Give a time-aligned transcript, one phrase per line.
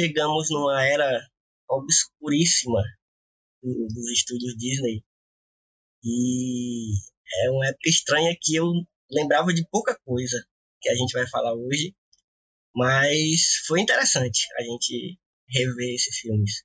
[0.00, 1.20] chegamos numa era
[1.68, 2.82] obscuríssima
[3.62, 5.04] do- dos estúdios Disney.
[6.02, 6.94] E
[7.44, 8.66] é uma época estranha que eu
[9.10, 10.42] lembrava de pouca coisa
[10.80, 11.94] que a gente vai falar hoje,
[12.74, 16.62] mas foi interessante a gente rever esses filmes.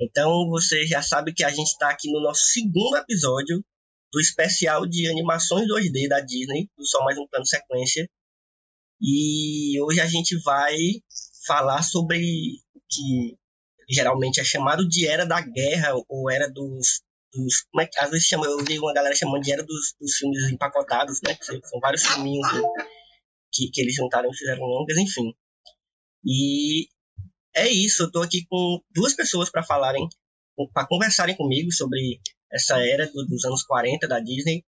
[0.00, 3.62] Então você já sabe que a gente está aqui no nosso segundo episódio
[4.10, 8.08] do especial de animações 2D da Disney, do Só Mais Um Plano Sequência.
[9.00, 10.74] E hoje a gente vai
[11.46, 12.18] falar sobre
[12.74, 13.36] o que
[13.90, 17.02] geralmente é chamado de Era da Guerra ou Era dos.
[17.32, 19.94] dos como é que às vezes chama, eu vi uma galera chamando de Era dos,
[20.00, 21.34] dos filmes empacotados, né?
[21.34, 22.46] Que são vários filminhos
[23.52, 25.34] que, que eles juntaram e fizeram longas, enfim.
[26.24, 26.88] E
[27.54, 30.08] é isso, eu tô aqui com duas pessoas para falarem,
[30.72, 32.20] para conversarem comigo sobre
[32.50, 34.64] essa era do- dos anos 40 da Disney.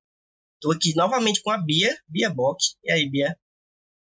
[0.61, 2.57] Tô aqui novamente com a Bia, Bia Bock.
[2.83, 3.35] E aí, Bia?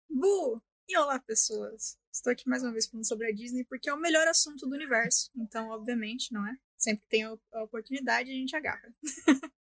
[0.09, 0.61] Bu!
[0.89, 1.97] E olá, pessoas!
[2.17, 4.75] Estou aqui mais uma vez falando sobre a Disney porque é o melhor assunto do
[4.75, 5.29] universo.
[5.37, 6.55] Então, obviamente, não é?
[6.75, 8.91] Sempre que tem a oportunidade, a gente agarra.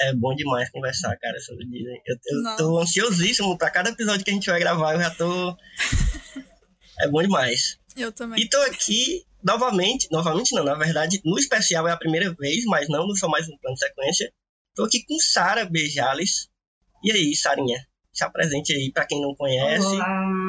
[0.00, 2.02] É bom demais conversar, cara, sobre Disney.
[2.04, 2.56] Eu, eu Nossa.
[2.56, 5.56] tô ansiosíssimo pra cada episódio que a gente vai gravar, eu já tô.
[7.00, 7.78] É bom demais.
[7.96, 8.42] Eu também.
[8.42, 12.88] E tô aqui novamente, novamente não, na verdade, no especial é a primeira vez, mas
[12.88, 14.32] não no Só Mais Um Plano de Sequência.
[14.74, 16.48] Tô aqui com Sara Bejales.
[17.04, 17.86] E aí, Sarinha?
[18.12, 19.86] Se apresente aí pra quem não conhece.
[19.86, 20.47] Olá!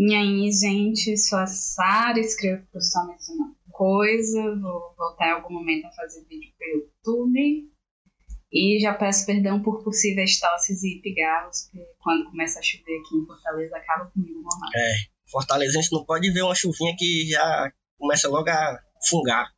[0.00, 4.54] E aí, gente, sou a Sara, escrevo por só mais uma coisa.
[4.54, 7.68] Vou voltar em algum momento a fazer vídeo pro YouTube.
[8.52, 13.16] E já peço perdão por possíveis tosses e pigarros, porque quando começa a chover aqui
[13.16, 14.70] em Fortaleza acaba comigo normal.
[15.32, 19.48] Fortalezense não pode ver uma chuvinha que já começa logo a fungar.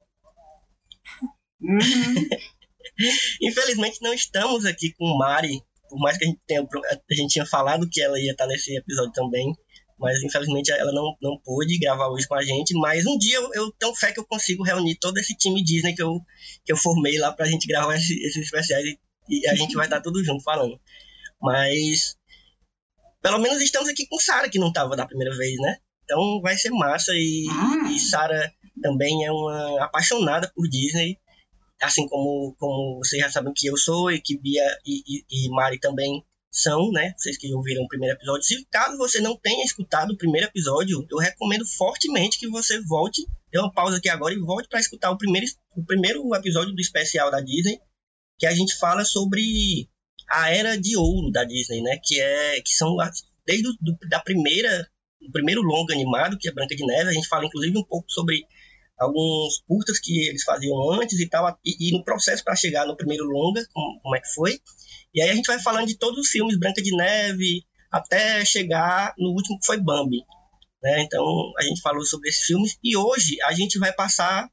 [1.60, 1.78] Uhum.
[3.42, 7.44] Infelizmente não estamos aqui com Mari, por mais que a gente tenha a gente tinha
[7.44, 9.54] falado que ela ia estar nesse episódio também,
[10.00, 13.50] mas infelizmente ela não, não pôde gravar hoje com a gente, mas um dia eu,
[13.54, 16.18] eu tenho fé que eu consigo reunir todo esse time Disney que eu,
[16.64, 19.86] que eu formei lá pra gente gravar esse- esses especiais e, e a gente vai
[19.86, 20.80] estar tudo junto falando.
[21.40, 22.16] Mas
[23.22, 25.76] pelo menos estamos aqui com Sara, que não estava da primeira vez, né?
[26.04, 27.90] Então vai ser massa e, Ah.
[27.92, 31.18] e Sara também é uma apaixonada por Disney
[31.82, 35.48] assim como, como vocês já sabem que eu sou e que Bia e, e, e
[35.50, 37.14] Mari também são, né?
[37.16, 38.42] Vocês que ouviram o primeiro episódio.
[38.42, 43.24] Se caso você não tenha escutado o primeiro episódio, eu recomendo fortemente que você volte,
[43.52, 45.46] dê uma pausa aqui agora e volte para escutar o primeiro,
[45.76, 47.80] o primeiro episódio do especial da Disney,
[48.38, 49.88] que a gente fala sobre
[50.28, 51.98] a era de ouro da Disney, né?
[52.02, 52.96] Que é que são
[53.46, 54.88] desde do, da primeira
[55.22, 58.10] o primeiro longa animado, que é Branca de Neve, a gente fala inclusive um pouco
[58.10, 58.46] sobre
[59.00, 62.96] alguns curtas que eles faziam antes e tal, e, e no processo para chegar no
[62.96, 64.60] primeiro longa, como, como é que foi.
[65.14, 69.14] E aí a gente vai falando de todos os filmes, Branca de Neve, até chegar
[69.18, 70.18] no último que foi Bambi.
[70.82, 71.02] Né?
[71.02, 71.24] Então
[71.58, 74.48] a gente falou sobre esses filmes e hoje a gente vai passar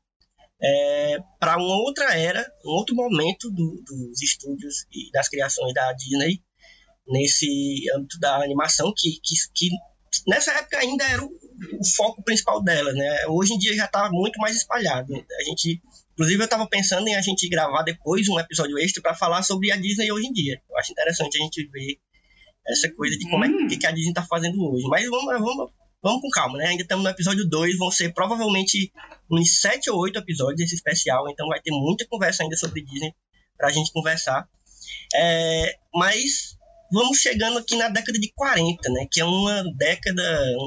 [0.61, 5.93] é, para uma outra era, um outro momento do- dos estúdios e das criações da
[5.93, 6.41] Disney
[7.07, 7.47] nesse
[7.95, 9.69] âmbito da animação que, que, que
[10.27, 13.25] nessa época ainda era o, o foco principal dela, né?
[13.27, 15.13] Hoje em dia já está muito mais espalhado.
[15.13, 15.81] A gente,
[16.13, 19.71] inclusive, eu estava pensando em a gente gravar depois um episódio extra para falar sobre
[19.71, 20.61] a Disney hoje em dia.
[20.69, 21.99] Eu acho interessante a gente ver
[22.67, 23.67] essa coisa de como é Hum.
[23.67, 24.87] que, que a Disney está fazendo hoje.
[24.87, 25.71] Mas vamos, vamos,
[26.01, 26.67] vamos com calma, né?
[26.67, 28.91] Ainda estamos no episódio 2, vão ser provavelmente
[29.31, 33.13] uns 7 ou 8 episódios esse especial, então vai ter muita conversa ainda sobre Disney
[33.57, 34.47] pra gente conversar.
[35.15, 36.56] É, mas
[36.92, 39.07] vamos chegando aqui na década de 40, né?
[39.12, 40.24] Que é uma década,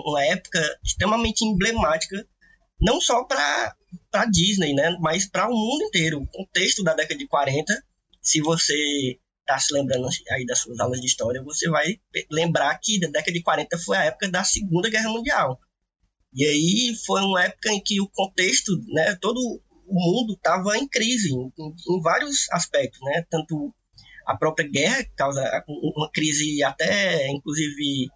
[0.07, 2.27] uma época extremamente emblemática
[2.81, 3.77] não só para
[4.11, 6.23] para Disney, né, mas para o mundo inteiro.
[6.23, 7.73] O contexto da década de 40,
[8.23, 12.01] se você está se lembrando aí das suas aulas de história, você vai
[12.31, 15.59] lembrar que a década de 40 foi a época da Segunda Guerra Mundial.
[16.33, 19.39] E aí foi uma época em que o contexto, né, todo
[19.87, 23.27] o mundo estava em crise em, em, vários aspectos, né?
[23.29, 23.75] Tanto
[24.31, 28.09] a própria guerra causa uma crise até, inclusive,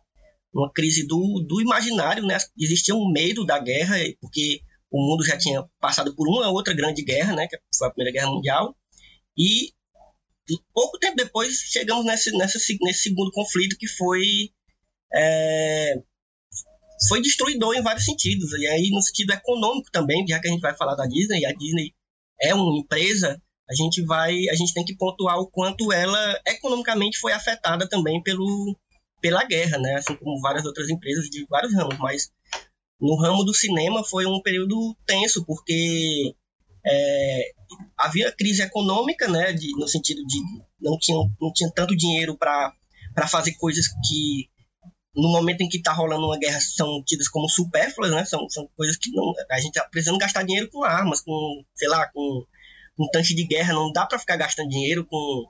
[0.52, 2.38] uma crise do, do imaginário, né?
[2.58, 7.02] Existia um medo da guerra, porque o mundo já tinha passado por uma outra grande
[7.02, 7.48] guerra, né?
[7.48, 8.76] Que foi a Primeira Guerra Mundial.
[9.36, 9.72] E
[10.72, 14.50] pouco tempo depois chegamos nesse, nessa, nesse segundo conflito que foi
[15.12, 15.94] é,
[17.08, 18.52] foi destruidor em vários sentidos.
[18.52, 21.52] E aí, no sentido econômico também, já que a gente vai falar da Disney, a
[21.52, 21.92] Disney
[22.40, 27.18] é uma empresa, a gente vai, a gente tem que pontuar o quanto ela economicamente
[27.18, 28.76] foi afetada também pelo,
[29.20, 29.94] pela guerra, né?
[29.96, 32.30] Assim como várias outras empresas de vários ramos, mas
[33.00, 36.34] no ramo do cinema foi um período tenso, porque
[36.86, 37.52] é,
[37.96, 39.52] havia crise econômica, né?
[39.52, 40.38] De, no sentido de
[40.80, 42.74] não tinha, não tinha tanto dinheiro para
[43.28, 44.50] fazer coisas que
[45.16, 48.24] no momento em que está rolando uma guerra são tidas como supérfluas, né?
[48.26, 51.88] São, são coisas que não, a gente está precisando gastar dinheiro com armas, com, sei
[51.88, 52.44] lá, com
[52.98, 53.74] um tanque de guerra.
[53.74, 55.44] Não dá para ficar gastando dinheiro com,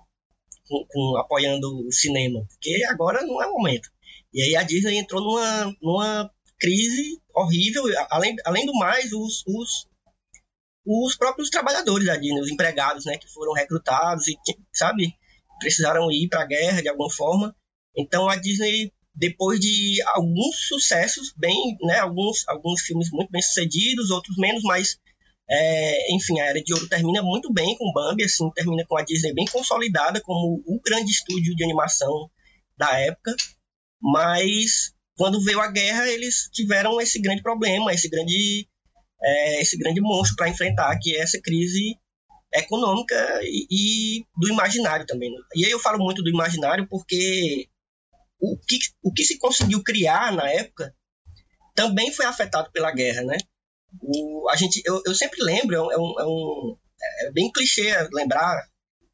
[0.69, 3.89] com, com, apoiando o cinema, porque agora não é o momento.
[4.33, 7.85] E aí a Disney entrou numa, numa crise horrível.
[8.11, 9.87] Além, além do mais, os, os,
[10.87, 14.37] os próprios trabalhadores da Disney, os empregados, né, que foram recrutados e,
[14.73, 15.15] sabe,
[15.59, 17.55] precisaram ir para a guerra de alguma forma.
[17.97, 24.11] Então a Disney depois de alguns sucessos bem, né, alguns, alguns filmes muito bem sucedidos,
[24.11, 24.99] outros menos, mas
[25.49, 29.05] é, enfim, a Era de Ouro termina muito bem com Bambi, assim, termina com a
[29.05, 32.31] Disney bem consolidada como o grande estúdio de animação
[32.77, 33.35] da época,
[34.01, 38.69] mas quando veio a guerra eles tiveram esse grande problema, esse grande
[39.23, 41.97] é, esse grande monstro para enfrentar, que é essa crise
[42.53, 45.31] econômica e, e, do imaginário também.
[45.31, 45.39] Né?
[45.57, 47.69] E aí eu falo muito do imaginário porque
[48.41, 50.95] o que, o que se conseguiu criar na época
[51.75, 53.37] também foi afetado pela guerra, né?
[54.01, 56.77] O, a gente, eu, eu sempre lembro, é, um, é, um,
[57.27, 58.69] é bem clichê lembrar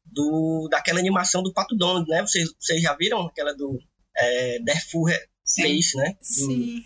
[0.05, 2.21] do, daquela animação do Pato Donald, né?
[2.21, 3.79] Vocês, vocês já viram aquela do
[4.17, 5.09] é, Darfur
[5.55, 6.15] Face, né?
[6.21, 6.83] Sim.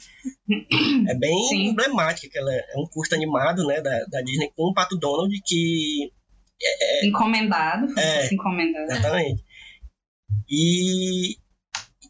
[1.07, 1.69] É bem Sim.
[1.69, 6.11] emblemática, aquela, é um curto animado né, da, da Disney com o Pato Donald que...
[6.61, 8.91] É, é encomendado, é, encomendado.
[8.91, 9.43] Exatamente.
[10.49, 11.37] E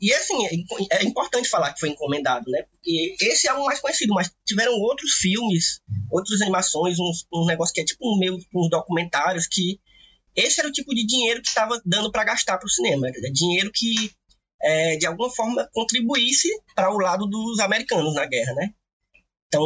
[0.01, 2.63] e assim, é, é importante falar que foi encomendado, né?
[2.63, 5.81] Porque esse é o mais conhecido, mas tiveram outros filmes,
[6.11, 9.79] outras animações, uns, um negócio que é tipo um meio uns documentários que
[10.35, 13.31] esse era o tipo de dinheiro que estava dando para gastar para o cinema, é
[13.31, 14.11] dinheiro que
[14.61, 18.73] é, de alguma forma contribuísse para o lado dos americanos na guerra, né?
[19.47, 19.63] Então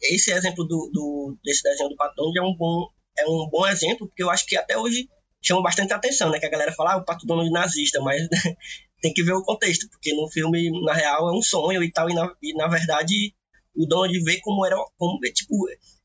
[0.00, 2.88] esse exemplo do, do desse desenho do Pato é um bom
[3.18, 5.08] é um bom exemplo porque eu acho que até hoje
[5.42, 6.38] chama bastante atenção, né?
[6.38, 8.22] Que a galera fala, ah, o Pato Donald nazista, mas
[9.02, 12.08] tem que ver o contexto, porque no filme, na real, é um sonho e tal,
[12.08, 13.34] e na, e na verdade
[13.74, 15.56] o Donald vê como era, como, tipo,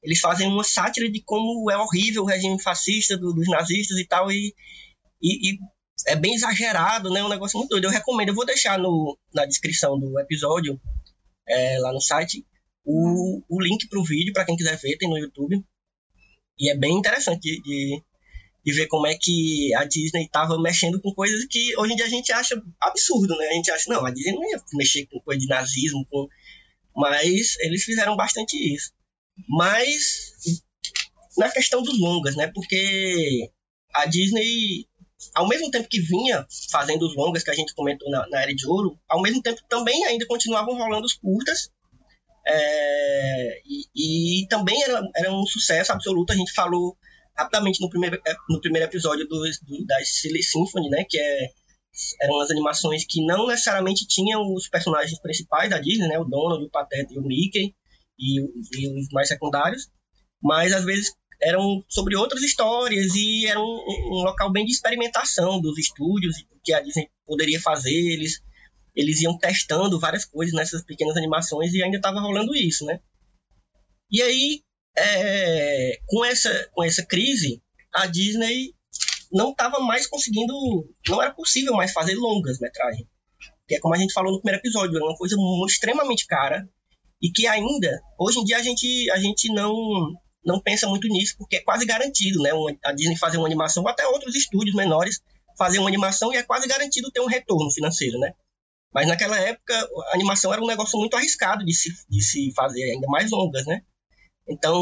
[0.01, 4.07] eles fazem uma sátira de como é horrível o regime fascista do, dos nazistas e
[4.07, 4.53] tal, e,
[5.21, 5.59] e, e,
[6.07, 7.85] é bem exagerado, né, um negócio muito doido.
[7.85, 10.79] Eu recomendo, eu vou deixar no, na descrição do episódio,
[11.47, 12.45] é, lá no site,
[12.83, 15.63] o, o link pro vídeo, para quem quiser ver, tem no YouTube,
[16.57, 18.03] e é bem interessante de, de
[18.67, 22.05] e ver como é que a Disney estava mexendo com coisas que hoje em dia
[22.05, 23.47] a gente acha absurdo, né?
[23.47, 26.27] A gente acha, não, a Disney não ia mexer com coisa de nazismo, com...
[26.93, 28.91] mas eles fizeram bastante isso.
[29.47, 30.33] Mas
[31.37, 32.51] na questão dos longas, né?
[32.53, 33.49] Porque
[33.93, 34.85] a Disney,
[35.33, 38.53] ao mesmo tempo que vinha fazendo os longas que a gente comentou na, na Era
[38.53, 41.69] de Ouro, ao mesmo tempo também ainda continuavam rolando os curtas.
[42.45, 46.33] É, e, e, também era, era um sucesso absoluto.
[46.33, 46.97] A gente falou
[47.37, 51.05] rapidamente no primeiro, é, no primeiro episódio do, do, da Silly Symphony, né?
[51.07, 51.49] Que é,
[52.21, 56.19] eram as animações que não necessariamente tinham os personagens principais da Disney, né?
[56.19, 57.73] O Donald, o Pateta e o Mickey
[58.19, 59.87] e, e os mais secundários.
[60.41, 65.61] Mas às vezes eram sobre outras histórias e era um, um, local bem de experimentação
[65.61, 67.93] dos estúdios que a Disney poderia fazer.
[67.93, 68.41] Eles,
[68.95, 72.99] eles iam testando várias coisas nessas pequenas animações e ainda estava rolando isso, né?
[74.09, 74.61] E aí,
[74.97, 77.61] é, com, essa, com essa crise,
[77.93, 78.73] a Disney
[79.31, 80.53] não estava mais conseguindo,
[81.07, 83.07] não era possível mais fazer longas metragens.
[83.67, 85.35] Que é como a gente falou no primeiro episódio, é uma coisa
[85.67, 86.67] extremamente cara
[87.21, 89.73] e que ainda, hoje em dia, a gente, a gente não,
[90.45, 92.51] não pensa muito nisso, porque é quase garantido, né?
[92.83, 95.19] a Disney fazer uma animação, ou até outros estúdios menores
[95.57, 98.31] fazer uma animação e é quase garantido ter um retorno financeiro, né?
[98.93, 99.73] Mas naquela época,
[100.11, 103.65] a animação era um negócio muito arriscado de se, de se fazer, ainda mais longas,
[103.65, 103.81] né?
[104.47, 104.79] Então,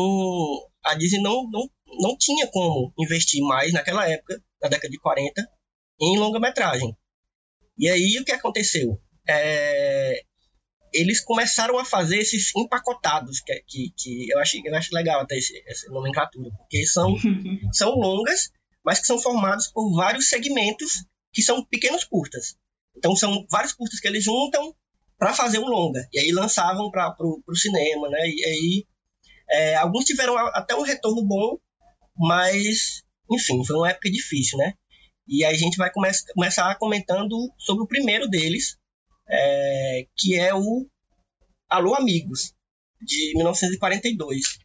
[0.84, 1.70] a Disney não, não,
[2.00, 5.48] não tinha como investir mais naquela época, na década de 40,
[6.00, 6.96] em longa-metragem.
[7.78, 9.02] E aí, o que aconteceu?
[9.28, 10.22] É,
[10.94, 15.38] eles começaram a fazer esses empacotados, que, que, que eu, acho, eu acho legal até
[15.38, 17.16] esse, essa nomenclatura, porque são,
[17.74, 18.52] são longas,
[18.84, 22.56] mas que são formados por vários segmentos que são pequenos curtas.
[22.96, 24.74] Então, são vários curtas que eles juntam
[25.18, 26.08] para fazer um longa.
[26.14, 28.20] E aí lançavam para o cinema, né?
[28.30, 28.86] E aí
[29.50, 31.58] é, alguns tiveram até um retorno bom,
[32.18, 34.74] mas enfim, foi uma época difícil, né?
[35.28, 38.78] E a gente vai come começar comentando sobre o primeiro deles,
[39.28, 40.88] é, que é o
[41.68, 42.54] Alô Amigos,
[43.02, 44.60] de 1942.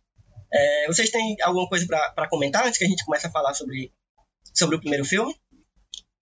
[0.52, 3.92] É, vocês têm alguma coisa para comentar antes que a gente comece a falar sobre,
[4.54, 5.34] sobre o primeiro filme?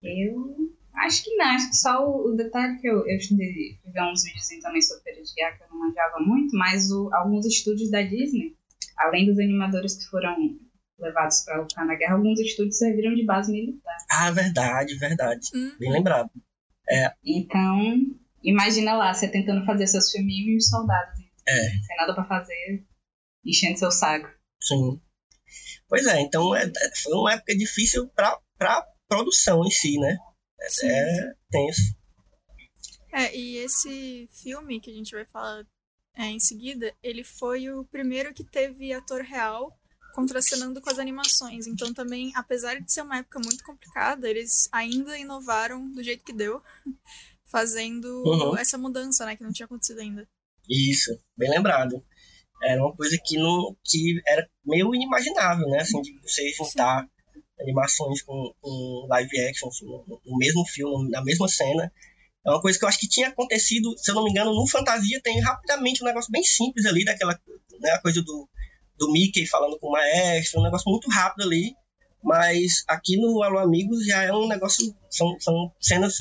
[0.02, 0.67] Eu
[0.98, 4.24] Acho que não, acho que só o, o detalhe que eu, eu estudei, vi uns
[4.24, 7.90] vídeos também sobre Feira de Guerra que eu não manjava muito, mas o, alguns estúdios
[7.90, 8.56] da Disney,
[8.98, 10.36] além dos animadores que foram
[10.98, 13.96] levados para lutar na guerra, alguns estúdios serviram de base militar.
[14.10, 15.48] Ah, verdade, verdade.
[15.54, 15.72] Hum.
[15.78, 16.30] Bem lembrado.
[16.90, 17.12] É.
[17.24, 17.78] Então,
[18.42, 21.20] imagina lá, você tentando fazer seus filminhos e os soldados.
[21.46, 21.70] É.
[21.70, 22.84] Sem nada para fazer,
[23.44, 24.28] enchendo seu saco.
[24.60, 25.00] Sim.
[25.88, 26.70] Pois é, então é,
[27.02, 30.18] foi uma época difícil para produção em si, né?
[30.68, 30.88] Sim.
[30.88, 31.98] É tenso.
[33.12, 35.64] É, e esse filme que a gente vai falar
[36.14, 39.72] é, em seguida, ele foi o primeiro que teve ator real
[40.14, 41.66] contracenando com as animações.
[41.66, 46.32] Então também, apesar de ser uma época muito complicada, eles ainda inovaram do jeito que
[46.32, 46.60] deu,
[47.46, 48.56] fazendo uhum.
[48.56, 50.28] essa mudança, né, que não tinha acontecido ainda.
[50.68, 52.04] Isso, bem lembrado.
[52.62, 57.17] Era uma coisa que não que era meio inimaginável, né, assim, de você juntar Sim
[57.60, 61.92] animações com, com live action, assim, no, no, mesmo filme, na mesma cena.
[62.44, 64.66] É uma coisa que eu acho que tinha acontecido, se eu não me engano, no
[64.66, 67.38] Fantasia tem rapidamente um negócio bem simples ali, daquela
[67.80, 68.48] né, a coisa do,
[68.96, 71.74] do Mickey falando com o maestro, um negócio muito rápido ali.
[72.22, 76.16] Mas aqui no Alô Amigos já é um negócio, são, são cenas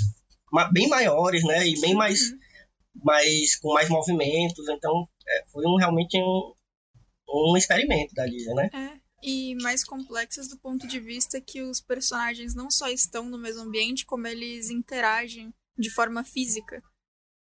[0.71, 1.67] bem maiores, né?
[1.67, 2.37] E bem mais, uhum.
[3.03, 4.69] mais com mais movimentos.
[4.69, 6.53] Então é, foi um, realmente um,
[7.27, 8.69] um experimento da Disney, né?
[8.73, 13.37] É e mais complexas do ponto de vista que os personagens não só estão no
[13.37, 16.83] mesmo ambiente, como eles interagem de forma física.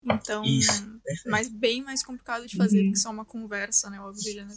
[0.04, 2.86] Então, Isso, mas bem mais complicado de fazer uhum.
[2.86, 3.98] do que só uma conversa, né?
[4.00, 4.54] Óbvio, né?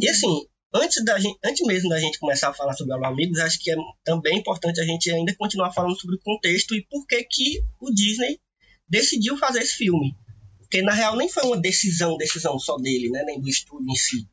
[0.00, 3.38] E assim, antes, da gente, antes mesmo da gente começar a falar sobre Alô Amigos,
[3.40, 7.04] acho que é também importante a gente ainda continuar falando sobre o contexto e por
[7.06, 8.40] que que o Disney
[8.88, 10.14] decidiu fazer esse filme.
[10.58, 13.24] Porque na real nem foi uma decisão, decisão só dele, né?
[13.24, 14.28] Nem do estúdio em si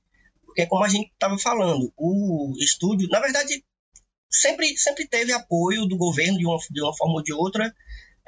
[0.53, 3.65] porque, como a gente estava falando, o estúdio, na verdade,
[4.29, 7.73] sempre, sempre teve apoio do governo, de uma, de uma forma ou de outra,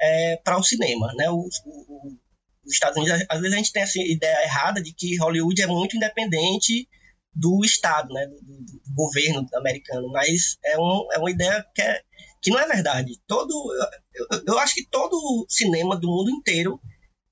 [0.00, 1.12] é, para o cinema.
[1.14, 1.30] Né?
[1.30, 2.16] O, o,
[2.64, 5.68] os Estados Unidos, às vezes a gente tem essa ideia errada de que Hollywood é
[5.68, 6.88] muito independente
[7.32, 8.26] do Estado, né?
[8.26, 12.00] do, do, governo americano, mas é, um, é uma ideia que, é,
[12.42, 13.12] que não é verdade.
[13.24, 13.72] Todo,
[14.14, 16.80] eu, eu acho que todo cinema do mundo inteiro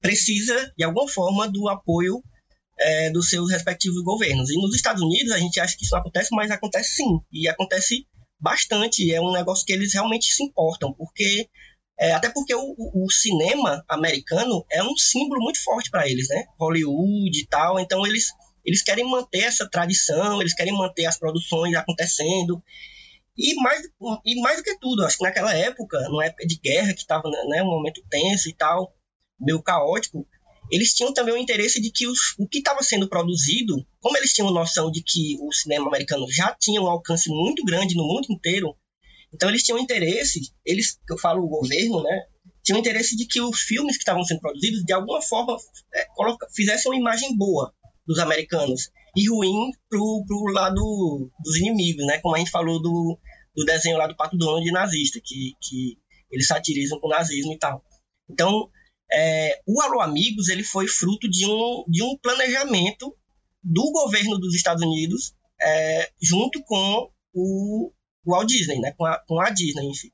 [0.01, 2.23] precisa, de alguma forma, do apoio
[2.85, 4.51] é, dos seus respectivos governos.
[4.51, 7.19] E nos Estados Unidos a gente acha que isso não acontece, mas acontece sim.
[7.33, 8.07] E acontece
[8.39, 9.13] bastante.
[9.13, 11.49] É um negócio que eles realmente se importam, porque
[11.99, 16.45] é, até porque o, o, cinema americano é um símbolo muito forte para eles, né?
[16.61, 17.81] Hollywood e tal.
[17.81, 18.33] Então eles
[18.65, 22.63] eles querem manter essa tradição, eles querem manter as produções acontecendo.
[23.37, 23.83] E mais,
[24.25, 27.29] e mais do que tudo, acho que naquela época, numa época de guerra, que estava
[27.49, 28.95] né, um momento tenso e tal,
[29.39, 30.27] meio caótico,
[30.71, 34.33] eles tinham também o interesse de que os, o que estava sendo produzido, como eles
[34.33, 38.27] tinham noção de que o cinema americano já tinha um alcance muito grande no mundo
[38.31, 38.77] inteiro,
[39.33, 42.27] então eles tinham interesse, eles, que eu falo o governo, né,
[42.63, 45.57] tinham interesse de que os filmes que estavam sendo produzidos, de alguma forma,
[45.95, 47.75] é, coloca, fizessem uma imagem boa
[48.07, 53.19] dos americanos e ruim pro, pro lado dos inimigos, né, como a gente falou do,
[53.55, 55.99] do desenho lá do Pato Donald nazista, que, que
[56.31, 57.85] eles satirizam com o nazismo e tal.
[58.31, 58.69] Então,
[59.13, 63.15] é, o Alô Amigos ele foi fruto de um, de um planejamento
[63.63, 67.93] do governo dos Estados Unidos é, junto com o,
[68.27, 70.13] Walt Disney, né, com, a, com a Disney si.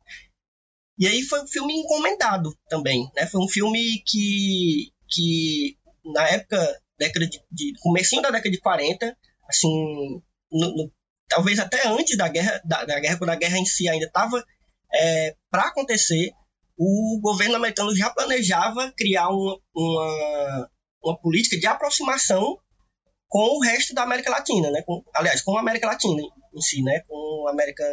[0.98, 3.26] E aí foi um filme encomendado também, né?
[3.26, 9.16] Foi um filme que, que na época, década de, de comecinho da década de 40,
[9.48, 10.92] assim, no, no,
[11.26, 14.44] talvez até antes da guerra, da, da, guerra, quando a guerra em si ainda estava
[14.92, 16.32] é, para acontecer,
[16.82, 20.70] o governo americano já planejava criar uma, uma,
[21.04, 22.58] uma política de aproximação
[23.28, 24.80] com o resto da América Latina, né?
[24.86, 27.00] Com, aliás, com a América Latina em si, né?
[27.06, 27.84] Com a América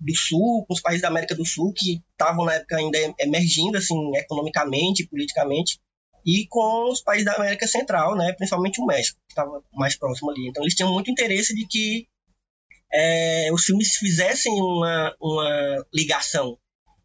[0.00, 3.76] do Sul, com os países da América do Sul que estavam na época ainda emergindo
[3.76, 5.78] assim economicamente, politicamente,
[6.24, 10.30] e com os países da América Central, né, principalmente o México, que estava mais próximo
[10.30, 10.48] ali.
[10.48, 12.08] Então eles tinham muito interesse de que
[12.90, 16.58] é, os filmes fizessem uma, uma ligação.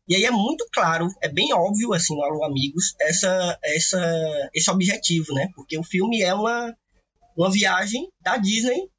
[0.07, 4.69] E aí é muito claro, é bem óbvio, assim, no Alô Amigos, essa, essa, esse
[4.69, 5.47] objetivo, né?
[5.55, 6.75] Porque o filme é uma,
[7.37, 8.89] uma viagem da Disney,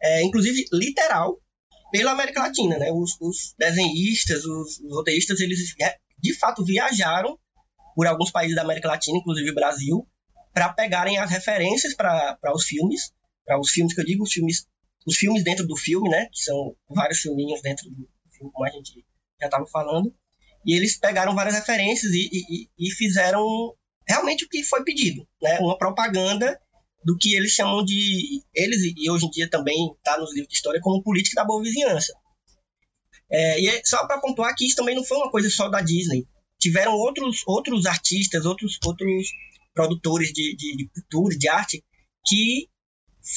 [0.00, 1.36] é, inclusive literal,
[1.90, 2.92] pela América Latina, né?
[2.92, 5.74] Os, os desenhistas, os, os roteiristas, eles
[6.18, 7.36] de fato viajaram
[7.96, 10.08] por alguns países da América Latina, inclusive o Brasil,
[10.54, 13.12] para pegarem as referências para os filmes,
[13.44, 14.66] para os filmes que eu digo, os filmes,
[15.06, 16.28] os filmes dentro do filme, né?
[16.32, 19.04] Que são vários filminhos dentro do filme, como a gente
[19.40, 20.14] já estava falando.
[20.64, 23.44] E eles pegaram várias referências e, e, e, fizeram
[24.06, 25.58] realmente o que foi pedido, né?
[25.60, 26.58] Uma propaganda
[27.04, 30.54] do que eles chamam de eles e hoje em dia também está nos livros de
[30.54, 32.12] história como política da boa vizinhança.
[33.30, 35.80] É, e é só para pontuar que isso também não foi uma coisa só da
[35.80, 36.26] Disney.
[36.60, 39.28] Tiveram outros outros artistas, outros outros
[39.74, 41.84] produtores de, de, de cultura, de arte
[42.24, 42.68] que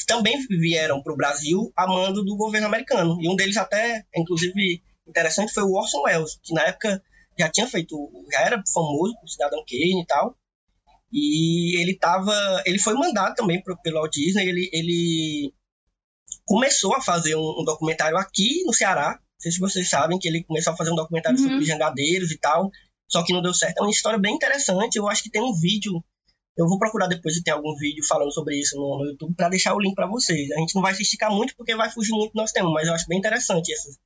[0.06, 3.18] também vieram para o Brasil a mando do governo americano.
[3.20, 7.02] E um deles até, inclusive, interessante foi o Orson Welles, que na época
[7.38, 7.96] já tinha feito,
[8.32, 10.36] já era famoso, o Cidadão Kane e tal.
[11.12, 12.32] E ele tava,
[12.66, 15.52] ele foi mandado também pro, pelo Walt Disney, ele, ele
[16.44, 19.12] começou a fazer um, um, documentário aqui no Ceará.
[19.12, 21.48] Não sei se vocês sabem que ele começou a fazer um documentário uhum.
[21.48, 22.70] sobre jangadeiros e tal,
[23.08, 23.78] só que não deu certo.
[23.78, 24.96] É uma história bem interessante.
[24.96, 26.02] Eu acho que tem um vídeo
[26.56, 29.50] eu vou procurar depois se tem algum vídeo falando sobre isso no, no YouTube para
[29.50, 30.50] deixar o link para vocês.
[30.52, 32.88] A gente não vai se esticar muito porque vai fugir muito do nosso tema, mas
[32.88, 33.98] eu acho bem interessante essas,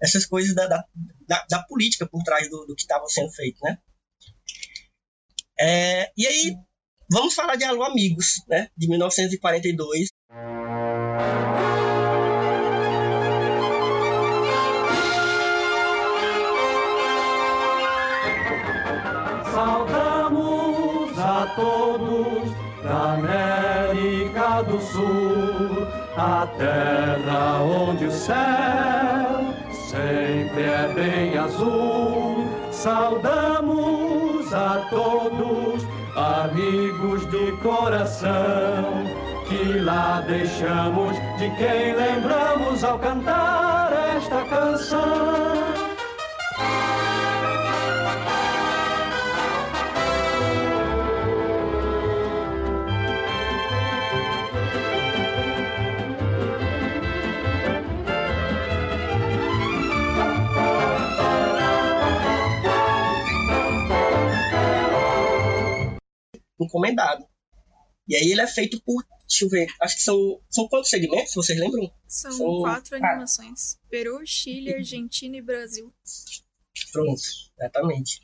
[0.00, 0.84] essas coisas da, da,
[1.26, 3.78] da, da política por trás do, do que estava sendo feito, né?
[5.60, 6.56] É, e aí,
[7.10, 8.68] vamos falar de Alô Amigos, né?
[8.76, 10.08] De 1942.
[19.52, 22.52] Saudamos a todos
[22.84, 25.86] da América do Sul,
[26.16, 29.17] a terra onde o céu
[29.88, 32.46] sempre é bem azul.
[32.70, 39.04] Saudamos a todos, amigos de coração,
[39.48, 45.57] que lá deixamos de quem lembramos ao cantar esta canção.
[66.64, 67.26] Encomendado.
[68.06, 71.34] E aí ele é feito por, deixa eu ver, acho que são, são quantos segmentos,
[71.34, 71.92] vocês lembram?
[72.06, 72.60] São, são...
[72.60, 73.78] quatro animações.
[73.90, 75.92] Peru, Chile, Argentina e Brasil.
[76.90, 77.20] Pronto,
[77.58, 78.20] exatamente.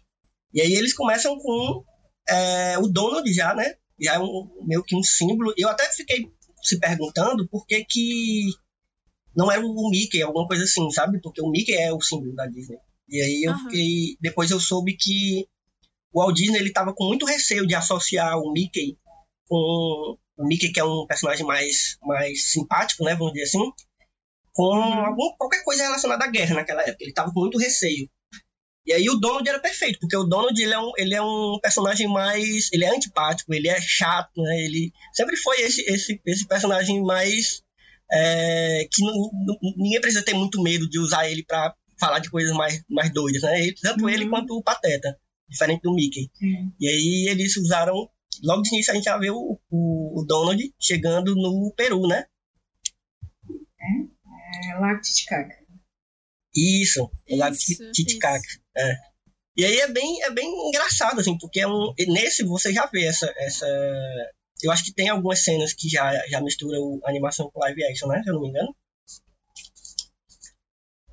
[0.55, 1.85] E aí eles começam com
[2.29, 3.75] é, o Donald já, né?
[4.01, 5.53] Já é um, meio que um símbolo.
[5.57, 8.47] Eu até fiquei se perguntando por que que
[9.37, 11.21] não era o Mickey, alguma coisa assim, sabe?
[11.21, 12.79] Porque o Mickey é o símbolo da Disney.
[13.09, 13.59] E aí eu uhum.
[13.65, 14.17] fiquei...
[14.21, 15.47] Depois eu soube que
[16.15, 18.97] o Walt Disney ele estava com muito receio de associar o Mickey
[19.49, 23.73] com o Mickey que é um personagem mais mais simpático, né, vamos dizer assim,
[24.53, 25.05] com uhum.
[25.05, 26.99] algum, qualquer coisa relacionada à guerra naquela época.
[27.01, 28.09] Ele estava com muito receio.
[28.87, 31.59] E aí o Donald era perfeito, porque o Donald ele é um, ele é um
[31.61, 34.63] personagem mais, ele é antipático, ele é chato, né?
[34.63, 37.63] Ele sempre foi esse esse esse personagem mais
[38.13, 39.31] é, que não,
[39.77, 43.43] ninguém precisa ter muito medo de usar ele para falar de coisas mais mais doidas,
[43.43, 43.73] né?
[43.81, 44.11] Tanto uhum.
[44.11, 45.19] ele quanto o Pateta
[45.55, 46.31] diferente do Mickey.
[46.43, 46.73] Uhum.
[46.79, 48.09] E aí eles usaram.
[48.43, 52.25] Logo de início a gente já vê o, o, o Donald chegando no Peru, né?
[53.81, 55.57] É, é Lago Titicaca.
[56.55, 57.57] Isso, o Lago
[57.93, 58.47] Titicaca.
[58.77, 58.95] É.
[59.57, 63.05] E aí é bem, é bem engraçado, assim, porque é um, nesse você já vê
[63.05, 63.67] essa, essa.
[64.63, 68.21] Eu acho que tem algumas cenas que já, já misturam animação com live action, né?
[68.23, 68.75] Se eu não me engano.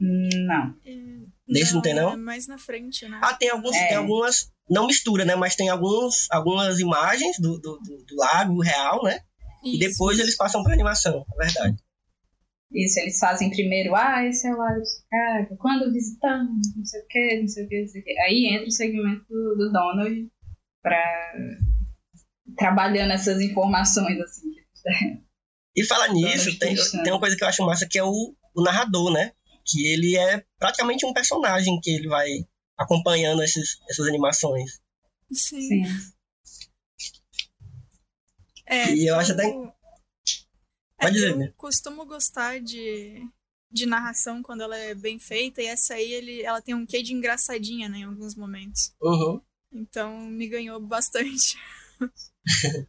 [0.02, 0.76] Não.
[1.48, 2.14] Nesse não, não tem, não?
[2.14, 3.20] É mais na frente, né?
[3.22, 3.88] Ah, tem, alguns, é.
[3.90, 4.52] tem algumas.
[4.68, 5.36] Não mistura, né?
[5.36, 9.20] Mas tem alguns, algumas imagens do, do, do, do lago real, né?
[9.64, 9.76] Isso.
[9.76, 11.78] E depois eles passam pra animação, é verdade.
[12.74, 17.02] Isso, eles fazem primeiro, ah, esse é o lago de Chicago, quando visitamos, não sei
[17.02, 18.20] o que, não sei o que, não sei o que.
[18.22, 20.32] Aí entra o segmento do, do Donald
[20.82, 21.34] pra
[22.58, 24.52] trabalhando essas informações, assim.
[25.74, 28.62] E falar nisso, tem, tem uma coisa que eu acho massa que é o, o
[28.62, 29.32] narrador, né?
[29.66, 32.28] Que ele é praticamente um personagem que ele vai
[32.78, 34.80] acompanhando esses, essas animações.
[35.32, 35.62] Sim.
[35.62, 35.84] Sim.
[38.66, 39.52] É, e eu, eu acho até.
[40.98, 43.28] Pode dizer, eu costumo gostar de,
[43.72, 47.02] de narração quando ela é bem feita, e essa aí ele, ela tem um quê
[47.02, 48.94] de engraçadinha, né, em alguns momentos.
[49.02, 49.42] Uhum.
[49.74, 51.58] Então me ganhou bastante.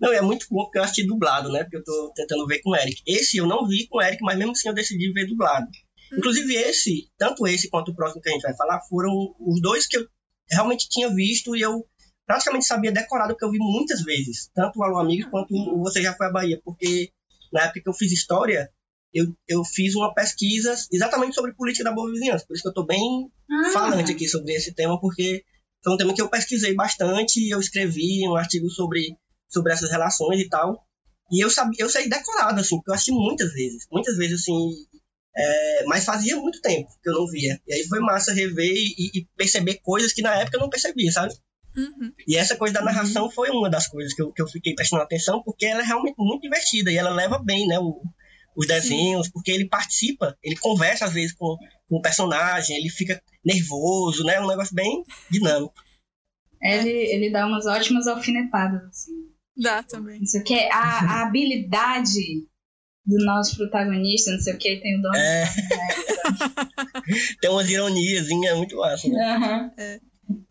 [0.00, 1.62] Não, é muito bom porque eu assisti dublado, né?
[1.62, 3.02] Porque eu tô tentando ver com o Eric.
[3.06, 5.66] Esse eu não vi com o Eric, mas mesmo assim eu decidi ver dublado.
[6.12, 9.86] Inclusive esse, tanto esse quanto o próximo que a gente vai falar, foram os dois
[9.86, 10.06] que eu
[10.50, 11.84] realmente tinha visto e eu
[12.26, 14.50] praticamente sabia decorado que eu vi muitas vezes.
[14.54, 16.60] Tanto o Alô Amigo quanto o Você Já Foi à Bahia.
[16.64, 17.10] Porque
[17.52, 18.70] na época que eu fiz história,
[19.12, 22.44] eu, eu fiz uma pesquisa exatamente sobre política da boa vizinhança.
[22.46, 25.44] Por isso que eu tô bem Ah, falante aqui sobre esse tema, porque
[25.82, 29.16] foi um tema que eu pesquisei bastante, eu escrevi um artigo sobre,
[29.50, 30.84] sobre essas relações e tal.
[31.30, 34.70] E eu sabia, eu sei decorado, assim, porque eu assisti muitas vezes, muitas vezes, assim,
[35.36, 37.60] é, mas fazia muito tempo que eu não via.
[37.66, 41.12] E aí foi massa rever e, e perceber coisas que na época eu não percebia,
[41.12, 41.32] sabe?
[41.76, 42.12] Uhum.
[42.26, 45.02] E essa coisa da narração foi uma das coisas que eu, que eu fiquei prestando
[45.02, 48.02] atenção, porque ela é realmente muito divertida e ela leva bem, né, o-
[48.56, 51.56] os desenhos, porque ele participa, ele conversa às vezes com,
[51.88, 55.72] com o personagem, ele fica nervoso, né, um negócio bem dinâmico.
[56.60, 59.29] Ele, ele dá umas ótimas alfinetadas, assim.
[59.60, 60.18] Dá também.
[60.20, 60.54] Não sei o que.
[60.54, 62.46] A, a habilidade
[63.04, 65.14] do nosso protagonista, não sei o que, tem o dom.
[65.14, 65.44] É.
[67.40, 69.34] Tem umas ironiazinhas muito massa, né?
[69.34, 69.72] Aham.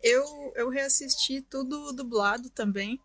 [0.02, 0.24] Eu,
[0.56, 2.98] eu reassisti tudo dublado também.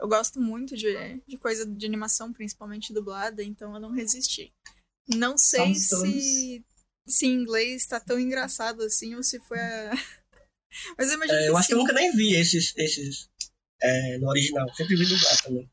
[0.00, 4.52] Eu gosto muito de, de coisa de animação, principalmente dublada, então eu não resisti.
[5.08, 6.08] Não sei Somos todos.
[6.08, 6.64] se,
[7.06, 9.92] se em inglês tá tão engraçado assim ou se foi a.
[10.98, 11.82] Mas eu imagino É, que eu acho que eu sim.
[11.82, 13.28] nunca nem vi esses, esses
[13.82, 15.70] é, no original, sempre vi dublado também.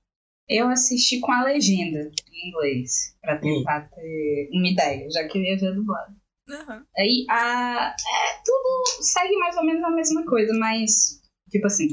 [0.48, 5.44] Eu assisti com a legenda em inglês, pra tentar ter uma ideia, já que eu
[5.44, 6.16] ia ver dublado.
[6.48, 6.86] Aham.
[6.96, 7.96] Aí a.
[7.96, 11.20] É, tudo segue mais ou menos a mesma coisa, mas.
[11.50, 11.88] Tipo assim.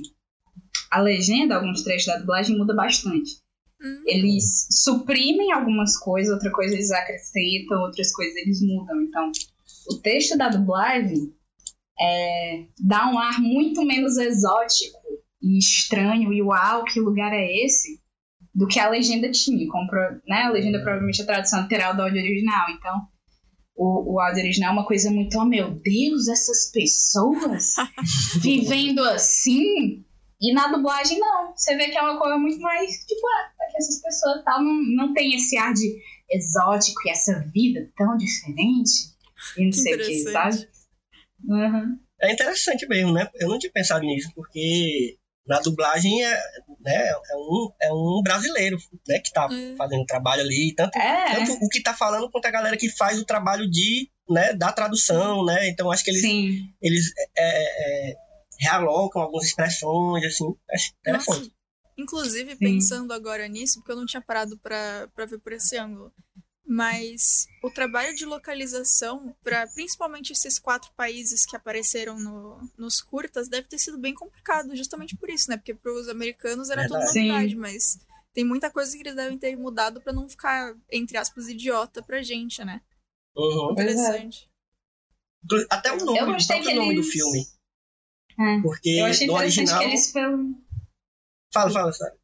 [0.90, 3.38] A legenda, alguns trechos da dublagem muda bastante.
[3.81, 9.01] Hum, Eles suprimem algumas coisas, outra coisa eles acrescentam, outras coisas eles mudam.
[9.01, 9.33] Então,
[9.90, 11.35] o texto da dublagem
[11.98, 15.01] é, dá um ar muito menos exótico
[15.42, 18.00] e estranho e uau, que lugar é esse?
[18.55, 19.66] Do que a legenda tinha.
[19.68, 19.90] Como,
[20.28, 20.42] né?
[20.42, 22.70] A legenda provavelmente é a tradução literal do áudio original.
[22.70, 23.00] Então,
[23.74, 27.74] o, o áudio original é uma coisa muito, oh meu Deus, essas pessoas
[28.40, 30.05] vivendo assim.
[30.40, 31.52] E na dublagem, não.
[31.57, 34.62] Você vê que é uma coisa muito mais, tipo, ah, é que essas pessoas tal,
[34.62, 35.96] não, não tem esse ar de
[36.31, 39.12] exótico e essa vida tão diferente.
[39.57, 40.33] E não sei o que, interessante.
[40.33, 40.68] sabe?
[41.44, 41.98] Uhum.
[42.20, 43.28] É interessante mesmo, né?
[43.35, 46.40] Eu não tinha pensado nisso, porque na dublagem é,
[46.81, 48.78] né, é, um, é um brasileiro
[49.09, 49.76] né, que tá É.
[49.76, 53.18] fazendo trabalho ali, tanto É, tanto o que tá falando quanto a galera que faz
[53.18, 55.68] o trabalho de né, da tradução, né?
[55.68, 56.72] Então acho que eles, sim.
[56.81, 58.16] eles é, é,
[58.61, 61.38] realocam algumas expressões, assim, acho interessante.
[61.38, 61.50] Nossa,
[61.98, 62.59] inclusive, Sim.
[62.59, 66.12] pensando agora nisso, porque eu não tinha parado pra ver por esse ângulo,
[66.72, 73.48] mas o trabalho de localização para principalmente esses quatro países que apareceram no- nos curtas
[73.48, 75.56] deve ter sido bem complicado, justamente por isso, né?
[75.58, 77.18] Porque para os americanos era tudo Verdade.
[77.18, 77.98] novidade, mas
[78.32, 82.22] tem muita coisa que eles devem ter mudado pra não ficar, entre aspas, idiota pra
[82.22, 82.80] gente, né?
[83.37, 83.68] Uhum.
[83.70, 83.72] É.
[83.72, 84.48] Interessante.
[85.70, 87.46] Até o nome, Eu o gostei que nome do eles- filme.
[88.40, 88.62] É.
[88.62, 89.78] Porque Eu achei no original.
[89.78, 90.11] que eles,
[91.52, 92.16] Fala, fala, sabe?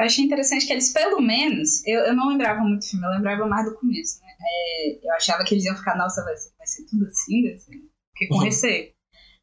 [0.00, 3.10] Eu achei interessante que eles, pelo menos, eu, eu não lembrava muito do filme, eu
[3.10, 4.28] lembrava mais do começo, né?
[4.40, 7.72] É, eu achava que eles iam ficar, nossa, vai ser, vai ser tudo assim, ser...
[8.12, 8.44] Fiquei com Uhum.
[8.44, 8.90] receio.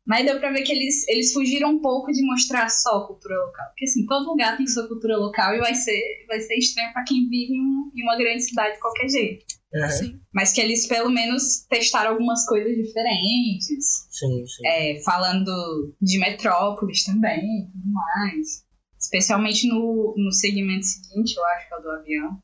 [0.05, 3.35] Mas deu pra ver que eles, eles fugiram um pouco de mostrar só a cultura
[3.45, 3.65] local.
[3.67, 7.03] Porque assim, todo lugar tem sua cultura local e vai ser, vai ser estranho pra
[7.03, 9.45] quem vive em, um- em uma grande cidade de qualquer jeito.
[9.73, 9.89] Uhum.
[9.89, 10.19] Sim.
[10.33, 14.07] Mas que eles pelo menos testaram algumas coisas diferentes.
[14.09, 14.65] Sim, sim.
[14.65, 18.65] É, falando de metrópolis também e tudo mais.
[19.07, 22.39] Especialmente no, no segmento seguinte, eu acho que é o do avião.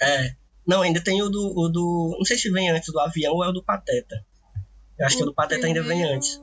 [0.00, 0.34] É.
[0.66, 2.16] Não, ainda tem o do, o do.
[2.18, 4.22] Não sei se vem antes do avião ou é o do Pateta.
[4.98, 6.40] Eu acho que o do Pateta ainda vem primeiro- antes.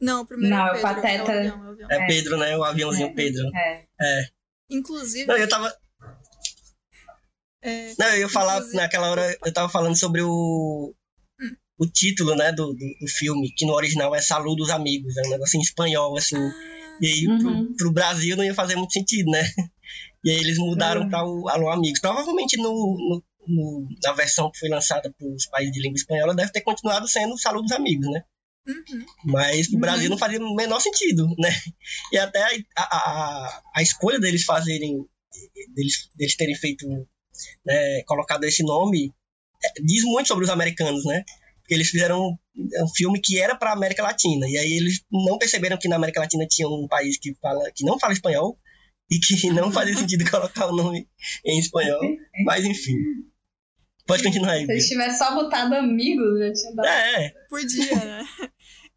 [0.00, 1.88] Não, o primeiro Não, é o o Pedro, Pateta- é o avião, é o avião.
[1.90, 2.06] É É.
[2.06, 2.56] Pedro, né?
[2.58, 3.12] O aviãozinho É.
[3.12, 3.44] Pedro.
[4.00, 4.28] É.
[4.70, 5.72] Inclusive, Não, eu tava.
[7.62, 10.94] é, Não, eu ia falar, Inclusive- naquela hora, eu tava falando sobre o.
[11.78, 15.30] O título, né, do, do, do filme, que no original é Saludos Amigos, é um
[15.30, 16.36] negócio em espanhol, assim.
[16.36, 17.38] ah, E aí, Uhum.
[17.38, 19.42] pro, pro Brasil não ia fazer muito sentido, né?
[20.24, 21.08] E aí eles mudaram Uhum.
[21.10, 21.98] para o Alô Amigos.
[22.00, 26.34] Provavelmente no, no- no- na versão que foi lançada para os países de língua espanhola
[26.34, 28.22] deve ter continuado sendo Saludos Amigos, né?
[28.68, 29.06] uhum.
[29.24, 29.80] Mas pro Uhum.
[29.80, 31.50] Brasil não fazia o menor sentido, né?
[32.12, 35.04] E até a, a, a, a escolha deles fazerem,
[35.74, 36.86] deles, deles terem feito,
[37.64, 39.12] né, colocado esse nome,
[39.64, 41.24] é, diz muito sobre os americanos, né?
[41.74, 45.78] Eles fizeram um, um filme que era para América Latina, e aí eles não perceberam
[45.78, 48.58] que na América Latina tinha um país que, fala, que não fala espanhol,
[49.10, 51.08] e que não fazia sentido colocar o nome
[51.44, 52.00] em espanhol,
[52.44, 52.94] mas enfim.
[54.06, 56.86] Pode continuar aí, Se eles tivessem só botado amigos, já tinha dado.
[56.86, 57.34] É, é.
[57.48, 58.24] Podia, né?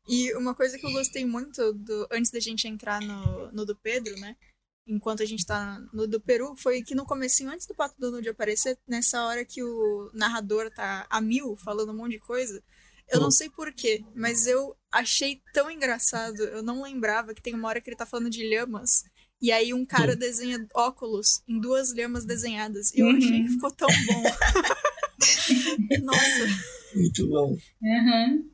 [0.05, 3.73] E uma coisa que eu gostei muito do, antes da gente entrar no, no do
[3.73, 4.35] Pedro, né?
[4.85, 8.27] Enquanto a gente tá no do Peru, foi que no comecinho, antes do Pato Donald
[8.27, 12.61] aparecer, nessa hora que o narrador tá a mil, falando um monte de coisa,
[13.09, 16.41] eu não sei porquê, mas eu achei tão engraçado.
[16.41, 19.03] Eu não lembrava que tem uma hora que ele tá falando de lhamas.
[19.41, 20.19] E aí um cara Sim.
[20.19, 22.93] desenha óculos em duas lhamas desenhadas.
[22.93, 23.17] E eu Uhum.
[23.17, 24.23] achei que ficou tão bom.
[26.03, 26.47] Nossa.
[26.95, 27.57] Muito bom.
[27.81, 28.52] Uhum.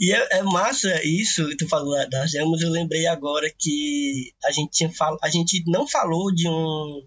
[0.00, 4.52] E é, é massa isso, tu falou da- das gemas, eu lembrei agora que a
[4.52, 5.16] gente, tinha fal...
[5.22, 7.02] a gente não falou de um,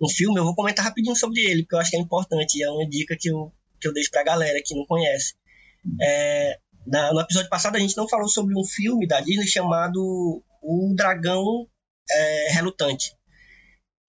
[0.00, 2.62] um filme, eu vou comentar rapidinho sobre ele, porque eu acho que é importante, e
[2.62, 5.34] é uma dica que eu, que eu deixo pra galera que não conhece.
[6.00, 10.00] É, na- no episódio passado a gente não falou sobre um filme da Disney chamado
[10.62, 11.66] O Dragão
[12.10, 13.16] é, Relutante.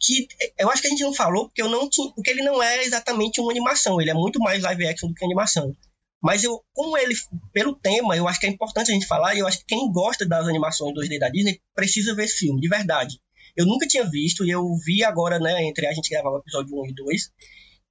[0.01, 2.61] Que eu acho que a gente não falou porque, eu não tinha, porque ele não
[2.63, 5.75] é exatamente uma animação, ele é muito mais live action do que animação.
[6.21, 7.15] Mas eu, como ele,
[7.53, 9.89] pelo tema, eu acho que é importante a gente falar, e eu acho que quem
[9.91, 13.19] gosta das animações 2D da Disney precisa ver esse filme, de verdade.
[13.55, 16.75] Eu nunca tinha visto, e eu vi agora, né, entre a gente gravar o episódio
[16.77, 17.21] 1 e 2,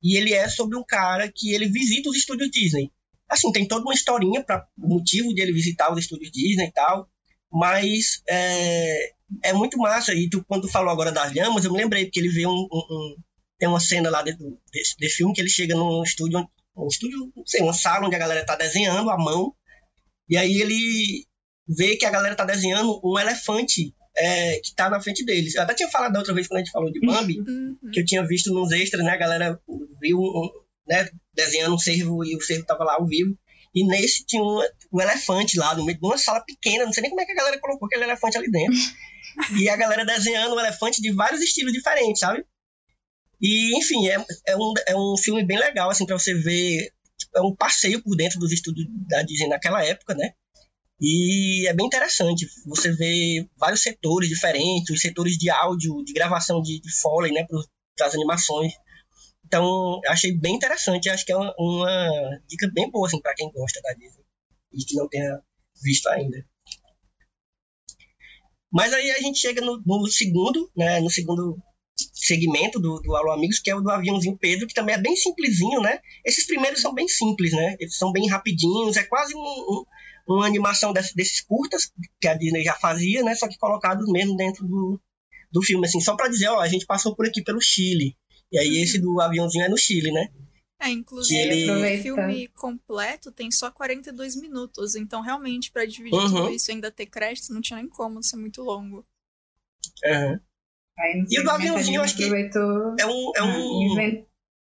[0.02, 2.90] e ele é sobre um cara que ele visita os estúdios Disney.
[3.28, 6.72] Assim, tem toda uma historinha para o motivo de ele visitar os estúdios Disney e
[6.72, 7.08] tal,
[7.50, 9.12] mas é,
[9.44, 10.14] é muito massa.
[10.14, 12.86] E tu, quando falou agora das lhamas, eu me lembrei, porque ele vê um, um-
[12.90, 13.16] um-
[13.58, 16.48] tem uma cena lá dentro desse, desse filme que ele chega num estúdio
[16.84, 19.54] um estúdio, não sei, uma sala onde a galera tá desenhando à mão,
[20.28, 21.24] e aí ele
[21.66, 25.54] vê que a galera tá desenhando um elefante é, que tá na frente deles.
[25.54, 27.76] Eu até tinha falado da outra vez quando a gente falou de Bambi, Uhum.
[27.92, 29.60] que eu tinha visto nos extras, né, a galera
[30.00, 30.50] viu um,
[30.86, 33.36] né, desenhando um cervo e o cervo tava lá ao vivo,
[33.74, 34.60] e nesse tinha um,
[34.92, 37.32] um elefante lá no meio de uma sala pequena, não sei nem como é que
[37.32, 38.78] a galera colocou aquele elefante ali dentro.
[39.60, 42.44] e a galera desenhando um elefante de vários estilos diferentes, sabe?
[43.40, 46.92] E, enfim, é, é, um, é um filme bem legal, assim, pra você ver.
[47.16, 50.32] tipo, É um passeio por dentro dos estúdios da Disney naquela época, né?
[51.00, 52.46] E é bem interessante.
[52.66, 57.46] Você vê vários setores diferentes, os setores de áudio, de gravação de, de Foley, né?
[57.96, 58.72] Para as animações.
[59.46, 61.08] Então, achei bem interessante.
[61.08, 64.24] Acho que é uma, uma dica bem boa, assim, para quem gosta da Disney
[64.72, 65.40] e que não tenha
[65.82, 66.44] visto ainda.
[68.70, 71.00] Mas aí a gente chega no, no segundo, né?
[71.00, 71.56] No segundo
[72.12, 75.16] segmento do, do Alô Amigos, que é o do aviãozinho Pedro, que também é bem
[75.16, 76.00] simplesinho, né?
[76.24, 77.76] Esses primeiros são bem simples, né?
[77.80, 79.84] Eles são bem rapidinhos, é quase um, um,
[80.28, 83.34] uma animação desse, desses curtas que a Disney já fazia, né?
[83.34, 85.00] Só que colocados mesmo dentro do,
[85.50, 88.16] do filme, assim, só para dizer, ó, a gente passou por aqui pelo Chile.
[88.52, 88.82] E aí Uhum.
[88.82, 90.28] esse do aviãozinho é no Chile, né?
[90.80, 96.28] É, inclusive, ele- o filme completo tem só 42 minutos, então realmente, pra dividir Uhum.
[96.28, 99.04] tudo isso e ainda ter créditos, não tinha nem como ser muito longo.
[100.04, 100.40] Aham.
[100.98, 102.24] Aí E o do a aviãozinho, eu acho que.
[102.24, 104.24] É um, é um,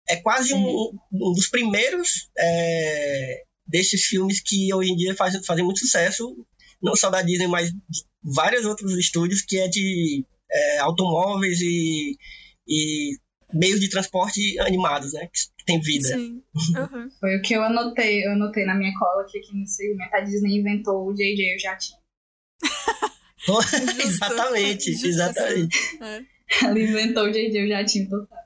[0.09, 5.65] é quase um, um dos primeiros é, desses filmes que hoje em dia fazem, fazem
[5.65, 6.37] muito sucesso,
[6.83, 12.17] não só da Disney, mas de vários outros estúdios, que é de é, automóveis e,
[12.69, 13.17] e
[13.53, 15.27] meios de transporte animados, né?
[15.27, 16.09] Que tem vida.
[16.09, 16.43] Sim.
[16.57, 17.11] Uhum.
[17.21, 18.25] Foi o que eu anotei.
[18.25, 21.61] Eu anotei na minha cola que aqui no segmento a Disney inventou o JJ o
[21.61, 21.99] jatinho.
[24.05, 25.07] exatamente, Justo.
[25.07, 25.79] exatamente.
[26.03, 26.23] É.
[26.65, 28.39] Ela inventou o JJ o jatinho total.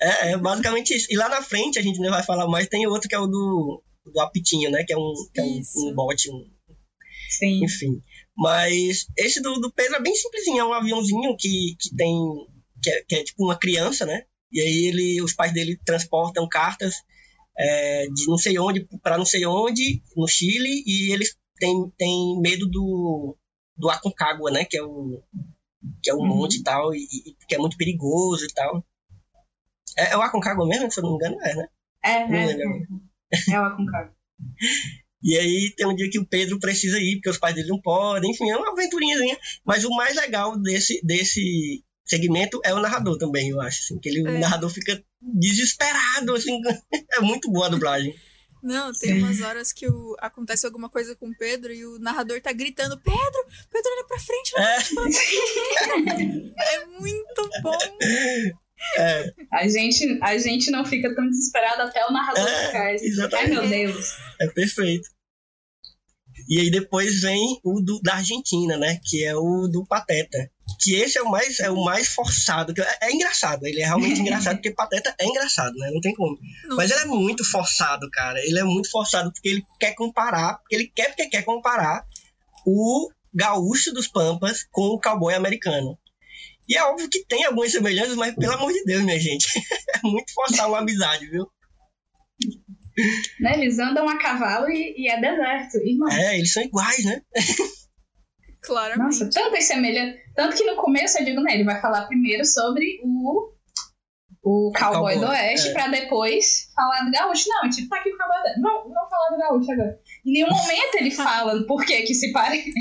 [0.00, 1.06] É, é basicamente isso.
[1.10, 3.26] E lá na frente, a gente não vai falar mais, tem outro que é o
[3.26, 4.84] do, do apitinho, né?
[4.84, 6.46] Que é um, que é um, um bot, um,
[7.30, 7.64] Sim.
[7.64, 8.02] enfim.
[8.36, 12.14] Mas esse do, do Pedro é bem simplesinho, é um aviãozinho que, que tem.
[12.82, 14.24] Que é, que é tipo uma criança, né?
[14.52, 16.96] E aí ele, os pais dele transportam cartas
[17.58, 22.40] é, de não sei onde para não sei onde, no Chile, e eles têm, têm
[22.40, 23.36] medo do,
[23.76, 24.64] do Aconcagua, né?
[24.64, 25.22] Que é o,
[26.02, 26.26] que é um Uhum.
[26.26, 28.84] monte e tal, e, e que é muito perigoso e tal.
[29.96, 31.68] É, é o Aconcagua mesmo, se eu não me engano, é, né?
[32.02, 33.54] É, Não é, é.
[33.54, 34.14] É o Aconcagua.
[35.22, 37.80] E aí tem um dia que o Pedro precisa ir, porque os pais dele não
[37.80, 39.36] podem, enfim, é uma aventurinhazinha.
[39.64, 43.80] Mas o mais legal desse, desse segmento é o narrador também, eu acho.
[43.82, 44.38] Assim, que ele, o É.
[44.38, 46.60] narrador fica desesperado, assim,
[47.14, 48.14] é muito boa a dublagem.
[48.66, 52.40] Não, tem umas horas que o- acontece alguma coisa com o Pedro e o narrador
[52.40, 56.54] tá gritando: Pedro, Pedro, olha pra frente, olha É, pra frente.
[56.58, 57.78] É muito bom.
[58.98, 63.38] é, A gente, a gente não fica tão desesperado até o narrador É, ficar.
[63.38, 64.16] Ai, meu Deus.
[64.40, 65.08] é perfeito.
[66.48, 68.98] E aí depois vem o do, da Argentina, né?
[69.04, 70.50] Que é o do Pateta.
[70.82, 72.74] Que esse é o mais, é o mais forçado.
[72.74, 75.90] que É, é engraçado, ele é realmente engraçado, porque Pateta é engraçado, né?
[75.92, 76.36] Não tem como.
[76.64, 78.38] Não- Mas ele é muito forçado, cara.
[78.44, 82.04] Ele é muito forçado porque ele quer comparar, ele quer porque quer comparar
[82.66, 85.96] o gaúcho dos Pampas com o cowboy americano.
[86.68, 89.46] E é óbvio que tem algumas semelhanças, mas pelo amor de Deus, minha gente.
[89.94, 91.46] É muito forçar uma amizade, viu?
[93.40, 93.54] Né?
[93.60, 95.76] Eles andam a cavalo e, e é deserto.
[95.78, 97.20] Irmão, É, eles são iguais, né?
[98.62, 98.98] Claramente.
[99.20, 100.20] nossa, tantas semelhanças.
[100.34, 101.54] Tanto que no começo eu digo, né?
[101.54, 103.52] Ele vai falar primeiro sobre o,
[104.42, 105.72] o cowboy, cowboy, do Oeste, é.
[105.72, 107.48] pra depois falar do gaúcho.
[107.48, 108.60] Não, tipo, tá aqui o cowboy do Oeste.
[108.60, 110.00] Vamos, falar do gaúcho agora.
[110.24, 112.72] Em nenhum momento ele fala por que que se parece.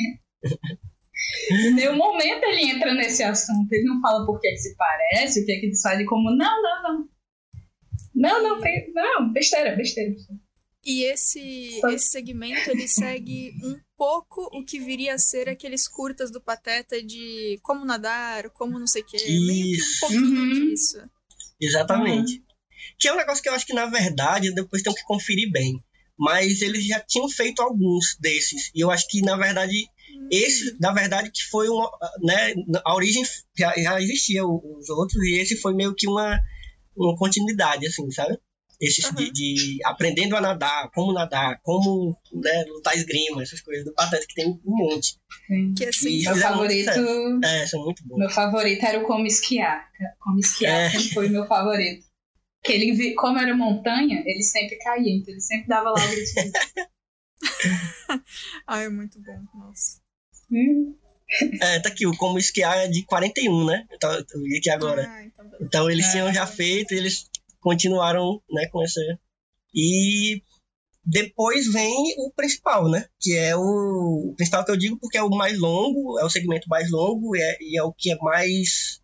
[1.51, 3.71] Em nenhum momento ele entra nesse assunto.
[3.71, 6.61] Ele não fala por que que se parece, o que que eles fazem, como não,
[6.61, 7.09] não, não.
[8.15, 10.11] Não, não, tem, não, besteira, besteira.
[10.11, 10.39] besteira.
[10.85, 15.87] E esse, Só- esse segmento, ele segue um pouco o que viria a ser aqueles
[15.87, 19.17] curtas do Pateta de como nadar, como não sei o quê.
[19.27, 20.53] Meio que um pouquinho Uhum.
[20.71, 20.97] disso.
[21.59, 22.43] Exatamente.
[22.99, 25.83] Que é um negócio que eu acho que, na verdade, depois tem que conferir bem.
[26.17, 28.71] Mas eles já tinham feito alguns desses.
[28.73, 29.89] E eu acho que, na verdade,
[30.31, 31.91] esse, na verdade, que foi uma.
[32.21, 32.53] Né,
[32.85, 33.23] a origem
[33.57, 36.39] já, já existia os outros, e esse foi meio que uma,
[36.95, 38.37] uma continuidade, assim, sabe?
[38.81, 39.31] Esses de, Uhum.
[39.31, 44.33] de aprendendo a nadar, como nadar, como né, lutar esgrima, essas coisas do Pateta, que
[44.35, 45.17] tem um monte.
[45.77, 46.89] Que é assim, E- Meu muito favorito.
[47.45, 48.17] É, são muito bons.
[48.17, 49.87] Meu favorito era o como esquiar.
[50.19, 50.89] Como esquiar É.
[50.89, 52.05] sempre foi meu favorito.
[52.63, 56.31] Que ele, como era montanha, ele sempre caía, então ele sempre dava lá o grito.
[58.67, 59.39] Ah, é muito bom.
[59.53, 59.99] Nossa.
[60.51, 60.95] Hum,
[61.61, 63.85] É, tá aqui, o Como Esquiar é de 41, né?
[63.89, 65.07] Eu, tava- eu vi aqui agora.
[65.09, 65.65] Ah, então beleza.
[65.65, 66.11] Então eles É.
[66.11, 67.27] tinham já feito eles
[67.65, 69.01] continuaram, né, com essa.
[69.73, 70.43] E
[71.03, 73.07] depois vem o principal, né?
[73.19, 76.29] Que é o, o principal que eu digo porque é o mais longo, é o
[76.29, 79.01] segmento mais longo e é, e é o que é mais.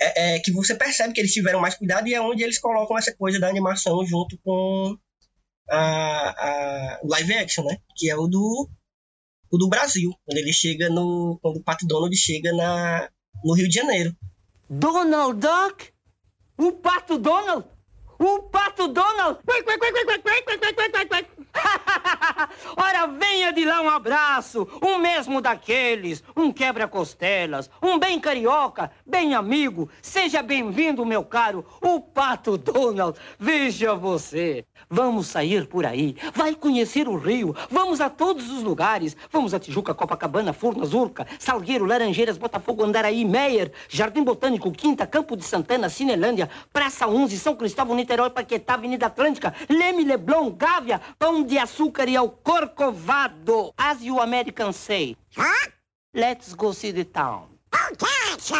[0.00, 2.96] É, é que você percebe que eles tiveram mais cuidado e é onde eles colocam
[2.96, 4.96] essa coisa da animação junto com
[5.68, 7.76] a, a live action, né?
[7.94, 8.70] Que é o do
[9.50, 13.10] o do Brasil, quando ele chega no quando o Pato Donald chega na
[13.44, 14.16] no Rio de Janeiro.
[14.70, 15.92] Donald Duck?
[16.58, 17.77] O pato Donald?
[18.18, 19.38] O pato Donald?
[22.76, 29.34] Ora, venha de lá um abraço, um mesmo daqueles, um quebra-costelas, um bem carioca, bem
[29.34, 29.88] amigo.
[30.02, 33.18] Seja bem-vindo, meu caro, o Pato Donald.
[33.38, 34.64] Veja você.
[34.88, 39.16] Vamos sair por aí, vai conhecer o Rio, vamos a todos os lugares.
[39.30, 45.36] Vamos a Tijuca, Copacabana, Furnas, Urca, Salgueiro, Laranjeiras, Botafogo, Andaraí, Meier, Jardim Botânico, Quinta, Campo
[45.36, 51.37] de Santana, Cinelândia, Praça 11, São Cristóvão, Niterói, Paquetá, Avenida Atlântica, Leme, Leblon, Gávea, Pão
[51.44, 53.72] de Açúcar e ao Corcovado.
[53.76, 55.16] As you Americans say.
[55.36, 55.70] Huh?
[56.14, 57.46] Let's go see the town.
[57.74, 58.56] Okay, so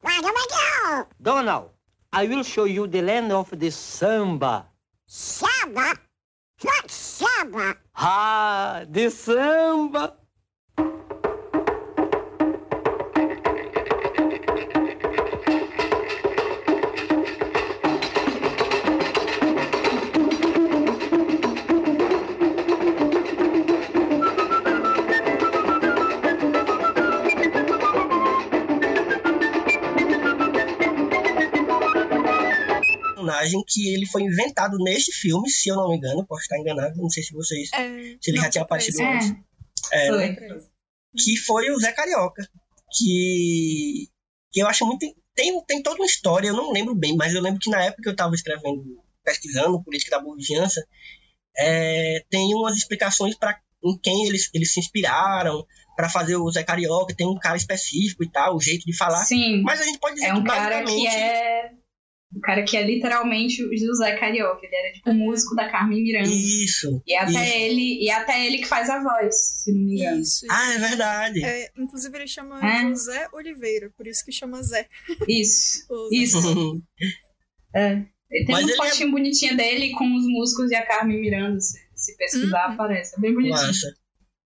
[0.00, 1.06] where do we go?
[1.20, 1.70] Donald,
[2.12, 4.66] I will show you the land of the samba.
[5.06, 5.94] Samba?
[6.60, 7.76] What's samba?
[7.94, 10.14] Ah, the samba.
[33.28, 36.96] Personagem que ele foi inventado neste filme, se eu não me engano, posso estar enganado,
[36.96, 37.70] não sei se vocês.
[37.72, 39.34] É, Se ele já tinha aparecido antes.
[39.92, 40.36] É, É, foi.
[41.16, 42.48] Que foi o Zé Carioca.
[42.96, 44.08] Que,
[44.52, 45.06] que eu acho muito.
[45.34, 48.02] Tem, tem toda uma história, eu não lembro bem, mas eu lembro que na época
[48.02, 48.82] que eu estava escrevendo,
[49.24, 50.84] pesquisando política da boa vizinhança,
[51.56, 55.64] é, tem umas explicações para em quem eles, eles se inspiraram
[55.96, 59.24] para fazer o Zé Carioca, tem um cara específico e tal, o jeito de falar.
[59.24, 61.14] Sim, Mas a gente pode dizer é um que cara que basicamente.
[61.14, 61.70] é.
[62.36, 64.60] Um cara que é literalmente o José Carioca.
[64.64, 66.28] Ele era tipo o músico da Carmen Miranda.
[66.28, 67.02] Isso.
[67.06, 67.38] E até, isso.
[67.56, 70.20] ele, e até ele que faz a voz, se não me engano.
[70.20, 70.46] Isso.
[70.50, 71.42] Ah, é verdade.
[71.44, 72.82] É, inclusive ele chama É.
[72.82, 74.86] José Oliveira, por isso que chama Zé.
[75.26, 76.16] Isso, O Zé.
[76.16, 76.82] isso.
[77.74, 77.92] É.
[78.30, 81.18] Ele tem Mas uma ele é- fotinho bonitinha dele com os músicos e a Carmen
[81.20, 81.58] Miranda.
[81.60, 82.74] Se, se pesquisar, Uhum.
[82.74, 83.16] aparece.
[83.16, 83.56] É bem bonitinho.
[83.66, 83.94] Massa.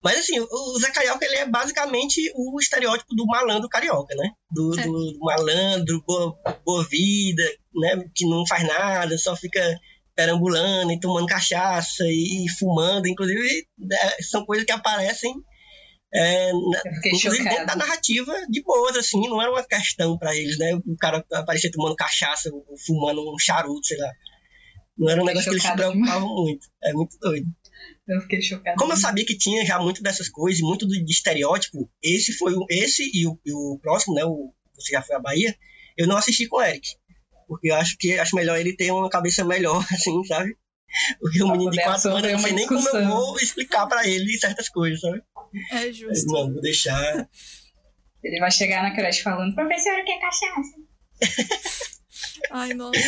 [0.03, 4.31] Mas assim, o Zé Carioca ele é basicamente o estereótipo do malandro carioca, né?
[4.49, 4.83] Do, É.
[4.83, 6.35] do malandro, boa,
[6.65, 7.43] boa vida,
[7.75, 8.03] né?
[8.15, 9.61] Que não faz nada, só fica
[10.15, 13.07] perambulando e tomando cachaça e, fumando.
[13.07, 15.33] Inclusive, né, são coisas que aparecem
[16.13, 16.51] é,
[17.05, 20.75] inclusive dentro da narrativa de boas, assim, não era uma questão pra eles, né?
[20.75, 24.11] O cara aparecer tomando cachaça ou fumando um charuto, sei lá.
[24.97, 26.67] Não era um Fiquei negócio que eles se preocupavam muito.
[26.83, 27.47] É muito doido.
[28.11, 28.75] Eu fiquei chocada.
[28.77, 32.53] Como eu sabia que tinha já muito dessas coisas, muito de, de estereótipo, esse foi
[32.53, 34.25] o, esse e o, e o próximo, né?
[34.25, 35.55] O Você Já Foi à Bahia,
[35.97, 36.89] eu não assisti com o Eric.
[37.47, 40.57] Porque eu acho que acho melhor ele ter uma cabeça melhor, assim, sabe?
[41.21, 43.87] Porque o menino de poder 4 anos, eu não sei nem como eu vou explicar
[43.87, 45.23] pra ele certas coisas, sabe?
[45.71, 46.33] É justo.
[46.33, 47.29] Não, vou deixar.
[48.21, 50.81] Ele vai chegar na creche falando, professora, quer cachaça?
[52.51, 52.99] Ai, nossa.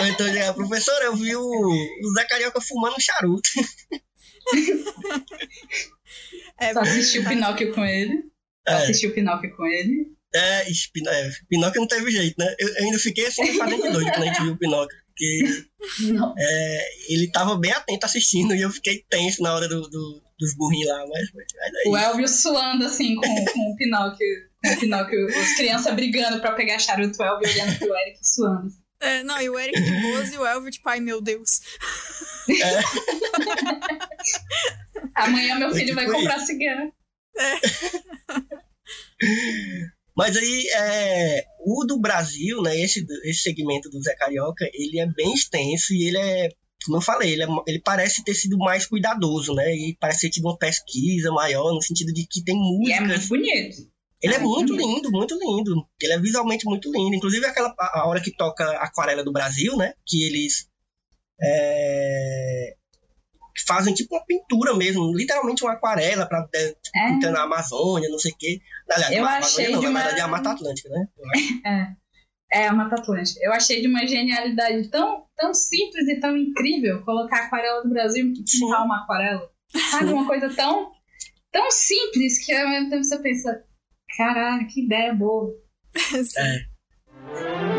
[0.00, 3.48] Ou então chegar, professor, eu vi o, o Zé Carioca fumando um charuto.
[6.58, 8.24] É, Tu assistiu tá- Pinóquio com ele?
[8.66, 8.72] É.
[8.74, 10.06] assistiu Pinóquio com ele?
[10.34, 12.54] É, é, Pinóquio não teve jeito, né?
[12.58, 14.96] Eu, eu ainda fiquei assim, fazendo doido quando a gente viu o Pinóquio.
[15.08, 15.64] Porque
[16.38, 20.54] é, ele tava bem atento assistindo e eu fiquei tenso na hora do, do- dos
[20.56, 21.46] burrinhos lá, mas, mas
[21.86, 21.96] é O.
[21.96, 24.26] Elvio suando assim com, com o Pinóquio.
[24.62, 28.68] Com o Pinóquio, as crianças brigando pra pegar charuto, o Elvio olhando pro Eric suando.
[29.00, 31.60] É, não, e o Eric de boas e o Elvio, tipo, ai meu Deus.
[35.14, 36.92] Amanhã meu Foi filho vai tipo comprar cigarro.
[40.16, 45.06] Mas aí, é, o do Brasil, né, esse, esse segmento do Zé Carioca, ele é
[45.06, 46.48] bem extenso e ele é,
[46.86, 49.74] como eu falei, ele, é- ele parece ter sido mais cuidadoso, né?
[49.74, 53.08] E parece ter tido uma pesquisa maior, no sentido de que tem E é músicas
[53.08, 53.76] muito bonito.
[54.22, 55.86] Ele é É muito lindo, muito lindo.
[56.00, 57.14] Ele é visualmente muito lindo.
[57.14, 59.92] Inclusive aquela a hora que toca Aquarela do Brasil, né?
[60.06, 60.68] Que eles
[61.42, 62.74] é,
[63.66, 66.48] fazem tipo uma pintura mesmo, literalmente uma aquarela para
[66.94, 67.08] É.
[67.08, 68.60] pintando a Amazônia, não sei o quê.
[68.90, 71.08] Aliás, Eu a achei Amazônia não, de na uma- verdade é a Mata Atlântica, né?
[71.34, 71.36] Acho.
[72.52, 73.40] É, a Mata Atlântica.
[73.42, 77.88] Eu achei de uma genialidade tão, tão simples e tão incrível colocar a aquarela do
[77.90, 79.50] Brasil e pintar uma aquarela.
[79.90, 80.12] Sabe?
[80.12, 80.92] Uma coisa tão,
[81.50, 83.64] tão simples que ao mesmo tempo você pensa,
[84.16, 85.52] caralho, que ideia boa.
[86.38, 87.72] É.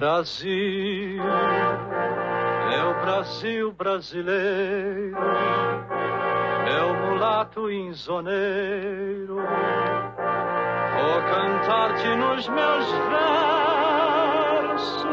[0.00, 1.22] Brasil,
[2.72, 5.14] é o Brasil brasileiro,
[6.66, 9.36] é o mulato insoneiro.
[10.96, 12.86] Vou cantar-te nos meus
[14.62, 15.10] versos.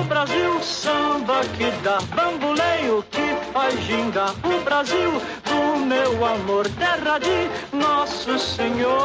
[0.00, 4.32] O Brasil samba que dá bamboleio, que faz ginga.
[4.42, 5.12] O Brasil
[5.44, 8.96] do meu amor, terra de Nosso Senhor.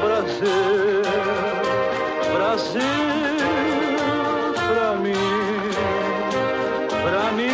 [0.00, 0.99] Brasil,
[2.50, 2.80] Brasil,
[4.56, 5.12] pra mim,
[7.04, 7.46] pra mim.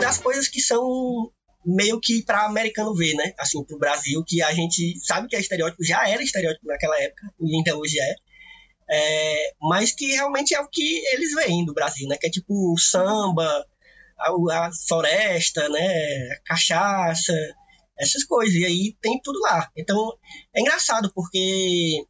[0.00, 1.30] das coisas que são
[1.66, 3.34] meio que para americano ver, né?
[3.38, 7.34] Assim, pro Brasil, que a gente sabe que é estereótipo, já era estereótipo naquela época,
[7.38, 8.14] e ainda hoje é.
[8.90, 12.16] É, mas que realmente é o que eles veem do Brasil, né?
[12.16, 13.66] Que é tipo o samba,
[14.18, 16.30] a, a floresta, né?
[16.30, 17.34] A cachaça,
[17.98, 18.54] essas coisas.
[18.54, 19.70] E aí tem tudo lá.
[19.76, 20.16] Então
[20.54, 22.04] é engraçado porque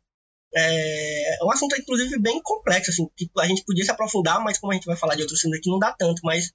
[0.55, 2.91] é, é um assunto, inclusive, bem complexo.
[2.91, 5.41] Assim, tipo, a gente podia se aprofundar, mas como a gente vai falar de outros
[5.41, 6.20] filmes aqui, não dá tanto.
[6.24, 6.53] Mas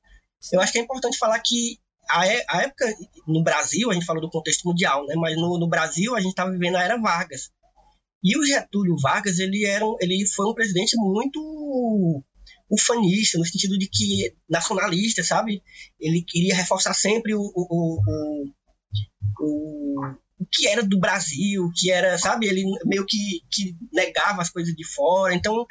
[0.51, 1.77] eu acho que é importante falar que
[2.09, 2.85] a, é- a época
[3.27, 5.15] no Brasil, a gente falou do contexto mundial, né?
[5.15, 7.51] Mas no, no Brasil a gente estava vivendo a era Vargas.
[8.23, 12.23] E o Getúlio Vargas, ele, era um, ele foi um presidente muito
[12.69, 15.63] ufanista, no sentido de que nacionalista, sabe?
[15.99, 18.51] Ele queria reforçar sempre o, o, o,
[19.39, 20.01] o,
[20.39, 22.47] o- que era do Brasil, o que era, sabe?
[22.47, 25.33] Ele meio que, que negava as coisas de fora.
[25.33, 25.65] Então,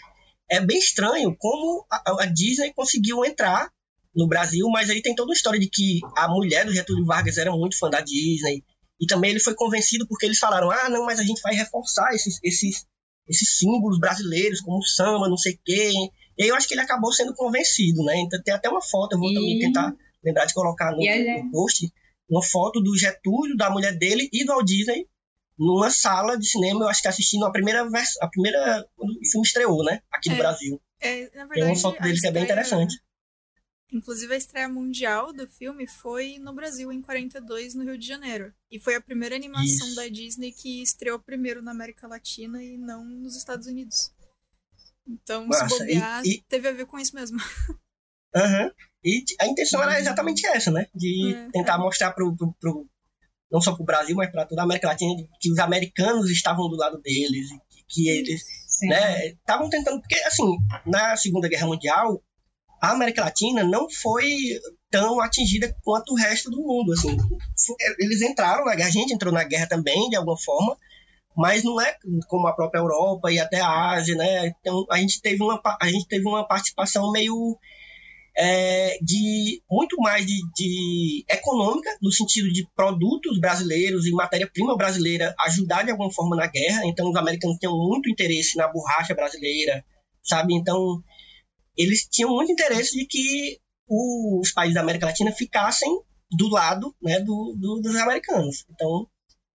[0.51, 3.71] é bem estranho como a, a Disney conseguiu entrar
[4.15, 7.39] no Brasil, mas aí tem toda uma história de que a mulher do Getúlio Vargas
[7.39, 8.65] era muito fã da Disney.
[9.01, 12.13] E também ele foi convencido porque eles falaram: ah, não, mas a gente vai reforçar
[12.15, 12.85] esses, esses,
[13.29, 15.93] esses símbolos brasileiros, como o samba, não sei o quê.
[16.37, 18.17] E aí eu acho que ele acabou sendo convencido, né?
[18.19, 19.95] Então tem até uma foto, eu vou E- também tentar
[20.25, 21.01] lembrar de colocar no,
[21.45, 21.89] no post,
[22.29, 25.09] uma foto do Getúlio, da mulher dele e do Walt Disney
[25.59, 29.29] numa sala de cinema, eu acho que assistindo a primeira vers- a primeira quando o
[29.29, 30.01] filme estreou, né?
[30.13, 30.39] Aqui no É.
[30.39, 30.81] Brasil.
[31.01, 32.95] É, na Tem uma verdade, foto a deles que é bem interessante.
[33.91, 38.53] Inclusive, a estreia mundial do filme foi no Brasil, em 42, no Rio de Janeiro.
[38.71, 39.97] E foi a primeira animação Isso.
[39.97, 44.13] da Disney que estreou primeiro na América Latina e não nos Estados Unidos.
[45.09, 45.69] Então, Massa.
[45.71, 47.39] se bobear, E- e- teve a ver com isso mesmo.
[48.37, 48.71] Aham.
[49.05, 50.87] E a intenção era exatamente essa, né?
[50.95, 52.87] De É, tentar mostrar pro, pro, pro-
[53.51, 56.77] não só pro Brasil, mas para toda a América Latina, que os americanos estavam do
[56.77, 58.89] lado deles, que, que eles Sim.
[58.89, 62.23] né, estavam tentando, porque assim, na Segunda Guerra Mundial,
[62.81, 64.29] a América Latina não foi
[64.91, 67.17] tão atingida quanto o resto do mundo, assim.
[67.17, 70.77] Foi- Eles entraram na guerra, a gente entrou na guerra também, de alguma forma,
[71.37, 71.97] mas não é
[72.29, 74.49] como a própria Europa e até a Ásia, né?
[74.61, 77.57] Então a gente teve uma, a gente teve uma participação meio
[78.41, 85.35] é, de muito mais de, de econômica, no sentido de produtos brasileiros e matéria-prima brasileira
[85.47, 86.87] ajudar de alguma forma na guerra.
[86.87, 89.85] Então, os americanos tinham muito interesse na borracha brasileira,
[90.23, 90.55] sabe?
[90.55, 91.03] Então,
[91.77, 93.59] eles tinham muito interesse de que
[93.89, 95.91] os países da América Latina ficassem
[96.31, 98.65] do lado né, do, do, dos americanos.
[98.71, 99.09] Então,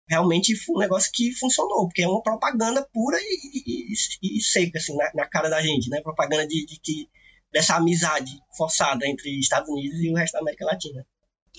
[0.09, 4.77] realmente foi um negócio que funcionou, porque é uma propaganda pura e, e, e seca,
[4.77, 6.01] assim, na, na, cara da gente, né?
[6.01, 7.07] Propaganda de, de, que
[7.53, 11.05] dessa amizade forçada entre Estados Unidos e o resto da América Latina.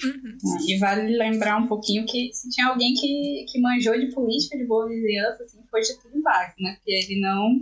[0.02, 0.68] Uhum.
[0.68, 4.66] E vale lembrar um pouquinho que se tinha alguém que, que manjou de política de
[4.66, 6.74] boa vizinhança, assim, foi Getúlio Vargas, né?
[6.74, 7.60] Porque ele não,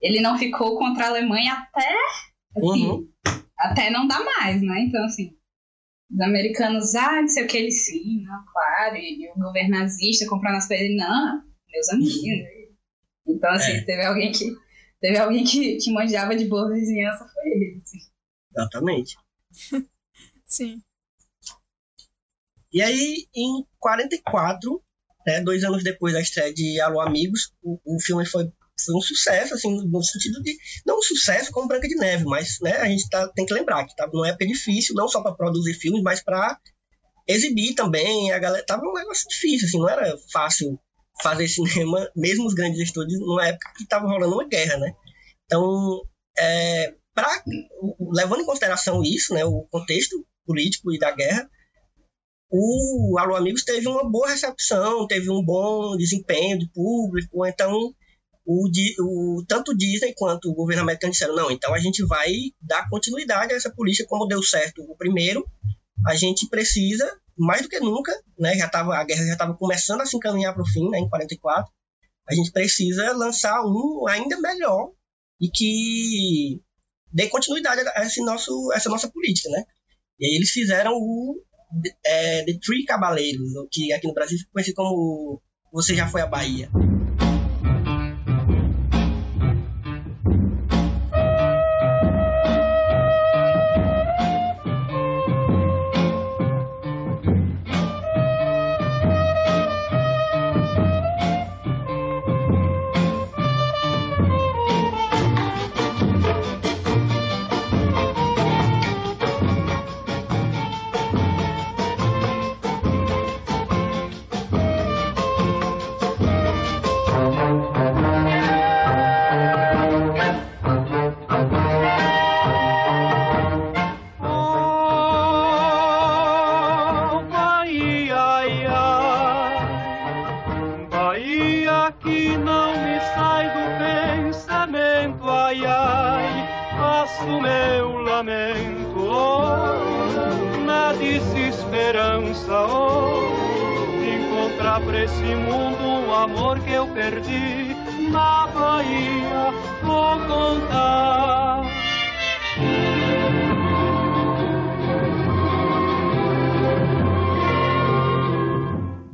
[0.00, 1.92] ele não ficou contra a Alemanha até,
[2.56, 3.08] assim, uhum.
[3.58, 4.82] até não dá mais, né?
[4.82, 5.36] Então, assim,
[6.08, 9.70] os americanos, ah, não sei o que, eles sim, não, claro, e, e o governo
[9.70, 12.46] nazista comprando as coisas, não, meus amigos.
[13.26, 13.80] Então, assim, é.
[13.82, 14.54] teve alguém que
[15.00, 17.82] teve alguém que, que manjava de boa vizinhança, foi ele.
[17.82, 17.98] Assim.
[18.52, 19.16] Exatamente.
[20.46, 20.82] sim.
[22.72, 24.82] E aí, em 44,
[25.26, 28.50] né, dois anos depois da estreia de Alô Amigos, o, o filme foi
[28.84, 30.56] foi um sucesso, assim, no sentido de.
[30.86, 33.84] Não um sucesso como Branca de Neve, mas né, a gente tá, tem que lembrar
[33.84, 36.60] que estava numa época difícil, não só para produzir filmes, mas para
[37.26, 38.32] exibir também.
[38.32, 40.78] A galera tava um negócio difícil, assim, não era fácil
[41.22, 44.94] fazer cinema, mesmo os grandes estúdios, numa época que estava rolando uma guerra, né?
[45.44, 46.02] Então,
[46.38, 47.42] é, pra,
[48.12, 51.48] levando em consideração isso, né, o contexto político e da guerra,
[52.50, 57.92] o Alô Amigos teve uma boa recepção, teve um bom desempenho de público, então
[58.44, 58.68] o,
[59.00, 62.88] o, tanto o Disney quanto o governo americano disseram, não, então a gente vai dar
[62.88, 65.44] continuidade a essa política, como deu certo o primeiro,
[66.06, 67.04] a gente precisa,
[67.36, 70.54] mais do que nunca, né, já tava, a guerra já estava começando a se encaminhar
[70.54, 71.70] para o fim, né, em 44,
[72.28, 74.90] a gente precisa lançar um ainda melhor
[75.40, 76.60] e que
[77.12, 79.64] dê continuidade a esse nosso, essa nossa política, né?
[80.18, 81.40] E aí eles fizeram o
[82.04, 86.26] é, The Three Cabaleiros, que aqui no Brasil ficou conhecido como Você Já Foi à
[86.26, 86.70] Bahia.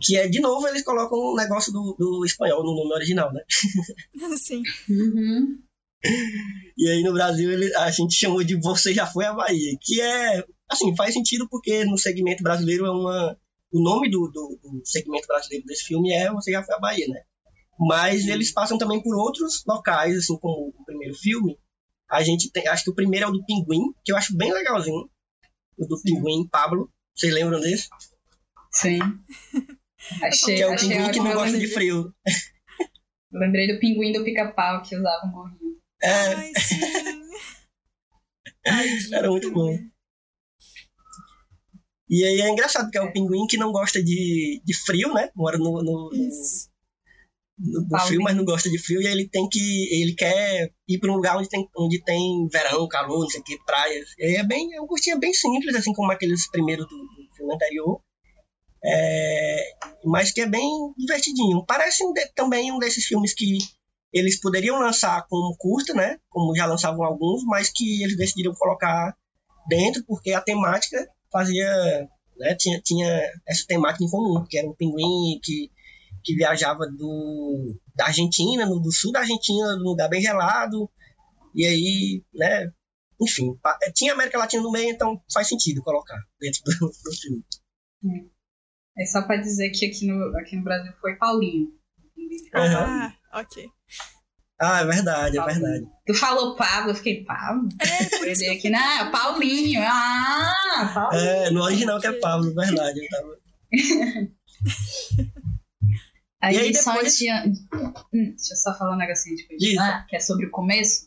[0.03, 3.33] Que é, de novo, eles colocam o um negócio do, do espanhol no nome original,
[3.33, 3.43] né?
[4.37, 4.63] Sim.
[4.89, 5.59] Uhum.
[6.77, 10.01] E aí no Brasil ele, a gente chamou de Você Já Foi à Bahia, que
[10.01, 13.39] é, assim, faz sentido porque no segmento brasileiro é uma.
[13.73, 17.07] O nome do, do, do segmento brasileiro desse filme é Você Já Foi à Bahia,
[17.09, 17.23] né?
[17.79, 21.59] Mas eles passam também por outros locais, assim como o primeiro filme.
[22.11, 24.53] A gente tem, acho que o primeiro é o do Pinguim, que eu acho bem
[24.53, 25.09] legalzinho.
[25.79, 26.91] O do Pinguim, Pablo.
[27.15, 27.89] Vocês lembram desse?
[28.71, 28.99] Sim.
[30.23, 32.15] Achei, que é o pinguim que não gosta de frio.
[33.33, 35.79] Lembrei do pinguim do pica-pau que usava um gorrinho.
[36.03, 36.35] É.
[36.35, 36.81] Ai, sim.
[39.13, 39.77] Era muito bom.
[42.09, 45.31] E aí é engraçado que é o pinguim que não gosta de, de frio, né?
[45.35, 46.11] Mora no, no,
[47.59, 49.01] no, no frio, mas não gosta de frio.
[49.01, 50.03] E ele tem que.
[50.03, 53.45] Ele quer ir para um lugar onde tem, onde tem verão, calor, não sei o
[53.45, 54.11] que, praias.
[54.19, 54.75] E aí é bem.
[54.75, 58.01] É um curtinho bem simples, assim como aqueles primeiros do, do filme anterior.
[58.85, 61.65] É, mas que é bem divertidinho.
[61.67, 62.05] Parece
[62.35, 63.59] também um desses filmes que
[64.13, 66.19] eles poderiam lançar como curta, né?
[66.29, 69.17] Como já lançavam alguns, mas que eles decidiram colocar
[69.69, 72.55] dentro porque a temática fazia, né?
[72.57, 75.71] Tinha, tinha essa temática em comum, que era um pinguim que,
[76.23, 80.91] que viajava do, da Argentina, no, do sul da Argentina, num lugar bem gelado,
[81.55, 82.71] e aí, né?
[83.21, 83.57] Enfim,
[83.95, 87.45] tinha América Latina no meio, então faz sentido colocar dentro do, do filme.
[88.99, 91.69] É só pra dizer que aqui no, aqui no Brasil foi Paulinho.
[92.55, 93.69] Ah, ok.
[94.61, 95.87] Ah, é verdade, é verdade.
[96.07, 97.69] Tu falou Pablo, eu fiquei Pablo.
[97.81, 99.83] É, por isso eu aqui, não, é Paulinho.
[99.85, 101.21] Ah, Paulinho.
[101.25, 103.01] É, no original que é Pablo, é verdade.
[103.01, 103.39] Eu tava...
[106.43, 107.31] Aí, E aí só depois- de...
[107.33, 107.55] Hum,
[108.13, 109.81] deixa eu só falar um negocinho de Isso.
[109.81, 111.07] ah, que é sobre o começo.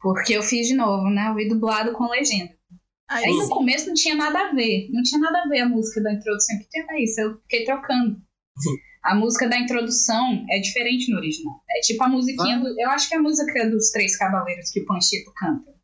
[0.00, 1.28] Porque eu fiz de novo, né?
[1.28, 2.52] Eu vi dublado com legenda.
[3.14, 4.88] Aí, Aí no começo não tinha nada a ver.
[4.90, 6.58] Não tinha nada a ver a música da introdução.
[6.58, 8.16] Que tinha isso, eu fiquei trocando.
[8.58, 8.70] Sim.
[9.04, 11.60] A música da introdução é diferente no original.
[11.76, 12.60] É tipo a musiquinha Ah.
[12.60, 12.80] do.
[12.80, 15.74] Eu acho que é a música dos Três Cavaleiros que o Panchito canta.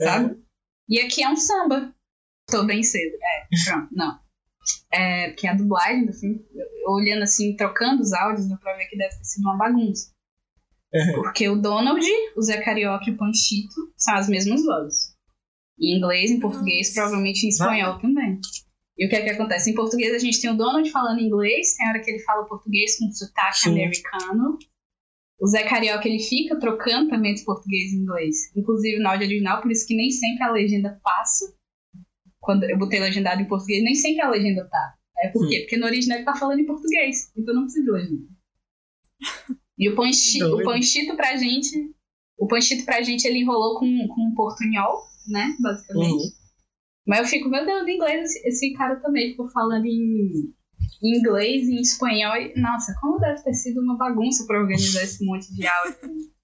[0.00, 0.36] Sabe?
[0.88, 1.92] E aqui é um samba.
[2.48, 3.16] Tô bem cedo.
[3.16, 4.20] É, pronto, não.
[4.92, 6.06] É, porque a dublagem
[6.54, 10.12] eu- olhando assim, trocando os áudios, dá pra ver que deve ter sido uma bagunça.
[10.94, 11.22] Uhum.
[11.22, 15.16] Porque o Donald, o Zé Carioca e o Panchito são as mesmas vozes.
[15.80, 18.40] Em inglês, em português, provavelmente em espanhol também.
[18.98, 19.70] E o que é que acontece?
[19.70, 22.98] Em português a gente tem o Donald falando inglês, tem hora que ele fala português
[22.98, 23.70] com sotaque Sim.
[23.70, 24.58] americano.
[25.40, 28.36] O Zé Carioca ele fica trocando também de português e inglês.
[28.56, 31.54] Inclusive no áudio original, por isso que nem sempre a legenda passa.
[32.40, 34.94] Quando eu botei legendado em português, nem sempre a legenda tá.
[35.20, 35.60] É por quê?
[35.60, 37.30] Porque no original ele tá falando em português.
[37.36, 38.28] Então não precisa de legenda.
[39.78, 41.94] E o Panchito, o Panchito pra gente.
[42.38, 45.56] O Panchito pra gente ele enrolou com, com um portunhol, né?
[45.60, 46.12] Basicamente.
[46.12, 46.30] Uhum.
[47.06, 50.52] Mas eu fico, meu Deus, em inglês esse, esse cara também ficou falando em,
[51.02, 52.36] em inglês e em espanhol.
[52.36, 55.98] E, nossa, como deve ter sido uma bagunça pra organizar esse monte de áudio.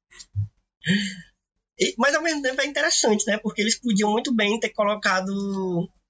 [1.78, 3.36] E- mas ao mesmo tempo é interessante, né?
[3.38, 5.32] Porque eles podiam muito bem ter colocado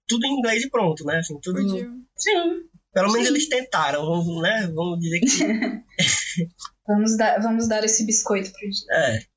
[0.06, 1.18] tudo em inglês e pronto, né?
[1.18, 1.90] Assim, tudo, Podia.
[2.16, 2.60] Sim,
[2.92, 3.34] Pelo menos Sim.
[3.34, 4.70] eles tentaram, vamos, né?
[4.74, 5.26] Vamos dizer que
[6.86, 8.86] vamos dar, vamos dar esse biscoito pro dia.
[8.92, 9.33] É.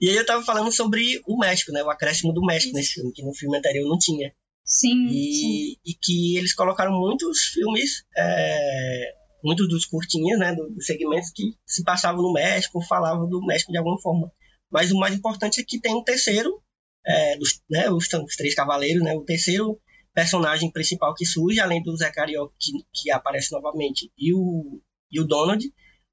[0.00, 1.82] E aí eu tava falando sobre o México, né?
[1.82, 2.76] O acréscimo do México Isso.
[2.76, 4.34] nesse filme, que no filme anterior não tinha.
[4.64, 5.12] Sim, sim.
[5.12, 9.14] E, e que eles colocaram muitos filmes, é,
[9.44, 10.54] muitos dos curtinhas, né?
[10.54, 14.30] do- Dos segmentos que se passavam no México, falavam do México de alguma forma.
[14.70, 16.60] Mas o mais importante é que tem um terceiro,
[17.06, 17.88] é, dos, né?
[17.90, 19.14] Os, os Três Cavaleiros, né?
[19.14, 19.80] O terceiro
[20.14, 24.80] personagem principal que surge, além do Zé Carioca, que, que aparece novamente, e o,
[25.10, 25.64] e o Donald,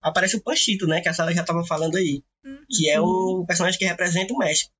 [0.01, 1.01] aparece o Panchito, né?
[1.01, 2.23] Que a Sara já estava falando aí.
[2.45, 2.59] Uhum.
[2.69, 4.71] Que é um personagem que representa o México.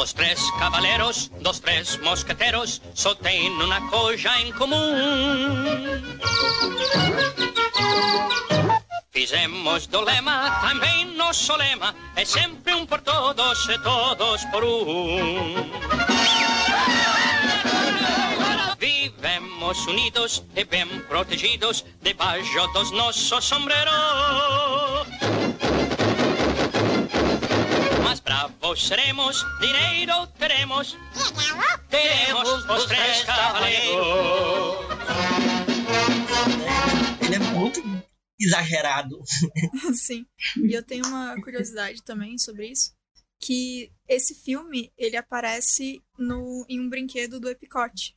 [0.00, 4.78] Os três cavaleiros dos três mosqueteiros só têm uma coisa em comum.
[9.10, 15.54] Fizemos do lema também nosso lema, é sempre um por todos e todos por um.
[19.58, 23.92] Vivemos unidos e bem protegidos debaixo dos nossos sombreros.
[28.04, 30.96] Mas bravos seremos, dinheiro teremos,
[31.90, 33.96] teremos os três cavaleiros.
[37.20, 37.82] Ele é muito
[38.38, 39.20] exagerado.
[39.92, 40.24] Sim.
[40.56, 42.92] E eu tenho uma curiosidade também sobre isso,
[43.40, 48.16] que esse filme, ele aparece no, em um brinquedo do Epicote.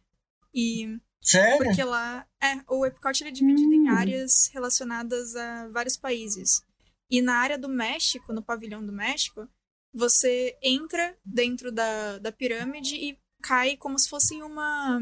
[0.53, 1.57] E Sério?
[1.63, 6.63] porque lá, é, o Epicote ele é dividido em áreas relacionadas a vários países.
[7.09, 9.47] E na área do México, no pavilhão do México,
[9.93, 15.01] você entra dentro da, da pirâmide e cai como se fosse em uma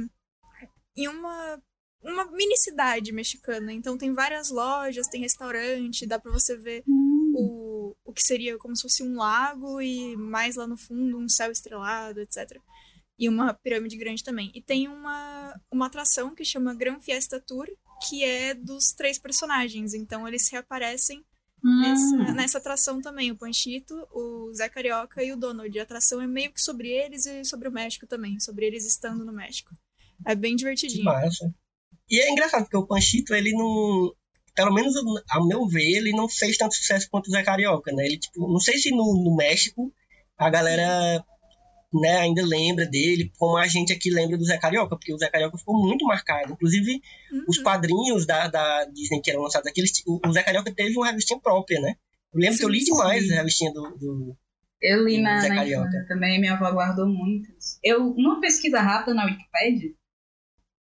[0.95, 1.61] em uma
[2.01, 3.74] uma mini cidade mexicana.
[3.74, 8.76] Então tem várias lojas, tem restaurante, dá pra você ver o, o que seria como
[8.76, 12.59] se fosse um lago e mais lá no fundo um céu estrelado, etc.
[13.20, 14.49] E uma pirâmide grande também.
[14.55, 17.67] E tem uma, uma atração que chama Gran Fiesta Tour,
[18.07, 19.93] que é dos três personagens.
[19.93, 21.26] Então eles reaparecem
[21.61, 23.30] nessa, nessa atração também.
[23.30, 25.78] O Panchito, o Zé Carioca e o Donald.
[25.78, 28.39] A atração é meio que sobre eles e sobre o México também.
[28.39, 29.76] Sobre eles estando no México.
[30.26, 31.03] É bem Que divertidinho.
[31.03, 31.53] massa.
[32.09, 34.13] E é engraçado, porque o Panchito, ele não.
[34.55, 34.93] Pelo menos,
[35.30, 38.05] ao meu ver, ele não fez tanto sucesso quanto o Zé Carioca, né?
[38.05, 39.93] Ele, tipo, não sei se no, no México
[40.38, 41.24] a galera
[41.94, 45.30] né, ainda lembra dele, como a gente aqui lembra do Zé Carioca, porque o Zé
[45.30, 46.54] Carioca ficou muito marcado.
[46.54, 47.44] Inclusive, Uhum.
[47.48, 50.96] os quadrinhos da, da Disney que eram lançados aqui, eles- o, o Zé Carioca teve
[50.96, 51.96] uma revistinha própria, né?
[52.34, 52.92] Eu lembro que eu li Sim, sim.
[52.92, 54.38] demais a revistinha do, do-
[54.82, 55.88] Eu li na, Zé na Carioca.
[55.88, 57.80] infância também, minha avó guardou muitas.
[57.84, 59.90] Eu, numa pesquisa rápida na Wikipédia,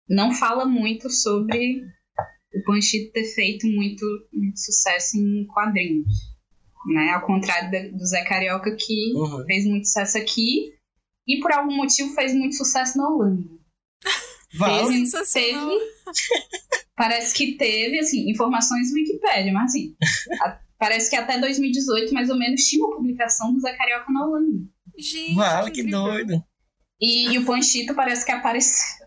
[0.07, 1.81] não fala muito sobre
[2.53, 6.07] o Panchito ter feito muito, muito sucesso em quadrinhos.
[6.87, 7.11] Né?
[7.13, 9.43] Ao contrário da- do Zé Carioca, que Uhum.
[9.45, 10.73] fez muito sucesso aqui
[11.29, 13.43] e por algum motivo fez muito sucesso na Holanda.
[14.57, 14.87] Vale.
[14.87, 15.79] Teve, teve-
[16.95, 19.95] parece que teve, assim, informações do Wikipédia, mas assim,
[20.41, 24.25] a- parece que até 2018, mais ou menos, tinha uma publicação do Zé Carioca na
[24.25, 24.65] Holanda.
[24.97, 26.43] Gente, Vale, que doido.
[26.99, 29.05] E, e o Panchito parece que apareceu.